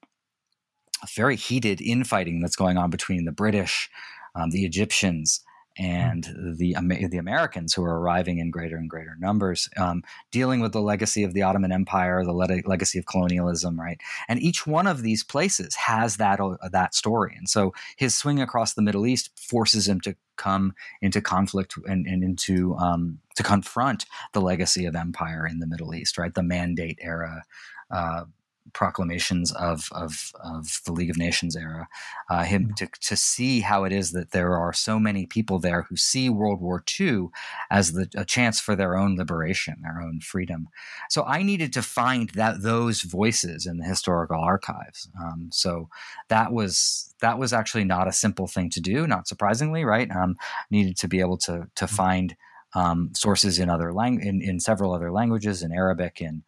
very 1.16 1.36
heated 1.36 1.80
infighting 1.80 2.42
that's 2.42 2.56
going 2.56 2.76
on 2.76 2.90
between 2.90 3.24
the 3.24 3.32
British, 3.32 3.88
um, 4.34 4.50
the 4.50 4.66
Egyptians, 4.66 5.40
and 5.80 6.24
the 6.36 6.76
the 7.08 7.16
Americans 7.16 7.72
who 7.72 7.82
are 7.82 7.98
arriving 7.98 8.38
in 8.38 8.50
greater 8.50 8.76
and 8.76 8.90
greater 8.90 9.16
numbers, 9.18 9.68
um, 9.78 10.02
dealing 10.30 10.60
with 10.60 10.72
the 10.72 10.82
legacy 10.82 11.24
of 11.24 11.32
the 11.32 11.42
Ottoman 11.42 11.72
Empire, 11.72 12.22
the 12.22 12.34
le- 12.34 12.62
legacy 12.66 12.98
of 12.98 13.06
colonialism, 13.06 13.80
right? 13.80 13.98
And 14.28 14.38
each 14.42 14.66
one 14.66 14.86
of 14.86 15.00
these 15.00 15.24
places 15.24 15.74
has 15.76 16.18
that 16.18 16.38
uh, 16.38 16.56
that 16.70 16.94
story, 16.94 17.34
and 17.36 17.48
so 17.48 17.72
his 17.96 18.14
swing 18.14 18.42
across 18.42 18.74
the 18.74 18.82
Middle 18.82 19.06
East 19.06 19.30
forces 19.40 19.88
him 19.88 20.02
to 20.02 20.14
come 20.36 20.74
into 21.00 21.22
conflict 21.22 21.74
and, 21.86 22.06
and 22.06 22.22
into 22.22 22.76
um, 22.76 23.18
to 23.36 23.42
confront 23.42 24.04
the 24.34 24.40
legacy 24.42 24.84
of 24.84 24.94
empire 24.94 25.46
in 25.46 25.60
the 25.60 25.66
Middle 25.66 25.94
East, 25.94 26.18
right? 26.18 26.34
The 26.34 26.42
Mandate 26.42 26.98
era. 27.00 27.42
Uh, 27.90 28.24
proclamations 28.72 29.52
of, 29.52 29.88
of, 29.92 30.32
of 30.42 30.80
the 30.84 30.92
League 30.92 31.10
of 31.10 31.16
Nations 31.16 31.56
era, 31.56 31.88
uh, 32.28 32.44
him 32.44 32.64
mm-hmm. 32.64 32.72
to, 32.74 32.88
to 33.00 33.16
see 33.16 33.60
how 33.60 33.84
it 33.84 33.92
is 33.92 34.12
that 34.12 34.30
there 34.30 34.56
are 34.56 34.72
so 34.72 34.98
many 34.98 35.26
people 35.26 35.58
there 35.58 35.82
who 35.82 35.96
see 35.96 36.28
World 36.28 36.60
War 36.60 36.82
II 36.98 37.28
as 37.70 37.92
the, 37.92 38.08
a 38.16 38.24
chance 38.24 38.60
for 38.60 38.76
their 38.76 38.96
own 38.96 39.16
liberation, 39.16 39.76
their 39.82 40.00
own 40.00 40.20
freedom. 40.20 40.68
So 41.08 41.24
I 41.24 41.42
needed 41.42 41.72
to 41.74 41.82
find 41.82 42.30
that 42.30 42.62
those 42.62 43.02
voices 43.02 43.66
in 43.66 43.78
the 43.78 43.86
historical 43.86 44.40
archives. 44.40 45.08
Um, 45.20 45.50
so 45.52 45.88
that 46.28 46.52
was 46.52 47.14
that 47.20 47.38
was 47.38 47.52
actually 47.52 47.84
not 47.84 48.08
a 48.08 48.12
simple 48.12 48.46
thing 48.46 48.70
to 48.70 48.80
do, 48.80 49.06
not 49.06 49.28
surprisingly, 49.28 49.84
right? 49.84 50.10
Um, 50.10 50.36
needed 50.70 50.96
to 50.98 51.08
be 51.08 51.20
able 51.20 51.38
to 51.38 51.68
to 51.74 51.84
mm-hmm. 51.84 51.96
find 51.96 52.36
um, 52.74 53.10
sources 53.14 53.58
in 53.58 53.68
other 53.68 53.92
lang- 53.92 54.22
in, 54.22 54.40
in 54.40 54.60
several 54.60 54.94
other 54.94 55.10
languages, 55.10 55.62
in 55.62 55.72
Arabic, 55.72 56.20
in 56.20 56.44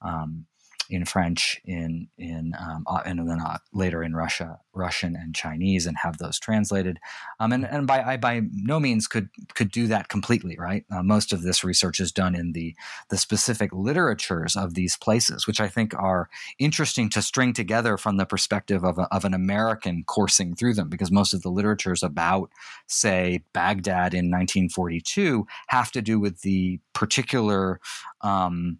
um, 0.00 0.46
in 0.88 1.04
French, 1.04 1.60
in 1.64 2.08
in 2.18 2.54
um, 2.58 2.84
uh, 2.86 3.02
and 3.04 3.28
then 3.28 3.40
uh, 3.40 3.58
later 3.72 4.02
in 4.02 4.14
Russia, 4.14 4.58
Russian 4.72 5.16
and 5.16 5.34
Chinese, 5.34 5.86
and 5.86 5.96
have 6.02 6.18
those 6.18 6.38
translated. 6.38 6.98
Um, 7.40 7.52
and 7.52 7.64
and 7.64 7.86
by 7.86 8.02
I 8.02 8.16
by 8.16 8.42
no 8.52 8.78
means 8.78 9.06
could 9.06 9.28
could 9.54 9.70
do 9.70 9.86
that 9.88 10.08
completely, 10.08 10.56
right? 10.58 10.84
Uh, 10.90 11.02
most 11.02 11.32
of 11.32 11.42
this 11.42 11.64
research 11.64 12.00
is 12.00 12.12
done 12.12 12.34
in 12.34 12.52
the 12.52 12.74
the 13.08 13.16
specific 13.16 13.72
literatures 13.72 14.56
of 14.56 14.74
these 14.74 14.96
places, 14.96 15.46
which 15.46 15.60
I 15.60 15.68
think 15.68 15.94
are 15.94 16.28
interesting 16.58 17.08
to 17.10 17.22
string 17.22 17.52
together 17.52 17.96
from 17.96 18.16
the 18.16 18.26
perspective 18.26 18.84
of, 18.84 18.98
a, 18.98 19.02
of 19.14 19.24
an 19.24 19.34
American 19.34 20.04
coursing 20.06 20.54
through 20.54 20.74
them, 20.74 20.88
because 20.88 21.10
most 21.10 21.34
of 21.34 21.42
the 21.42 21.50
literatures 21.50 22.02
about, 22.02 22.50
say, 22.86 23.42
Baghdad 23.52 24.14
in 24.14 24.30
1942 24.30 25.46
have 25.68 25.90
to 25.92 26.02
do 26.02 26.18
with 26.18 26.42
the 26.42 26.80
particular. 26.92 27.80
Um, 28.22 28.78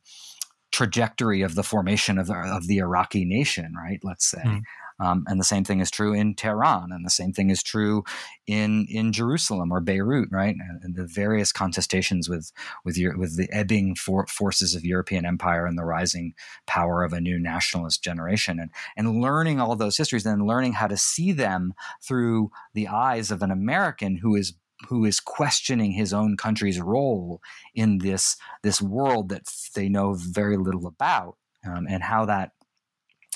trajectory 0.77 1.41
of 1.41 1.55
the 1.55 1.62
formation 1.62 2.18
of, 2.18 2.31
of 2.31 2.66
the 2.66 2.77
Iraqi 2.77 3.24
nation, 3.24 3.72
right? 3.74 3.99
Let's 4.03 4.27
say. 4.27 4.43
Mm. 4.45 4.62
Um, 4.99 5.24
and 5.27 5.41
the 5.41 5.45
same 5.45 5.64
thing 5.64 5.81
is 5.81 5.91
true 5.91 6.14
in 6.14 6.35
Tehran, 6.35 6.91
and 6.91 7.05
the 7.05 7.11
same 7.11 7.33
thing 7.33 7.51
is 7.51 7.62
true 7.62 8.05
in 8.47 8.87
in 8.91 9.12
Jerusalem 9.12 9.70
or 9.70 9.81
Beirut, 9.81 10.29
right? 10.31 10.55
And, 10.55 10.83
and 10.83 10.95
the 10.95 11.07
various 11.07 11.53
contestations 11.53 12.31
with 12.31 12.51
with 12.85 12.97
your, 12.97 13.16
with 13.16 13.37
the 13.37 13.49
ebbing 13.53 13.95
for, 13.95 14.27
forces 14.27 14.74
of 14.74 14.85
European 14.85 15.27
empire 15.27 15.66
and 15.66 15.79
the 15.79 15.85
rising 15.85 16.35
power 16.66 17.05
of 17.05 17.12
a 17.12 17.20
new 17.20 17.39
nationalist 17.39 18.03
generation, 18.03 18.59
and 18.59 18.70
and 18.97 19.20
learning 19.20 19.61
all 19.61 19.77
those 19.77 19.99
histories, 19.99 20.24
and 20.24 20.47
learning 20.47 20.74
how 20.74 20.87
to 20.87 20.97
see 20.97 21.33
them 21.33 21.74
through 22.03 22.51
the 22.72 22.89
eyes 22.89 23.31
of 23.31 23.43
an 23.43 23.51
American 23.51 24.16
who 24.16 24.35
is 24.35 24.55
who 24.89 25.05
is 25.05 25.20
questioning 25.20 25.93
his 25.93 26.12
own 26.12 26.37
country's 26.37 26.81
role 26.81 27.41
in 27.74 27.99
this 27.99 28.37
this 28.62 28.83
world 28.83 29.29
that 29.31 29.43
they 29.74 29.89
know 29.89 30.14
very 30.14 30.57
little 30.57 30.87
about, 30.87 31.37
um, 31.64 31.87
and 31.89 32.03
how 32.03 32.24
that 32.27 32.53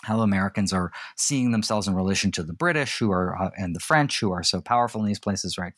how 0.03 0.20
Americans 0.20 0.72
are 0.72 0.93
seeing 1.16 1.51
themselves 1.51 1.86
in 1.86 1.95
relation 1.95 2.30
to 2.32 2.43
the 2.43 2.53
British, 2.53 2.99
who 2.99 3.11
are 3.11 3.36
uh, 3.41 3.51
and 3.57 3.74
the 3.74 3.80
French, 3.80 4.20
who 4.20 4.32
are 4.32 4.43
so 4.43 4.61
powerful 4.61 5.01
in 5.01 5.07
these 5.07 5.18
places, 5.18 5.59
right? 5.59 5.74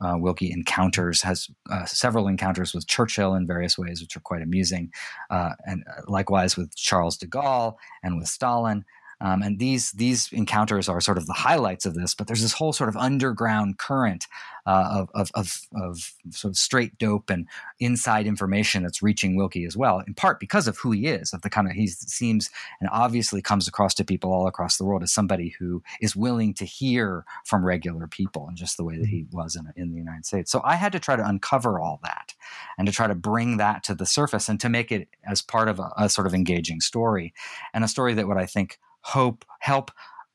Uh, 0.00 0.16
Willkie 0.18 0.50
encounters 0.50 1.22
has 1.22 1.48
uh, 1.70 1.84
several 1.84 2.26
encounters 2.26 2.74
with 2.74 2.88
Churchill 2.88 3.34
in 3.34 3.46
various 3.46 3.78
ways, 3.78 4.00
which 4.00 4.16
are 4.16 4.20
quite 4.20 4.42
amusing, 4.42 4.92
uh, 5.30 5.50
and 5.66 5.84
uh, 5.88 6.02
likewise 6.08 6.56
with 6.56 6.74
Charles 6.74 7.16
de 7.16 7.26
Gaulle 7.26 7.76
and 8.02 8.18
with 8.18 8.26
Stalin. 8.26 8.84
Um, 9.24 9.40
and 9.40 9.58
these 9.58 9.92
these 9.92 10.30
encounters 10.32 10.86
are 10.86 11.00
sort 11.00 11.16
of 11.16 11.26
the 11.26 11.32
highlights 11.32 11.86
of 11.86 11.94
this, 11.94 12.14
but 12.14 12.26
there's 12.26 12.42
this 12.42 12.52
whole 12.52 12.74
sort 12.74 12.90
of 12.90 12.96
underground 12.96 13.78
current 13.78 14.26
uh, 14.66 15.04
of, 15.04 15.10
of, 15.14 15.30
of, 15.34 15.60
of, 15.74 16.12
sort 16.30 16.50
of 16.50 16.56
straight 16.56 16.96
dope 16.98 17.28
and 17.28 17.46
inside 17.80 18.26
information 18.26 18.82
that's 18.82 19.02
reaching 19.02 19.36
Willkie 19.36 19.66
as 19.66 19.76
well, 19.76 20.02
in 20.06 20.14
part 20.14 20.40
because 20.40 20.66
of 20.66 20.78
who 20.78 20.90
he 20.90 21.06
is, 21.06 21.34
of 21.34 21.42
the 21.42 21.50
kind 21.50 21.68
of 21.68 21.74
he 21.74 21.86
seems 21.86 22.50
and 22.80 22.88
obviously 22.90 23.42
comes 23.42 23.68
across 23.68 23.94
to 23.94 24.04
people 24.04 24.32
all 24.32 24.46
across 24.46 24.76
the 24.76 24.84
world 24.84 25.02
as 25.02 25.12
somebody 25.12 25.54
who 25.58 25.82
is 26.00 26.16
willing 26.16 26.52
to 26.54 26.64
hear 26.64 27.24
from 27.44 27.64
regular 27.64 28.06
people, 28.06 28.46
and 28.48 28.56
just 28.58 28.76
the 28.76 28.84
way 28.84 28.98
that 28.98 29.08
he 29.08 29.22
mm-hmm. 29.22 29.36
was 29.36 29.56
in, 29.56 29.72
in 29.76 29.90
the 29.90 29.98
United 29.98 30.26
States. 30.26 30.50
So 30.50 30.60
I 30.64 30.76
had 30.76 30.92
to 30.92 31.00
try 31.00 31.16
to 31.16 31.26
uncover 31.26 31.80
all 31.80 32.00
that 32.02 32.34
and 32.76 32.86
to 32.86 32.92
try 32.92 33.06
to 33.06 33.14
bring 33.14 33.56
that 33.56 33.84
to 33.84 33.94
the 33.94 34.06
surface 34.06 34.50
and 34.50 34.60
to 34.60 34.68
make 34.68 34.92
it 34.92 35.08
as 35.26 35.40
part 35.40 35.68
of 35.68 35.78
a, 35.78 35.90
a 35.96 36.08
sort 36.10 36.26
of 36.26 36.34
engaging 36.34 36.80
story 36.80 37.32
and 37.72 37.84
a 37.84 37.88
story 37.88 38.12
that 38.14 38.28
would 38.28 38.38
I 38.38 38.46
think 38.46 38.78
hope 39.04 39.44
help 39.60 39.90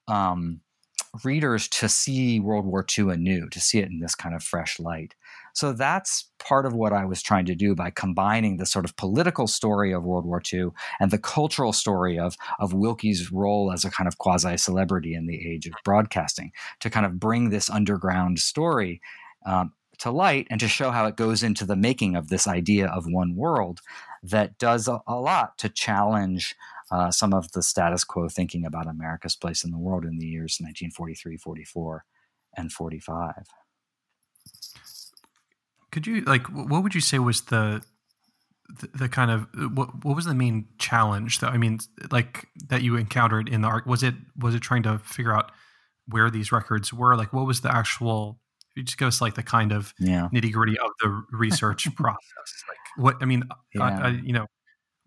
um, 0.08 0.62
readers 1.24 1.68
to 1.68 1.90
see 1.90 2.40
World 2.40 2.66
War 2.66 2.86
II 2.98 3.12
anew, 3.12 3.50
to 3.50 3.60
see 3.60 3.80
it 3.80 3.90
in 3.90 4.00
this 4.00 4.16
kind 4.16 4.36
of 4.36 4.44
fresh 4.44 4.80
light. 4.80 5.16
So 5.54 5.74
that's 5.74 6.30
part 6.38 6.66
of 6.66 6.74
what 6.74 6.94
I 6.94 7.06
was 7.06 7.22
trying 7.22 7.46
to 7.46 7.56
do 7.56 7.76
by 7.76 7.90
combining 7.90 8.58
the 8.58 8.66
sort 8.66 8.86
of 8.86 8.96
political 8.96 9.48
story 9.48 9.92
of 9.92 10.04
World 10.04 10.26
War 10.26 10.42
II 10.54 10.70
and 11.00 11.12
the 11.12 11.18
cultural 11.18 11.74
story 11.74 12.20
of, 12.20 12.36
of 12.60 12.74
Willkie's 12.74 13.32
role 13.32 13.72
as 13.72 13.84
a 13.84 13.90
kind 13.90 14.08
of 14.08 14.18
quasi 14.20 14.56
celebrity 14.58 15.16
in 15.16 15.26
the 15.26 15.50
age 15.50 15.66
of 15.66 15.74
broadcasting 15.84 16.52
to 16.80 16.90
kind 16.90 17.06
of 17.06 17.20
bring 17.20 17.50
this 17.50 17.70
underground 17.70 18.40
story 18.40 19.02
um, 19.46 19.74
to 19.98 20.12
light 20.12 20.48
and 20.50 20.60
to 20.60 20.68
show 20.68 20.92
how 20.92 21.06
it 21.06 21.18
goes 21.18 21.44
into 21.44 21.66
the 21.66 21.76
making 21.76 22.16
of 22.16 22.30
this 22.30 22.48
idea 22.48 22.88
of 22.88 23.06
one 23.06 23.36
world 23.36 23.82
that 24.24 24.58
does 24.58 24.88
a, 24.88 25.02
a 25.08 25.16
lot 25.16 25.58
to 25.58 25.70
challenge 25.70 26.56
uh, 26.92 27.12
some 27.12 27.34
of 27.34 27.52
the 27.52 27.62
status 27.62 28.04
quo 28.04 28.28
thinking 28.30 28.66
about 28.66 28.88
America's 28.88 29.36
place 29.36 29.64
in 29.64 29.72
the 29.72 29.78
world 29.78 30.06
in 30.06 30.18
the 30.18 30.26
years 30.26 30.58
1943, 30.60 31.38
44, 31.38 32.06
and 32.58 32.72
45. 32.72 33.34
Could 35.92 36.08
you 36.08 36.22
like 36.22 36.48
what 36.48 36.84
would 36.84 36.94
you 36.94 37.02
say 37.02 37.20
was 37.20 37.42
the 37.44 37.82
the, 38.70 38.90
the 38.94 39.10
kind 39.10 39.32
of 39.32 39.48
what 39.76 40.06
what 40.06 40.16
was 40.16 40.26
the 40.26 40.36
main 40.36 40.68
challenge 40.78 41.40
that 41.40 41.52
I 41.52 41.58
mean 41.58 41.80
like 42.12 42.48
that 42.68 42.84
you 42.84 42.96
encountered 42.96 43.50
in 43.50 43.62
the 43.62 43.68
art 43.68 43.88
was 43.88 44.04
it 44.04 44.14
was 44.38 44.54
it 44.54 44.60
trying 44.60 44.84
to 44.84 45.00
figure 45.00 45.36
out 45.36 45.52
where 46.08 46.30
these 46.30 46.52
records 46.52 46.94
were 46.94 47.16
like 47.16 47.34
what 47.34 47.48
was 47.48 47.62
the 47.62 47.76
actual 47.76 48.40
you 48.76 48.84
just 48.84 49.00
give 49.00 49.08
us 49.08 49.20
like 49.20 49.34
the 49.34 49.44
kind 49.44 49.72
of 49.72 49.94
yeah. 50.00 50.30
nitty 50.34 50.52
gritty 50.52 50.78
of 50.78 50.92
the 51.02 51.24
research 51.32 51.88
process 51.96 52.64
like 52.68 52.78
what 52.98 53.16
I 53.22 53.26
mean 53.26 53.44
yeah. 53.74 53.84
I, 53.84 53.90
I, 53.90 54.10
you 54.10 54.34
know 54.34 54.46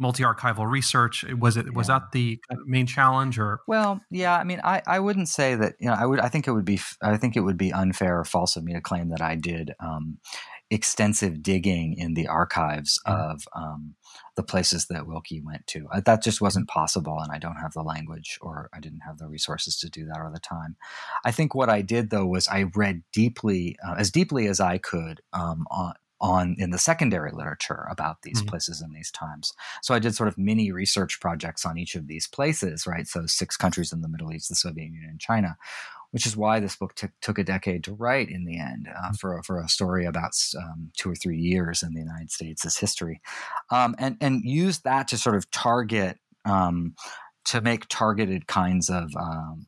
multi-archival 0.03 0.71
research? 0.71 1.25
Was 1.39 1.57
it 1.57 1.73
was 1.73 1.87
that 1.87 2.13
the 2.13 2.39
main 2.67 2.87
challenge 2.87 3.39
or? 3.39 3.61
Well 3.67 4.01
yeah 4.11 4.37
i 4.37 4.45
mean 4.45 4.61
i 4.65 4.83
i 4.87 4.99
wouldn't 4.99 5.29
say 5.29 5.55
that 5.55 5.75
you 5.79 5.87
know 5.89 5.95
i 5.95 6.05
would 6.05 6.21
i 6.21 6.29
think 6.29 6.47
it 6.47 6.53
would 6.53 6.65
be 6.65 6.81
i 7.03 7.17
think 7.17 7.37
it 7.37 7.41
would 7.41 7.57
be 7.57 7.73
unfair 7.73 8.19
or 8.19 8.25
false 8.25 8.57
of 8.57 8.65
me 8.65 8.73
to 8.75 8.81
claim 8.81 9.09
that 9.11 9.23
i 9.23 9.35
did 9.35 9.73
um, 9.81 10.19
extensive 10.71 11.43
digging 11.43 11.95
in 11.95 12.15
the 12.15 12.27
archives 12.27 12.99
mm-hmm. 13.07 13.33
of 13.33 13.43
um, 13.55 13.95
the 14.37 14.43
places 14.43 14.87
that 14.87 15.07
willkie 15.07 15.43
went 15.45 15.67
to. 15.67 15.87
Uh, 15.93 16.01
that 16.01 16.23
just 16.23 16.41
wasn't 16.41 16.69
possible 16.69 17.19
and 17.21 17.31
i 17.31 17.39
don't 17.39 17.57
have 17.57 17.73
the 17.73 17.83
language 17.83 18.39
or 18.41 18.71
i 18.73 18.81
didn't 18.81 19.01
have 19.01 19.19
the 19.19 19.29
resources 19.29 19.77
to 19.77 19.91
do 19.91 20.07
that 20.07 20.19
or 20.19 20.31
the 20.33 20.41
time. 20.41 20.77
I 21.25 21.31
think 21.31 21.55
what 21.55 21.69
i 21.69 21.83
did 21.83 22.11
though 22.11 22.27
was 22.27 22.49
i 22.49 22.65
read 22.75 23.03
deeply 23.13 23.77
uh, 23.87 23.95
as 23.99 24.11
deeply 24.11 24.47
as 24.47 24.61
i 24.61 24.79
could 24.79 25.21
um, 25.33 25.67
on, 25.71 25.95
on 26.23 26.55
in 26.59 26.70
the 26.70 26.79
secondary 26.79 27.33
literature 27.33 27.87
about 27.91 28.23
these 28.23 28.39
mm-hmm. 28.39 28.49
places 28.49 28.81
and 28.81 28.95
these 28.95 29.11
times. 29.11 29.53
So 29.83 29.93
I 29.93 29.99
did 29.99 30.14
sort 30.14 30.29
of 30.29 30.39
mini 30.39 30.70
research 30.70 31.20
projects 31.20 31.66
on 31.66 31.77
each 31.77 31.97
of 31.97 32.07
these 32.07 32.29
places, 32.29 32.87
right? 32.87 33.07
So 33.07 33.27
six 33.27 33.57
countries 33.57 33.93
in 33.93 34.01
the 34.01 34.09
Middle 34.09 34.33
East, 34.33 34.49
the 34.49 34.55
Soviet 34.55 34.85
Union, 34.85 35.09
and 35.11 35.20
China, 35.20 35.57
which 36.12 36.25
is 36.25 36.37
why 36.37 36.61
this 36.61 36.77
book 36.77 36.95
t- 36.95 37.09
took 37.20 37.39
a 37.39 37.45
decade 37.45 37.83
to 37.85 37.93
write 37.93 38.31
in 38.31 38.45
the 38.45 38.59
end 38.59 38.89
uh, 38.89 38.93
mm-hmm. 38.93 39.14
for, 39.14 39.43
for 39.43 39.61
a 39.61 39.68
story 39.68 40.07
about 40.07 40.33
um, 40.57 40.93
two 40.97 41.11
or 41.11 41.16
three 41.16 41.39
years 41.39 41.83
in 41.83 41.93
the 41.93 42.01
United 42.01 42.31
States' 42.31 42.79
history. 42.79 43.20
Um, 43.70 43.97
and, 43.99 44.16
and 44.20 44.45
use 44.45 44.81
that 44.81 45.09
to 45.09 45.18
sort 45.18 45.35
of 45.35 45.51
target, 45.51 46.18
um, 46.45 46.95
to 47.47 47.61
make 47.61 47.87
targeted 47.89 48.47
kinds 48.47 48.89
of 48.89 49.11
um, 49.16 49.66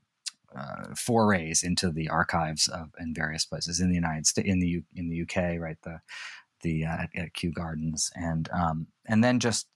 uh, 0.56 0.94
forays 0.96 1.64
into 1.64 1.90
the 1.90 2.08
archives 2.08 2.68
of 2.68 2.90
in 3.00 3.12
various 3.12 3.44
places 3.44 3.80
in 3.80 3.88
the 3.88 3.94
United 3.96 4.24
States, 4.24 4.48
in 4.48 4.60
the 4.60 4.68
U- 4.68 4.84
in 4.94 5.08
the 5.08 5.22
UK, 5.22 5.58
right? 5.58 5.78
The 5.82 6.00
the 6.64 6.84
uh, 6.84 7.06
at, 7.14 7.34
Kew 7.34 7.52
Gardens, 7.52 8.10
and 8.16 8.48
um, 8.52 8.88
and 9.06 9.22
then 9.22 9.38
just 9.38 9.68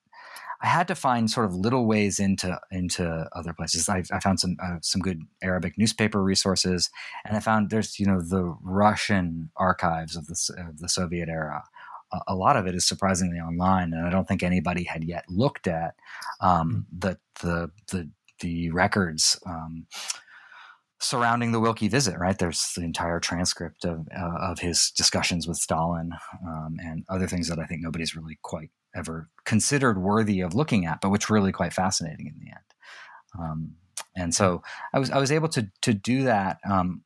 I 0.61 0.67
had 0.67 0.89
to 0.89 0.97
find 0.97 1.31
sort 1.31 1.47
of 1.47 1.55
little 1.55 1.87
ways 1.87 2.19
into 2.19 2.59
into 2.73 3.29
other 3.33 3.53
places. 3.53 3.89
I, 3.89 4.03
I 4.13 4.19
found 4.19 4.41
some 4.41 4.57
uh, 4.61 4.79
some 4.83 5.01
good 5.01 5.21
Arabic 5.43 5.79
newspaper 5.79 6.23
resources, 6.23 6.91
and 7.25 7.37
I 7.37 7.41
found 7.41 7.71
there's 7.71 8.01
you 8.01 8.07
know 8.07 8.21
the 8.21 8.57
Russian 8.63 9.51
archives 9.57 10.17
of 10.17 10.27
the 10.27 10.37
of 10.69 10.79
the 10.79 10.89
Soviet 10.89 11.29
era. 11.29 11.63
A, 12.13 12.21
a 12.29 12.35
lot 12.35 12.57
of 12.57 12.67
it 12.67 12.75
is 12.75 12.89
surprisingly 12.89 13.39
online, 13.39 13.93
and 13.93 14.05
I 14.05 14.11
don't 14.11 14.27
think 14.27 14.43
anybody 14.43 14.83
had 14.83 15.05
yet 15.05 15.25
looked 15.29 15.69
at 15.69 15.95
um, 16.41 16.87
mm. 16.93 17.01
the 17.01 17.19
the 17.41 17.71
the 17.93 18.11
the 18.41 18.71
records. 18.71 19.39
Um, 19.47 19.87
surrounding 21.01 21.53
the 21.53 21.61
Willkie 21.61 21.89
visit, 21.89 22.19
right? 22.19 22.37
There's 22.37 22.73
the 22.77 22.83
entire 22.83 23.21
transcript 23.21 23.85
of 23.85 24.09
uh, 24.17 24.39
of 24.41 24.59
his 24.59 24.91
discussions 24.91 25.47
with 25.47 25.57
Stalin 25.57 26.13
um, 26.47 26.77
and 26.83 27.05
other 27.09 27.27
things 27.27 27.49
that 27.49 27.59
I 27.59 27.67
think 27.67 27.83
nobody's 27.83 28.17
really 28.17 28.39
quite 28.43 28.71
ever 28.95 29.29
considered 29.45 29.99
worthy 29.99 30.41
of 30.41 30.55
looking 30.55 30.87
at, 30.87 31.01
but 31.01 31.11
which 31.11 31.31
really 31.31 31.53
quite 31.53 31.73
fascinating 31.73 32.27
in 32.27 32.35
the 32.41 32.51
end. 32.51 32.65
Um, 33.39 33.75
and 34.17 34.35
so 34.35 34.63
I 34.93 34.99
was 34.99 35.11
I 35.11 35.19
was 35.19 35.33
able 35.33 35.49
to 35.51 35.71
to 35.83 35.95
do 35.95 36.25
that. 36.25 36.59
Um, 36.69 37.03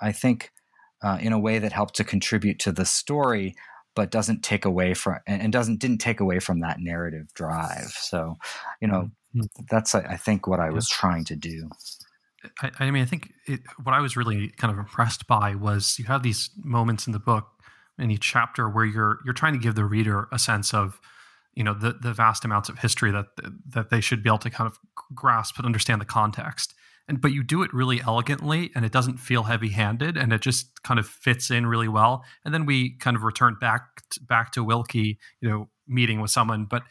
I 0.00 0.12
think 0.12 0.50
uh, 1.02 1.18
in 1.20 1.32
a 1.32 1.38
way 1.38 1.58
that 1.58 1.72
helped 1.72 1.96
to 1.96 2.04
contribute 2.04 2.58
to 2.60 2.72
the 2.72 2.84
story, 2.84 3.54
but 3.94 4.10
doesn't 4.10 4.42
take 4.42 4.64
away 4.64 4.94
from 4.94 5.18
and 5.26 5.52
doesn't 5.52 5.78
didn't 5.78 5.98
take 5.98 6.20
away 6.20 6.38
from 6.38 6.60
that 6.60 6.80
narrative 6.80 7.32
drive. 7.34 7.90
So, 7.90 8.36
you 8.80 8.88
know, 8.88 9.10
mm-hmm. 9.34 9.64
that's 9.70 9.94
I 9.94 10.16
think 10.16 10.46
what 10.46 10.60
I 10.60 10.70
was 10.70 10.88
trying 10.88 11.24
to 11.26 11.36
do. 11.36 11.70
I, 12.60 12.70
I 12.80 12.90
mean, 12.90 13.02
I 13.02 13.06
think 13.06 13.32
it, 13.46 13.60
what 13.82 13.94
I 13.94 14.00
was 14.00 14.16
really 14.16 14.48
kind 14.48 14.72
of 14.72 14.78
impressed 14.78 15.26
by 15.26 15.54
was 15.54 15.98
you 15.98 16.06
have 16.06 16.22
these 16.22 16.50
moments 16.56 17.06
in 17.06 17.12
the 17.12 17.18
book 17.18 17.46
in 17.98 18.10
each 18.10 18.22
chapter 18.22 18.68
where 18.68 18.84
you're 18.84 19.18
you're 19.24 19.34
trying 19.34 19.52
to 19.52 19.58
give 19.58 19.74
the 19.74 19.84
reader 19.84 20.28
a 20.32 20.38
sense 20.38 20.74
of 20.74 21.00
you 21.54 21.62
know 21.62 21.74
the 21.74 21.92
the 21.92 22.12
vast 22.12 22.44
amounts 22.44 22.68
of 22.68 22.78
history 22.78 23.10
that 23.10 23.26
that 23.66 23.90
they 23.90 24.00
should 24.00 24.22
be 24.22 24.30
able 24.30 24.38
to 24.38 24.50
kind 24.50 24.66
of 24.66 24.78
grasp 25.14 25.58
and 25.58 25.66
understand 25.66 26.00
the 26.00 26.06
context. 26.06 26.74
And 27.08 27.20
but 27.20 27.32
you 27.32 27.42
do 27.42 27.62
it 27.62 27.72
really 27.74 28.00
elegantly 28.00 28.70
and 28.74 28.84
it 28.84 28.92
doesn't 28.92 29.18
feel 29.18 29.44
heavy 29.44 29.70
handed 29.70 30.16
and 30.16 30.32
it 30.32 30.40
just 30.40 30.82
kind 30.82 31.00
of 31.00 31.06
fits 31.06 31.50
in 31.50 31.66
really 31.66 31.88
well. 31.88 32.24
And 32.44 32.54
then 32.54 32.64
we 32.64 32.96
kind 32.98 33.16
of 33.16 33.22
return 33.22 33.56
back 33.60 33.82
back 34.20 34.52
to 34.52 34.64
willkie 34.64 35.18
you 35.40 35.48
know 35.48 35.68
meeting 35.86 36.20
with 36.20 36.30
someone. 36.30 36.64
But 36.64 36.84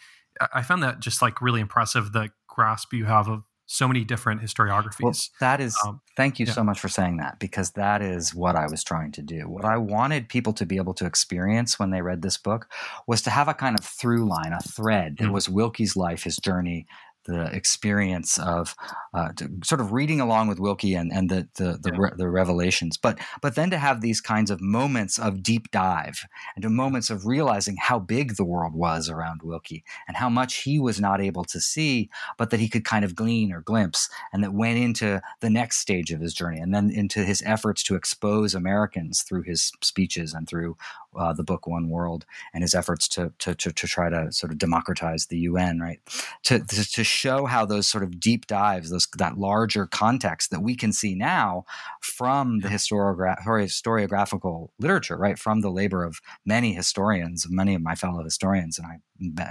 i 0.53 0.61
found 0.61 0.81
that 0.81 0.99
just 0.99 1.21
like 1.21 1.41
really 1.41 1.59
impressive 1.59 2.13
the 2.13 2.29
grasp 2.47 2.93
you 2.93 3.05
have 3.05 3.27
of 3.27 3.43
so 3.71 3.87
many 3.87 4.03
different 4.03 4.41
historiographies. 4.41 5.01
Well, 5.01 5.15
that 5.39 5.61
is, 5.61 5.77
um, 5.87 6.01
thank 6.17 6.39
you 6.39 6.45
yeah. 6.45 6.51
so 6.51 6.61
much 6.61 6.77
for 6.77 6.89
saying 6.89 7.17
that 7.17 7.39
because 7.39 7.71
that 7.71 8.01
is 8.01 8.35
what 8.35 8.57
I 8.57 8.67
was 8.67 8.83
trying 8.83 9.13
to 9.13 9.21
do. 9.21 9.47
What 9.47 9.63
I 9.63 9.77
wanted 9.77 10.27
people 10.27 10.51
to 10.53 10.65
be 10.65 10.75
able 10.75 10.93
to 10.95 11.05
experience 11.05 11.79
when 11.79 11.89
they 11.89 12.01
read 12.01 12.21
this 12.21 12.37
book 12.37 12.67
was 13.07 13.21
to 13.21 13.29
have 13.29 13.47
a 13.47 13.53
kind 13.53 13.79
of 13.79 13.85
through 13.85 14.27
line, 14.27 14.51
a 14.51 14.59
thread 14.59 15.15
that 15.17 15.23
mm-hmm. 15.23 15.33
was 15.33 15.47
Willkie's 15.47 15.95
life, 15.95 16.23
his 16.23 16.35
journey, 16.35 16.85
the 17.31 17.45
experience 17.55 18.37
of 18.37 18.75
uh, 19.13 19.29
sort 19.63 19.81
of 19.81 19.91
reading 19.91 20.19
along 20.19 20.47
with 20.47 20.59
Willkie 20.59 20.95
and, 20.95 21.11
and 21.11 21.29
the 21.29 21.47
the 21.55 21.79
the, 21.81 21.91
yeah. 21.91 21.97
re- 21.99 22.11
the, 22.17 22.29
revelations, 22.29 22.97
but 22.97 23.19
but 23.41 23.55
then 23.55 23.69
to 23.69 23.77
have 23.77 24.01
these 24.01 24.21
kinds 24.21 24.51
of 24.51 24.61
moments 24.61 25.17
of 25.17 25.41
deep 25.41 25.71
dive 25.71 26.25
and 26.55 26.63
to 26.63 26.69
moments 26.69 27.09
of 27.09 27.25
realizing 27.25 27.77
how 27.77 27.99
big 27.99 28.35
the 28.35 28.45
world 28.45 28.73
was 28.73 29.09
around 29.09 29.41
Willkie 29.41 29.83
and 30.07 30.17
how 30.17 30.29
much 30.29 30.63
he 30.63 30.79
was 30.79 30.99
not 30.99 31.21
able 31.21 31.43
to 31.45 31.59
see, 31.59 32.09
but 32.37 32.49
that 32.49 32.59
he 32.59 32.69
could 32.69 32.85
kind 32.85 33.05
of 33.05 33.15
glean 33.15 33.51
or 33.51 33.61
glimpse, 33.61 34.09
and 34.33 34.43
that 34.43 34.53
went 34.53 34.77
into 34.77 35.21
the 35.39 35.49
next 35.49 35.77
stage 35.77 36.11
of 36.11 36.21
his 36.21 36.33
journey, 36.33 36.59
and 36.59 36.73
then 36.73 36.91
into 36.91 37.23
his 37.23 37.41
efforts 37.45 37.83
to 37.83 37.95
expose 37.95 38.53
Americans 38.53 39.23
through 39.23 39.43
his 39.43 39.71
speeches 39.81 40.33
and 40.33 40.47
through 40.47 40.75
uh, 41.15 41.33
the 41.33 41.43
book 41.43 41.67
One 41.67 41.89
World 41.89 42.25
and 42.53 42.63
his 42.63 42.73
efforts 42.73 43.07
to, 43.09 43.33
to, 43.39 43.55
to 43.55 43.71
to 43.71 43.87
try 43.87 44.09
to 44.09 44.31
sort 44.31 44.51
of 44.51 44.57
democratize 44.57 45.27
the 45.27 45.39
UN, 45.39 45.79
right? 45.79 45.99
To 46.43 46.59
to 46.59 47.03
show 47.03 47.45
how 47.45 47.65
those 47.65 47.87
sort 47.87 48.03
of 48.03 48.19
deep 48.19 48.47
dives, 48.47 48.89
those 48.89 49.07
that 49.17 49.37
larger 49.37 49.87
context 49.87 50.51
that 50.51 50.61
we 50.61 50.75
can 50.75 50.93
see 50.93 51.15
now 51.15 51.65
from 52.01 52.59
the 52.59 52.69
historiogra- 52.69 53.41
historiographical 53.43 54.69
literature, 54.79 55.17
right, 55.17 55.37
from 55.37 55.61
the 55.61 55.71
labor 55.71 56.03
of 56.03 56.21
many 56.45 56.73
historians, 56.73 57.47
many 57.49 57.75
of 57.75 57.81
my 57.81 57.95
fellow 57.95 58.23
historians, 58.23 58.77
and 58.77 58.87
I'm 58.87 59.01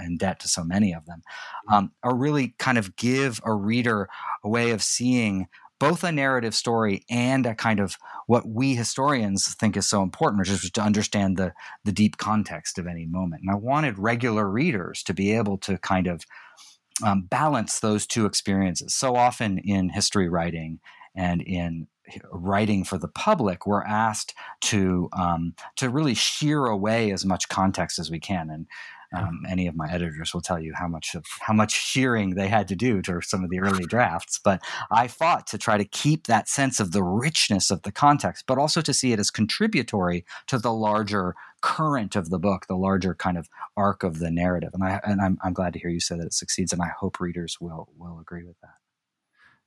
in 0.05 0.17
debt 0.17 0.39
to 0.41 0.47
so 0.47 0.63
many 0.63 0.93
of 0.93 1.05
them, 1.05 1.21
um, 1.71 1.91
are 2.03 2.15
really 2.15 2.55
kind 2.57 2.77
of 2.77 2.95
give 2.95 3.39
a 3.43 3.53
reader 3.53 4.09
a 4.43 4.49
way 4.49 4.71
of 4.71 4.83
seeing 4.83 5.47
both 5.81 6.03
a 6.03 6.11
narrative 6.11 6.53
story 6.53 7.03
and 7.09 7.47
a 7.47 7.55
kind 7.55 7.79
of 7.79 7.97
what 8.27 8.47
we 8.47 8.75
historians 8.75 9.55
think 9.55 9.75
is 9.75 9.89
so 9.89 10.03
important, 10.03 10.39
which 10.39 10.49
is 10.51 10.69
to 10.69 10.81
understand 10.81 11.37
the 11.37 11.53
the 11.83 11.91
deep 11.91 12.17
context 12.17 12.77
of 12.77 12.85
any 12.85 13.07
moment. 13.07 13.41
And 13.41 13.51
I 13.51 13.55
wanted 13.55 13.97
regular 13.97 14.47
readers 14.47 15.01
to 15.03 15.13
be 15.13 15.35
able 15.35 15.57
to 15.59 15.79
kind 15.79 16.05
of 16.05 16.23
um, 17.03 17.23
balance 17.23 17.79
those 17.79 18.05
two 18.05 18.27
experiences. 18.27 18.93
So 18.93 19.15
often 19.15 19.57
in 19.57 19.89
history 19.89 20.29
writing 20.29 20.79
and 21.15 21.41
in 21.41 21.87
writing 22.31 22.83
for 22.83 22.99
the 22.99 23.07
public, 23.07 23.65
we're 23.65 23.83
asked 23.83 24.35
to 24.61 25.09
um, 25.13 25.55
to 25.77 25.89
really 25.89 26.13
shear 26.13 26.67
away 26.67 27.11
as 27.11 27.25
much 27.25 27.49
context 27.49 27.97
as 27.97 28.11
we 28.11 28.19
can. 28.19 28.51
And 28.51 28.67
um, 29.13 29.43
any 29.49 29.67
of 29.67 29.75
my 29.75 29.91
editors 29.91 30.33
will 30.33 30.41
tell 30.41 30.59
you 30.59 30.73
how 30.75 30.87
much 30.87 31.15
of 31.15 31.25
how 31.41 31.53
much 31.53 31.71
shearing 31.71 32.31
they 32.31 32.47
had 32.47 32.67
to 32.69 32.75
do 32.75 33.01
to 33.01 33.21
some 33.21 33.43
of 33.43 33.49
the 33.49 33.59
early 33.59 33.85
drafts. 33.85 34.39
But 34.43 34.61
I 34.89 35.07
fought 35.07 35.47
to 35.47 35.57
try 35.57 35.77
to 35.77 35.85
keep 35.85 36.27
that 36.27 36.47
sense 36.47 36.79
of 36.79 36.91
the 36.91 37.03
richness 37.03 37.71
of 37.71 37.81
the 37.83 37.91
context, 37.91 38.45
but 38.47 38.57
also 38.57 38.81
to 38.81 38.93
see 38.93 39.11
it 39.11 39.19
as 39.19 39.29
contributory 39.31 40.25
to 40.47 40.57
the 40.57 40.73
larger 40.73 41.35
current 41.61 42.15
of 42.15 42.29
the 42.29 42.39
book, 42.39 42.67
the 42.67 42.75
larger 42.75 43.13
kind 43.13 43.37
of 43.37 43.49
arc 43.77 44.03
of 44.03 44.19
the 44.19 44.31
narrative. 44.31 44.71
And 44.73 44.83
I 44.83 44.99
and 45.03 45.21
I'm, 45.21 45.37
I'm 45.43 45.53
glad 45.53 45.73
to 45.73 45.79
hear 45.79 45.89
you 45.89 45.99
say 45.99 46.17
that 46.17 46.25
it 46.25 46.33
succeeds, 46.33 46.73
and 46.73 46.81
I 46.81 46.91
hope 46.99 47.19
readers 47.19 47.57
will 47.59 47.89
will 47.97 48.19
agree 48.19 48.43
with 48.43 48.59
that. 48.61 48.75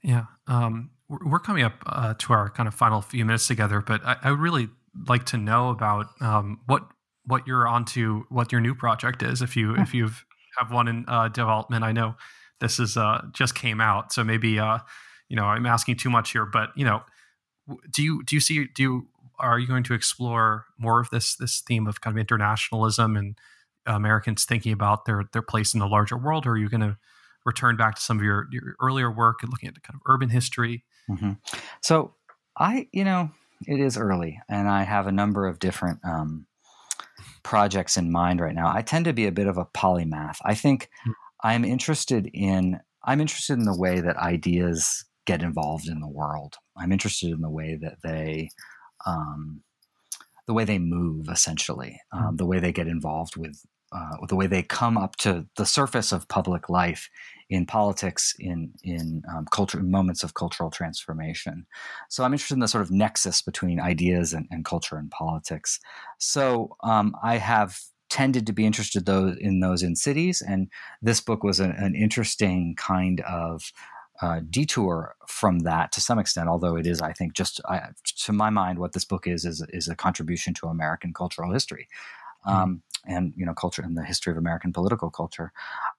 Yeah, 0.02 0.24
um, 0.46 0.90
we're 1.08 1.38
coming 1.38 1.64
up 1.64 1.82
uh, 1.86 2.14
to 2.18 2.32
our 2.32 2.50
kind 2.50 2.66
of 2.66 2.74
final 2.74 3.00
few 3.00 3.24
minutes 3.24 3.46
together, 3.46 3.80
but 3.80 4.04
I, 4.04 4.16
I 4.22 4.30
would 4.30 4.40
really 4.40 4.68
like 5.08 5.24
to 5.26 5.36
know 5.36 5.70
about 5.70 6.06
um, 6.20 6.60
what 6.66 6.86
what 7.26 7.46
you're 7.46 7.66
onto, 7.66 8.24
what 8.28 8.52
your 8.52 8.60
new 8.60 8.74
project 8.74 9.22
is. 9.22 9.42
If 9.42 9.56
you 9.56 9.74
if 9.76 9.94
you 9.94 10.10
have 10.58 10.72
one 10.72 10.88
in 10.88 11.04
uh, 11.08 11.28
development, 11.28 11.84
I 11.84 11.92
know 11.92 12.16
this 12.60 12.78
is 12.78 12.96
uh, 12.96 13.22
just 13.32 13.54
came 13.54 13.80
out, 13.80 14.12
so 14.12 14.24
maybe 14.24 14.58
uh, 14.58 14.78
you 15.28 15.36
know 15.36 15.44
I'm 15.44 15.66
asking 15.66 15.96
too 15.96 16.10
much 16.10 16.32
here, 16.32 16.46
but 16.46 16.70
you 16.76 16.84
know, 16.84 17.02
do 17.90 18.02
you 18.02 18.22
do 18.24 18.36
you 18.36 18.40
see 18.40 18.66
do 18.74 18.82
you 18.82 19.08
are 19.38 19.58
you 19.58 19.66
going 19.66 19.82
to 19.84 19.94
explore 19.94 20.66
more 20.78 21.00
of 21.00 21.10
this 21.10 21.36
this 21.36 21.60
theme 21.60 21.86
of 21.86 22.00
kind 22.00 22.16
of 22.16 22.20
internationalism 22.20 23.16
and 23.16 23.38
Americans 23.86 24.44
thinking 24.44 24.72
about 24.72 25.04
their 25.04 25.24
their 25.32 25.42
place 25.42 25.74
in 25.74 25.80
the 25.80 25.88
larger 25.88 26.16
world, 26.16 26.46
or 26.46 26.52
are 26.52 26.58
you 26.58 26.68
going 26.68 26.80
to 26.80 26.96
return 27.44 27.76
back 27.76 27.94
to 27.94 28.02
some 28.02 28.18
of 28.18 28.24
your, 28.24 28.48
your 28.50 28.74
earlier 28.80 29.10
work 29.10 29.42
and 29.42 29.50
looking 29.50 29.68
at 29.68 29.74
the 29.74 29.80
kind 29.80 29.94
of 29.94 30.00
urban 30.06 30.30
history? 30.30 30.84
Mm-hmm. 31.10 31.32
So 31.82 32.14
I, 32.56 32.88
you 32.92 33.04
know, 33.04 33.30
it 33.66 33.80
is 33.80 33.96
early, 33.96 34.40
and 34.48 34.68
I 34.68 34.82
have 34.82 35.06
a 35.06 35.12
number 35.12 35.46
of 35.46 35.58
different 35.58 36.00
um, 36.04 36.46
projects 37.44 37.96
in 37.96 38.10
mind 38.10 38.40
right 38.40 38.54
now. 38.54 38.72
I 38.74 38.82
tend 38.82 39.04
to 39.04 39.12
be 39.12 39.26
a 39.26 39.32
bit 39.32 39.46
of 39.46 39.56
a 39.56 39.66
polymath. 39.66 40.38
I 40.44 40.54
think 40.54 40.88
mm. 41.06 41.12
I'm 41.44 41.64
interested 41.64 42.28
in 42.32 42.80
I'm 43.04 43.20
interested 43.20 43.58
in 43.58 43.66
the 43.66 43.78
way 43.78 44.00
that 44.00 44.16
ideas 44.16 45.04
get 45.26 45.42
involved 45.42 45.88
in 45.88 46.00
the 46.00 46.08
world. 46.08 46.56
I'm 46.76 46.90
interested 46.90 47.30
in 47.30 47.42
the 47.42 47.50
way 47.50 47.78
that 47.80 47.98
they 48.02 48.48
um, 49.06 49.62
the 50.46 50.54
way 50.54 50.64
they 50.64 50.78
move 50.78 51.28
essentially, 51.28 52.00
um, 52.12 52.22
hmm. 52.30 52.36
the 52.36 52.46
way 52.46 52.58
they 52.58 52.72
get 52.72 52.86
involved 52.86 53.36
with 53.36 53.64
uh, 53.94 54.26
the 54.28 54.36
way 54.36 54.46
they 54.46 54.62
come 54.62 54.98
up 54.98 55.16
to 55.16 55.46
the 55.56 55.66
surface 55.66 56.12
of 56.12 56.28
public 56.28 56.68
life 56.68 57.08
in 57.50 57.66
politics, 57.66 58.34
in 58.38 58.72
in 58.82 59.22
um, 59.32 59.46
culture, 59.52 59.78
in 59.78 59.90
moments 59.90 60.24
of 60.24 60.34
cultural 60.34 60.70
transformation. 60.70 61.66
So 62.08 62.24
I'm 62.24 62.32
interested 62.32 62.54
in 62.54 62.60
the 62.60 62.68
sort 62.68 62.82
of 62.82 62.90
nexus 62.90 63.42
between 63.42 63.80
ideas 63.80 64.32
and, 64.32 64.46
and 64.50 64.64
culture 64.64 64.96
and 64.96 65.10
politics. 65.10 65.78
So 66.18 66.76
um, 66.82 67.14
I 67.22 67.36
have 67.36 67.78
tended 68.10 68.46
to 68.46 68.52
be 68.52 68.66
interested 68.66 69.06
those 69.06 69.36
in 69.38 69.60
those 69.60 69.82
in 69.82 69.96
cities, 69.96 70.42
and 70.42 70.68
this 71.02 71.20
book 71.20 71.44
was 71.44 71.60
an, 71.60 71.72
an 71.72 71.94
interesting 71.94 72.74
kind 72.76 73.20
of 73.20 73.72
uh, 74.22 74.40
detour 74.48 75.16
from 75.26 75.60
that 75.60 75.92
to 75.92 76.00
some 76.00 76.18
extent, 76.18 76.48
although 76.48 76.76
it 76.76 76.86
is, 76.86 77.00
I 77.00 77.12
think, 77.12 77.34
just 77.34 77.60
I, 77.68 77.88
to 78.24 78.32
my 78.32 78.50
mind, 78.50 78.78
what 78.78 78.92
this 78.92 79.04
book 79.04 79.26
is 79.26 79.44
is 79.44 79.64
is 79.68 79.88
a 79.88 79.96
contribution 79.96 80.54
to 80.54 80.68
American 80.68 81.12
cultural 81.12 81.52
history. 81.52 81.88
Hmm. 82.44 82.50
Um, 82.50 82.82
and 83.06 83.32
you 83.36 83.44
know 83.44 83.54
culture 83.54 83.82
and 83.82 83.96
the 83.96 84.04
history 84.04 84.30
of 84.30 84.36
American 84.36 84.72
political 84.72 85.10
culture. 85.10 85.52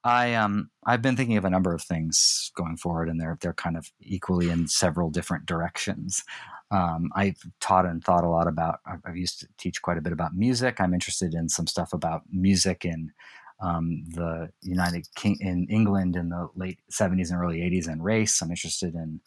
I 0.04 0.34
um 0.34 0.70
I've 0.84 1.02
been 1.02 1.16
thinking 1.16 1.36
of 1.36 1.44
a 1.44 1.50
number 1.50 1.74
of 1.74 1.82
things 1.82 2.50
going 2.54 2.76
forward, 2.76 3.08
and 3.08 3.20
they're 3.20 3.38
they're 3.40 3.54
kind 3.54 3.76
of 3.76 3.90
equally 4.00 4.50
in 4.50 4.68
several 4.68 5.10
different 5.10 5.46
directions. 5.46 6.24
Um, 6.70 7.10
I've 7.14 7.38
taught 7.60 7.86
and 7.86 8.02
thought 8.02 8.24
a 8.24 8.28
lot 8.28 8.48
about. 8.48 8.80
I've 9.04 9.16
used 9.16 9.40
to 9.40 9.48
teach 9.58 9.82
quite 9.82 9.98
a 9.98 10.02
bit 10.02 10.12
about 10.12 10.34
music. 10.34 10.80
I'm 10.80 10.94
interested 10.94 11.34
in 11.34 11.48
some 11.48 11.66
stuff 11.66 11.92
about 11.92 12.22
music 12.30 12.84
in 12.84 13.12
um, 13.60 14.04
the 14.08 14.50
United 14.62 15.06
King 15.14 15.38
in 15.40 15.66
England 15.70 16.16
in 16.16 16.28
the 16.28 16.48
late 16.56 16.80
70s 16.90 17.30
and 17.30 17.40
early 17.40 17.60
80s 17.60 17.86
and 17.86 18.04
race. 18.04 18.42
I'm 18.42 18.50
interested 18.50 18.94
in 18.94 19.20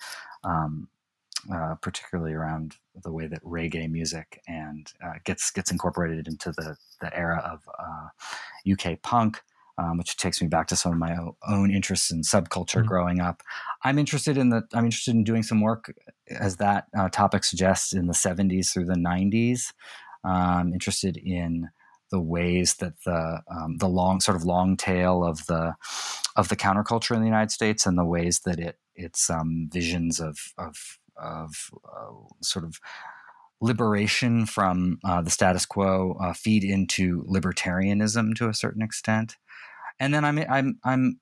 um, 0.43 0.87
uh, 1.53 1.75
particularly 1.81 2.33
around 2.33 2.75
the 3.03 3.11
way 3.11 3.27
that 3.27 3.43
reggae 3.43 3.89
music 3.89 4.41
and 4.47 4.91
uh, 5.03 5.13
gets 5.23 5.51
gets 5.51 5.71
incorporated 5.71 6.27
into 6.27 6.51
the 6.51 6.75
the 7.01 7.15
era 7.15 7.41
of 7.45 7.61
uh, 7.79 8.71
UK 8.71 9.01
punk, 9.01 9.41
um, 9.77 9.97
which 9.97 10.17
takes 10.17 10.41
me 10.41 10.47
back 10.47 10.67
to 10.67 10.75
some 10.75 10.91
of 10.91 10.97
my 10.97 11.17
own 11.47 11.71
interests 11.71 12.11
in 12.11 12.21
subculture 12.21 12.79
mm-hmm. 12.79 12.87
growing 12.87 13.21
up. 13.21 13.41
I'm 13.83 13.97
interested 13.97 14.37
in 14.37 14.49
the 14.49 14.63
I'm 14.73 14.85
interested 14.85 15.15
in 15.15 15.23
doing 15.23 15.43
some 15.43 15.61
work 15.61 15.93
as 16.29 16.57
that 16.57 16.85
uh, 16.97 17.09
topic 17.09 17.43
suggests 17.43 17.93
in 17.93 18.07
the 18.07 18.13
70s 18.13 18.73
through 18.73 18.85
the 18.85 18.95
90s. 18.95 19.73
I'm 20.23 20.73
interested 20.73 21.17
in 21.17 21.69
the 22.11 22.19
ways 22.19 22.75
that 22.75 22.93
the 23.05 23.41
um, 23.49 23.77
the 23.77 23.87
long 23.87 24.19
sort 24.19 24.35
of 24.35 24.43
long 24.43 24.75
tail 24.75 25.23
of 25.23 25.45
the 25.45 25.75
of 26.35 26.49
the 26.49 26.55
counterculture 26.55 27.15
in 27.15 27.21
the 27.21 27.27
United 27.27 27.51
States 27.51 27.85
and 27.85 27.97
the 27.97 28.05
ways 28.05 28.41
that 28.41 28.59
it 28.59 28.77
its 28.95 29.29
um, 29.29 29.69
visions 29.71 30.19
of 30.19 30.53
of 30.57 30.99
of 31.21 31.69
uh, 31.85 32.13
sort 32.41 32.65
of 32.65 32.79
liberation 33.61 34.45
from 34.45 34.99
uh, 35.03 35.21
the 35.21 35.29
status 35.29 35.65
quo 35.65 36.17
uh, 36.21 36.33
feed 36.33 36.63
into 36.63 37.23
libertarianism 37.23 38.35
to 38.35 38.47
a 38.47 38.53
certain 38.53 38.81
extent. 38.81 39.35
And 39.99 40.13
then 40.13 40.23
I'm 40.23 40.39
I'm 40.39 40.79
I'm 40.83 41.19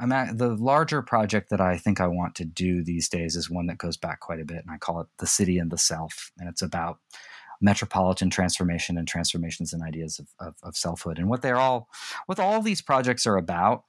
I'm 0.00 0.12
at 0.12 0.38
the 0.38 0.48
larger 0.48 1.02
project 1.02 1.50
that 1.50 1.60
I 1.60 1.78
think 1.78 2.00
I 2.00 2.08
want 2.08 2.34
to 2.36 2.44
do 2.44 2.82
these 2.82 3.08
days 3.08 3.36
is 3.36 3.48
one 3.48 3.66
that 3.66 3.78
goes 3.78 3.96
back 3.96 4.20
quite 4.20 4.40
a 4.40 4.44
bit, 4.44 4.58
and 4.58 4.70
I 4.70 4.76
call 4.76 5.00
it 5.00 5.06
the 5.18 5.26
city 5.26 5.58
and 5.58 5.70
the 5.70 5.78
self, 5.78 6.30
and 6.38 6.48
it's 6.48 6.62
about 6.62 6.98
metropolitan 7.60 8.30
transformation 8.30 8.96
and 8.96 9.08
transformations 9.08 9.72
and 9.72 9.82
ideas 9.82 10.18
of, 10.18 10.28
of, 10.38 10.54
of, 10.62 10.76
selfhood. 10.76 11.18
And 11.18 11.28
what 11.28 11.42
they're 11.42 11.56
all, 11.56 11.88
what 12.26 12.38
all 12.38 12.62
these 12.62 12.80
projects 12.80 13.26
are 13.26 13.36
about, 13.36 13.84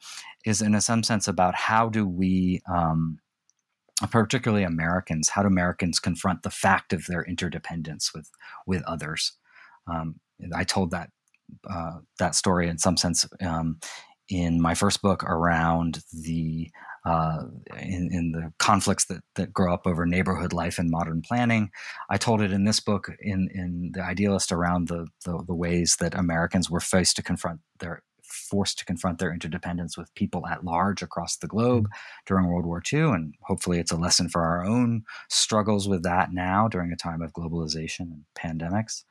is 0.45 0.61
in 0.61 0.79
some 0.81 1.03
sense 1.03 1.27
about 1.27 1.55
how 1.55 1.89
do 1.89 2.07
we, 2.07 2.61
um, 2.71 3.19
particularly 4.07 4.63
Americans, 4.63 5.29
how 5.29 5.41
do 5.41 5.47
Americans 5.47 5.99
confront 5.99 6.43
the 6.43 6.49
fact 6.49 6.93
of 6.93 7.05
their 7.07 7.23
interdependence 7.23 8.13
with 8.13 8.29
with 8.65 8.83
others? 8.83 9.33
Um, 9.87 10.19
I 10.55 10.63
told 10.63 10.91
that 10.91 11.09
uh, 11.69 11.99
that 12.19 12.35
story 12.35 12.69
in 12.69 12.77
some 12.77 12.97
sense 12.97 13.27
um, 13.41 13.79
in 14.29 14.61
my 14.61 14.75
first 14.75 15.01
book 15.01 15.23
around 15.23 15.99
the 16.13 16.69
uh, 17.05 17.43
in, 17.77 18.09
in, 18.11 18.31
the 18.33 18.51
conflicts 18.59 19.05
that, 19.05 19.21
that 19.35 19.53
grow 19.53 19.73
up 19.73 19.87
over 19.87 20.05
neighborhood 20.05 20.51
life 20.51 20.77
and 20.77 20.91
modern 20.91 21.21
planning. 21.21 21.69
I 22.09 22.17
told 22.17 22.41
it 22.41 22.51
in 22.51 22.65
this 22.65 22.81
book 22.81 23.09
in, 23.21 23.49
in 23.53 23.91
the 23.93 24.03
idealist 24.03 24.51
around 24.51 24.89
the, 24.89 25.07
the, 25.25 25.41
the 25.47 25.55
ways 25.55 25.95
that 26.01 26.13
Americans 26.13 26.69
were 26.69 26.81
faced 26.81 27.15
to 27.15 27.23
confront 27.23 27.61
their 27.79 28.03
forced 28.29 28.79
to 28.79 28.85
confront 28.85 29.19
their 29.19 29.33
interdependence 29.33 29.97
with 29.97 30.13
people 30.15 30.47
at 30.47 30.63
large 30.63 31.01
across 31.01 31.37
the 31.37 31.47
globe 31.47 31.85
mm-hmm. 31.85 32.23
during 32.25 32.47
World 32.47 32.65
War 32.65 32.81
II. 32.91 33.01
And 33.01 33.35
hopefully 33.41 33.79
it's 33.79 33.91
a 33.91 33.97
lesson 33.97 34.29
for 34.29 34.43
our 34.43 34.63
own 34.63 35.03
struggles 35.27 35.87
with 35.87 36.03
that 36.03 36.33
now 36.33 36.67
during 36.67 36.91
a 36.91 36.97
time 36.97 37.21
of 37.21 37.33
globalization 37.33 38.11
and 38.11 38.23
pandemics. 38.35 39.03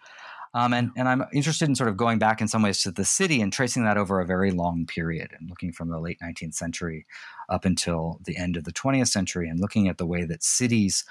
Um, 0.55 0.73
and, 0.73 0.91
and 0.97 1.09
I'm 1.09 1.25
interested 1.33 1.69
in 1.69 1.75
sort 1.75 1.91
of 1.91 1.97
going 1.97 2.19
back 2.19 2.41
in 2.41 2.49
some 2.49 2.63
ways 2.63 2.83
to 2.83 2.91
the 2.91 3.05
city 3.05 3.43
and 3.43 3.53
tracing 3.53 3.85
that 3.85 3.99
over 3.99 4.19
a 4.19 4.27
very 4.27 4.51
long 4.51 4.87
period 4.87 5.33
and 5.39 5.49
looking 5.49 5.73
from 5.73 5.91
the 5.91 6.01
late 6.01 6.19
19th 6.23 6.55
century 6.55 7.07
up 7.49 7.65
until 7.65 8.19
the 8.25 8.37
end 8.37 8.57
of 8.57 8.65
the 8.65 8.73
20th 8.73 9.09
century 9.09 9.49
and 9.49 9.61
looking 9.61 9.89
at 9.89 9.99
the 9.99 10.07
way 10.07 10.25
that 10.25 10.43
cities 10.43 11.05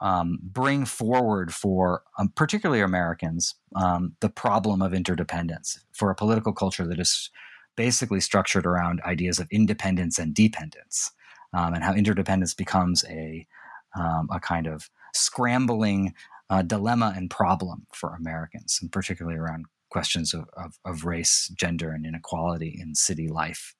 um, 0.00 0.38
bring 0.42 0.84
forward 0.84 1.52
for 1.54 2.02
um, 2.18 2.28
particularly 2.34 2.80
Americans 2.80 3.54
um, 3.76 4.14
the 4.20 4.28
problem 4.28 4.82
of 4.82 4.94
interdependence 4.94 5.78
for 5.92 6.10
a 6.10 6.14
political 6.14 6.52
culture 6.52 6.86
that 6.86 6.98
is 6.98 7.30
basically 7.76 8.20
structured 8.20 8.66
around 8.66 9.00
ideas 9.02 9.38
of 9.38 9.48
independence 9.50 10.18
and 10.18 10.34
dependence, 10.34 11.10
um, 11.52 11.74
and 11.74 11.84
how 11.84 11.94
interdependence 11.94 12.54
becomes 12.54 13.04
a 13.08 13.46
um, 13.94 14.28
a 14.32 14.40
kind 14.40 14.66
of 14.66 14.88
scrambling 15.14 16.14
uh, 16.48 16.62
dilemma 16.62 17.12
and 17.16 17.30
problem 17.30 17.86
for 17.92 18.14
Americans, 18.14 18.78
and 18.80 18.90
particularly 18.90 19.38
around 19.38 19.66
questions 19.90 20.32
of, 20.32 20.46
of, 20.56 20.78
of, 20.86 21.04
race, 21.04 21.52
gender, 21.54 21.90
and 21.90 22.06
inequality 22.06 22.78
in 22.80 22.94
city 22.94 23.28
life 23.28 23.74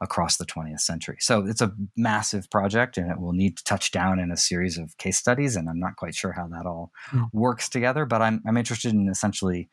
across 0.00 0.36
the 0.36 0.46
20th 0.46 0.80
century. 0.80 1.16
So 1.20 1.46
it's 1.46 1.60
a 1.60 1.72
massive 1.96 2.50
project 2.50 2.96
and 2.96 3.10
it 3.10 3.20
will 3.20 3.32
need 3.32 3.56
to 3.58 3.64
touch 3.64 3.90
down 3.90 4.18
in 4.18 4.30
a 4.30 4.36
series 4.36 4.78
of 4.78 4.96
case 4.98 5.18
studies. 5.18 5.56
And 5.56 5.68
I'm 5.68 5.80
not 5.80 5.96
quite 5.96 6.14
sure 6.14 6.32
how 6.32 6.46
that 6.48 6.66
all 6.66 6.92
mm. 7.10 7.28
works 7.32 7.68
together, 7.68 8.04
but 8.04 8.22
I'm, 8.22 8.42
I'm 8.46 8.56
interested 8.56 8.92
in 8.92 9.08
essentially 9.08 9.68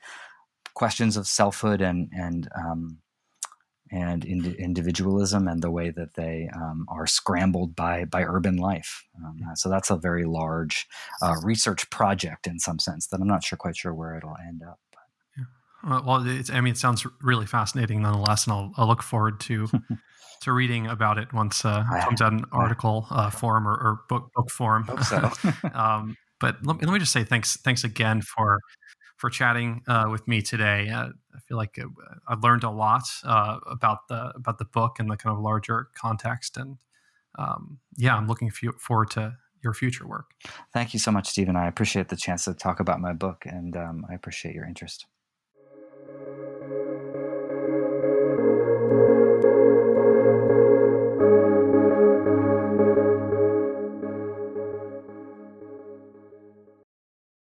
questions 0.74 1.18
of 1.18 1.28
selfhood 1.28 1.82
and, 1.82 2.10
and 2.14 2.50
um, 2.56 2.98
and 3.94 4.26
ind- 4.26 4.56
individualism 4.56 5.48
and 5.48 5.62
the 5.62 5.70
way 5.70 5.92
that 5.92 6.16
they 6.16 6.50
um, 6.56 6.86
are 6.90 7.06
scrambled 7.06 7.76
by 7.76 8.06
by 8.06 8.24
urban 8.24 8.58
life. 8.58 9.06
Um, 9.24 9.40
so 9.56 9.70
that's 9.70 9.92
a 9.92 9.96
very 9.96 10.26
large 10.26 10.88
uh, 11.22 11.36
research 11.44 11.88
project 11.92 12.48
in 12.48 12.60
some 12.60 12.80
sense 12.80 13.08
that 13.08 13.22
I'm 13.22 13.28
not 13.28 13.44
sure 13.44 13.58
quite 13.58 13.78
sure 13.78 13.94
where 13.94 14.18
it'll 14.18 14.36
end 14.48 14.64
up. 14.68 14.80
Yeah. 15.86 16.02
Well, 16.06 16.28
it's, 16.28 16.50
I 16.50 16.62
mean, 16.62 16.72
it 16.72 16.78
sounds 16.78 17.06
really 17.22 17.46
fascinating 17.46 18.02
nonetheless, 18.02 18.46
and 18.46 18.54
I'll, 18.54 18.74
I'll 18.78 18.88
look 18.88 19.04
forward 19.04 19.40
to 19.42 19.68
to 20.42 20.52
reading 20.52 20.88
about 20.88 21.18
it 21.18 21.32
once 21.34 21.64
uh, 21.64 21.86
it 21.90 22.02
comes 22.02 22.22
out 22.22 22.34
in 22.34 22.44
article 22.52 23.08
uh, 23.10 23.30
form 23.30 23.68
or, 23.68 23.72
or, 23.72 24.00
book 24.10 24.30
book 24.36 24.50
form. 24.50 24.90
So. 25.08 25.32
um, 25.74 26.18
but 26.44 26.58
let 26.66 26.76
me, 26.78 26.86
let 26.86 26.92
me 26.92 27.00
just 27.00 27.14
say 27.14 27.24
thanks 27.24 27.56
thanks 27.58 27.86
again 27.86 28.22
for 28.22 28.60
for 29.16 29.30
chatting 29.30 29.82
uh, 29.88 30.08
with 30.12 30.28
me 30.28 30.42
today. 30.42 30.90
Uh, 30.90 31.08
I 31.34 31.40
feel 31.48 31.56
like 31.56 31.80
uh, 31.80 31.88
I've 32.28 32.44
learned 32.44 32.66
a 32.66 32.70
lot 32.70 33.04
uh, 33.24 33.60
about 33.66 34.10
the 34.10 34.34
about 34.36 34.58
the 34.58 34.66
book 34.66 35.00
and 35.00 35.10
the 35.10 35.16
kind 35.16 35.34
of 35.34 35.42
larger 35.42 35.88
context, 35.96 36.58
and 36.58 36.80
um, 37.40 37.80
yeah, 37.96 38.18
I'm 38.18 38.28
looking 38.28 38.52
forward 38.52 39.12
to 39.12 39.38
your 39.64 39.74
future 39.74 40.06
work. 40.06 40.32
Thank 40.74 40.94
you 40.94 41.00
so 41.00 41.12
much, 41.12 41.30
Stephen. 41.30 41.56
I 41.56 41.68
appreciate 41.68 42.10
the 42.10 42.18
chance 42.18 42.44
to 42.44 42.54
talk 42.54 42.82
about 42.82 43.00
my 43.00 43.14
book, 43.14 43.46
and 43.46 43.78
um, 43.78 44.06
I 44.10 44.14
appreciate 44.14 44.54
your 44.54 44.66
interest. 44.66 45.06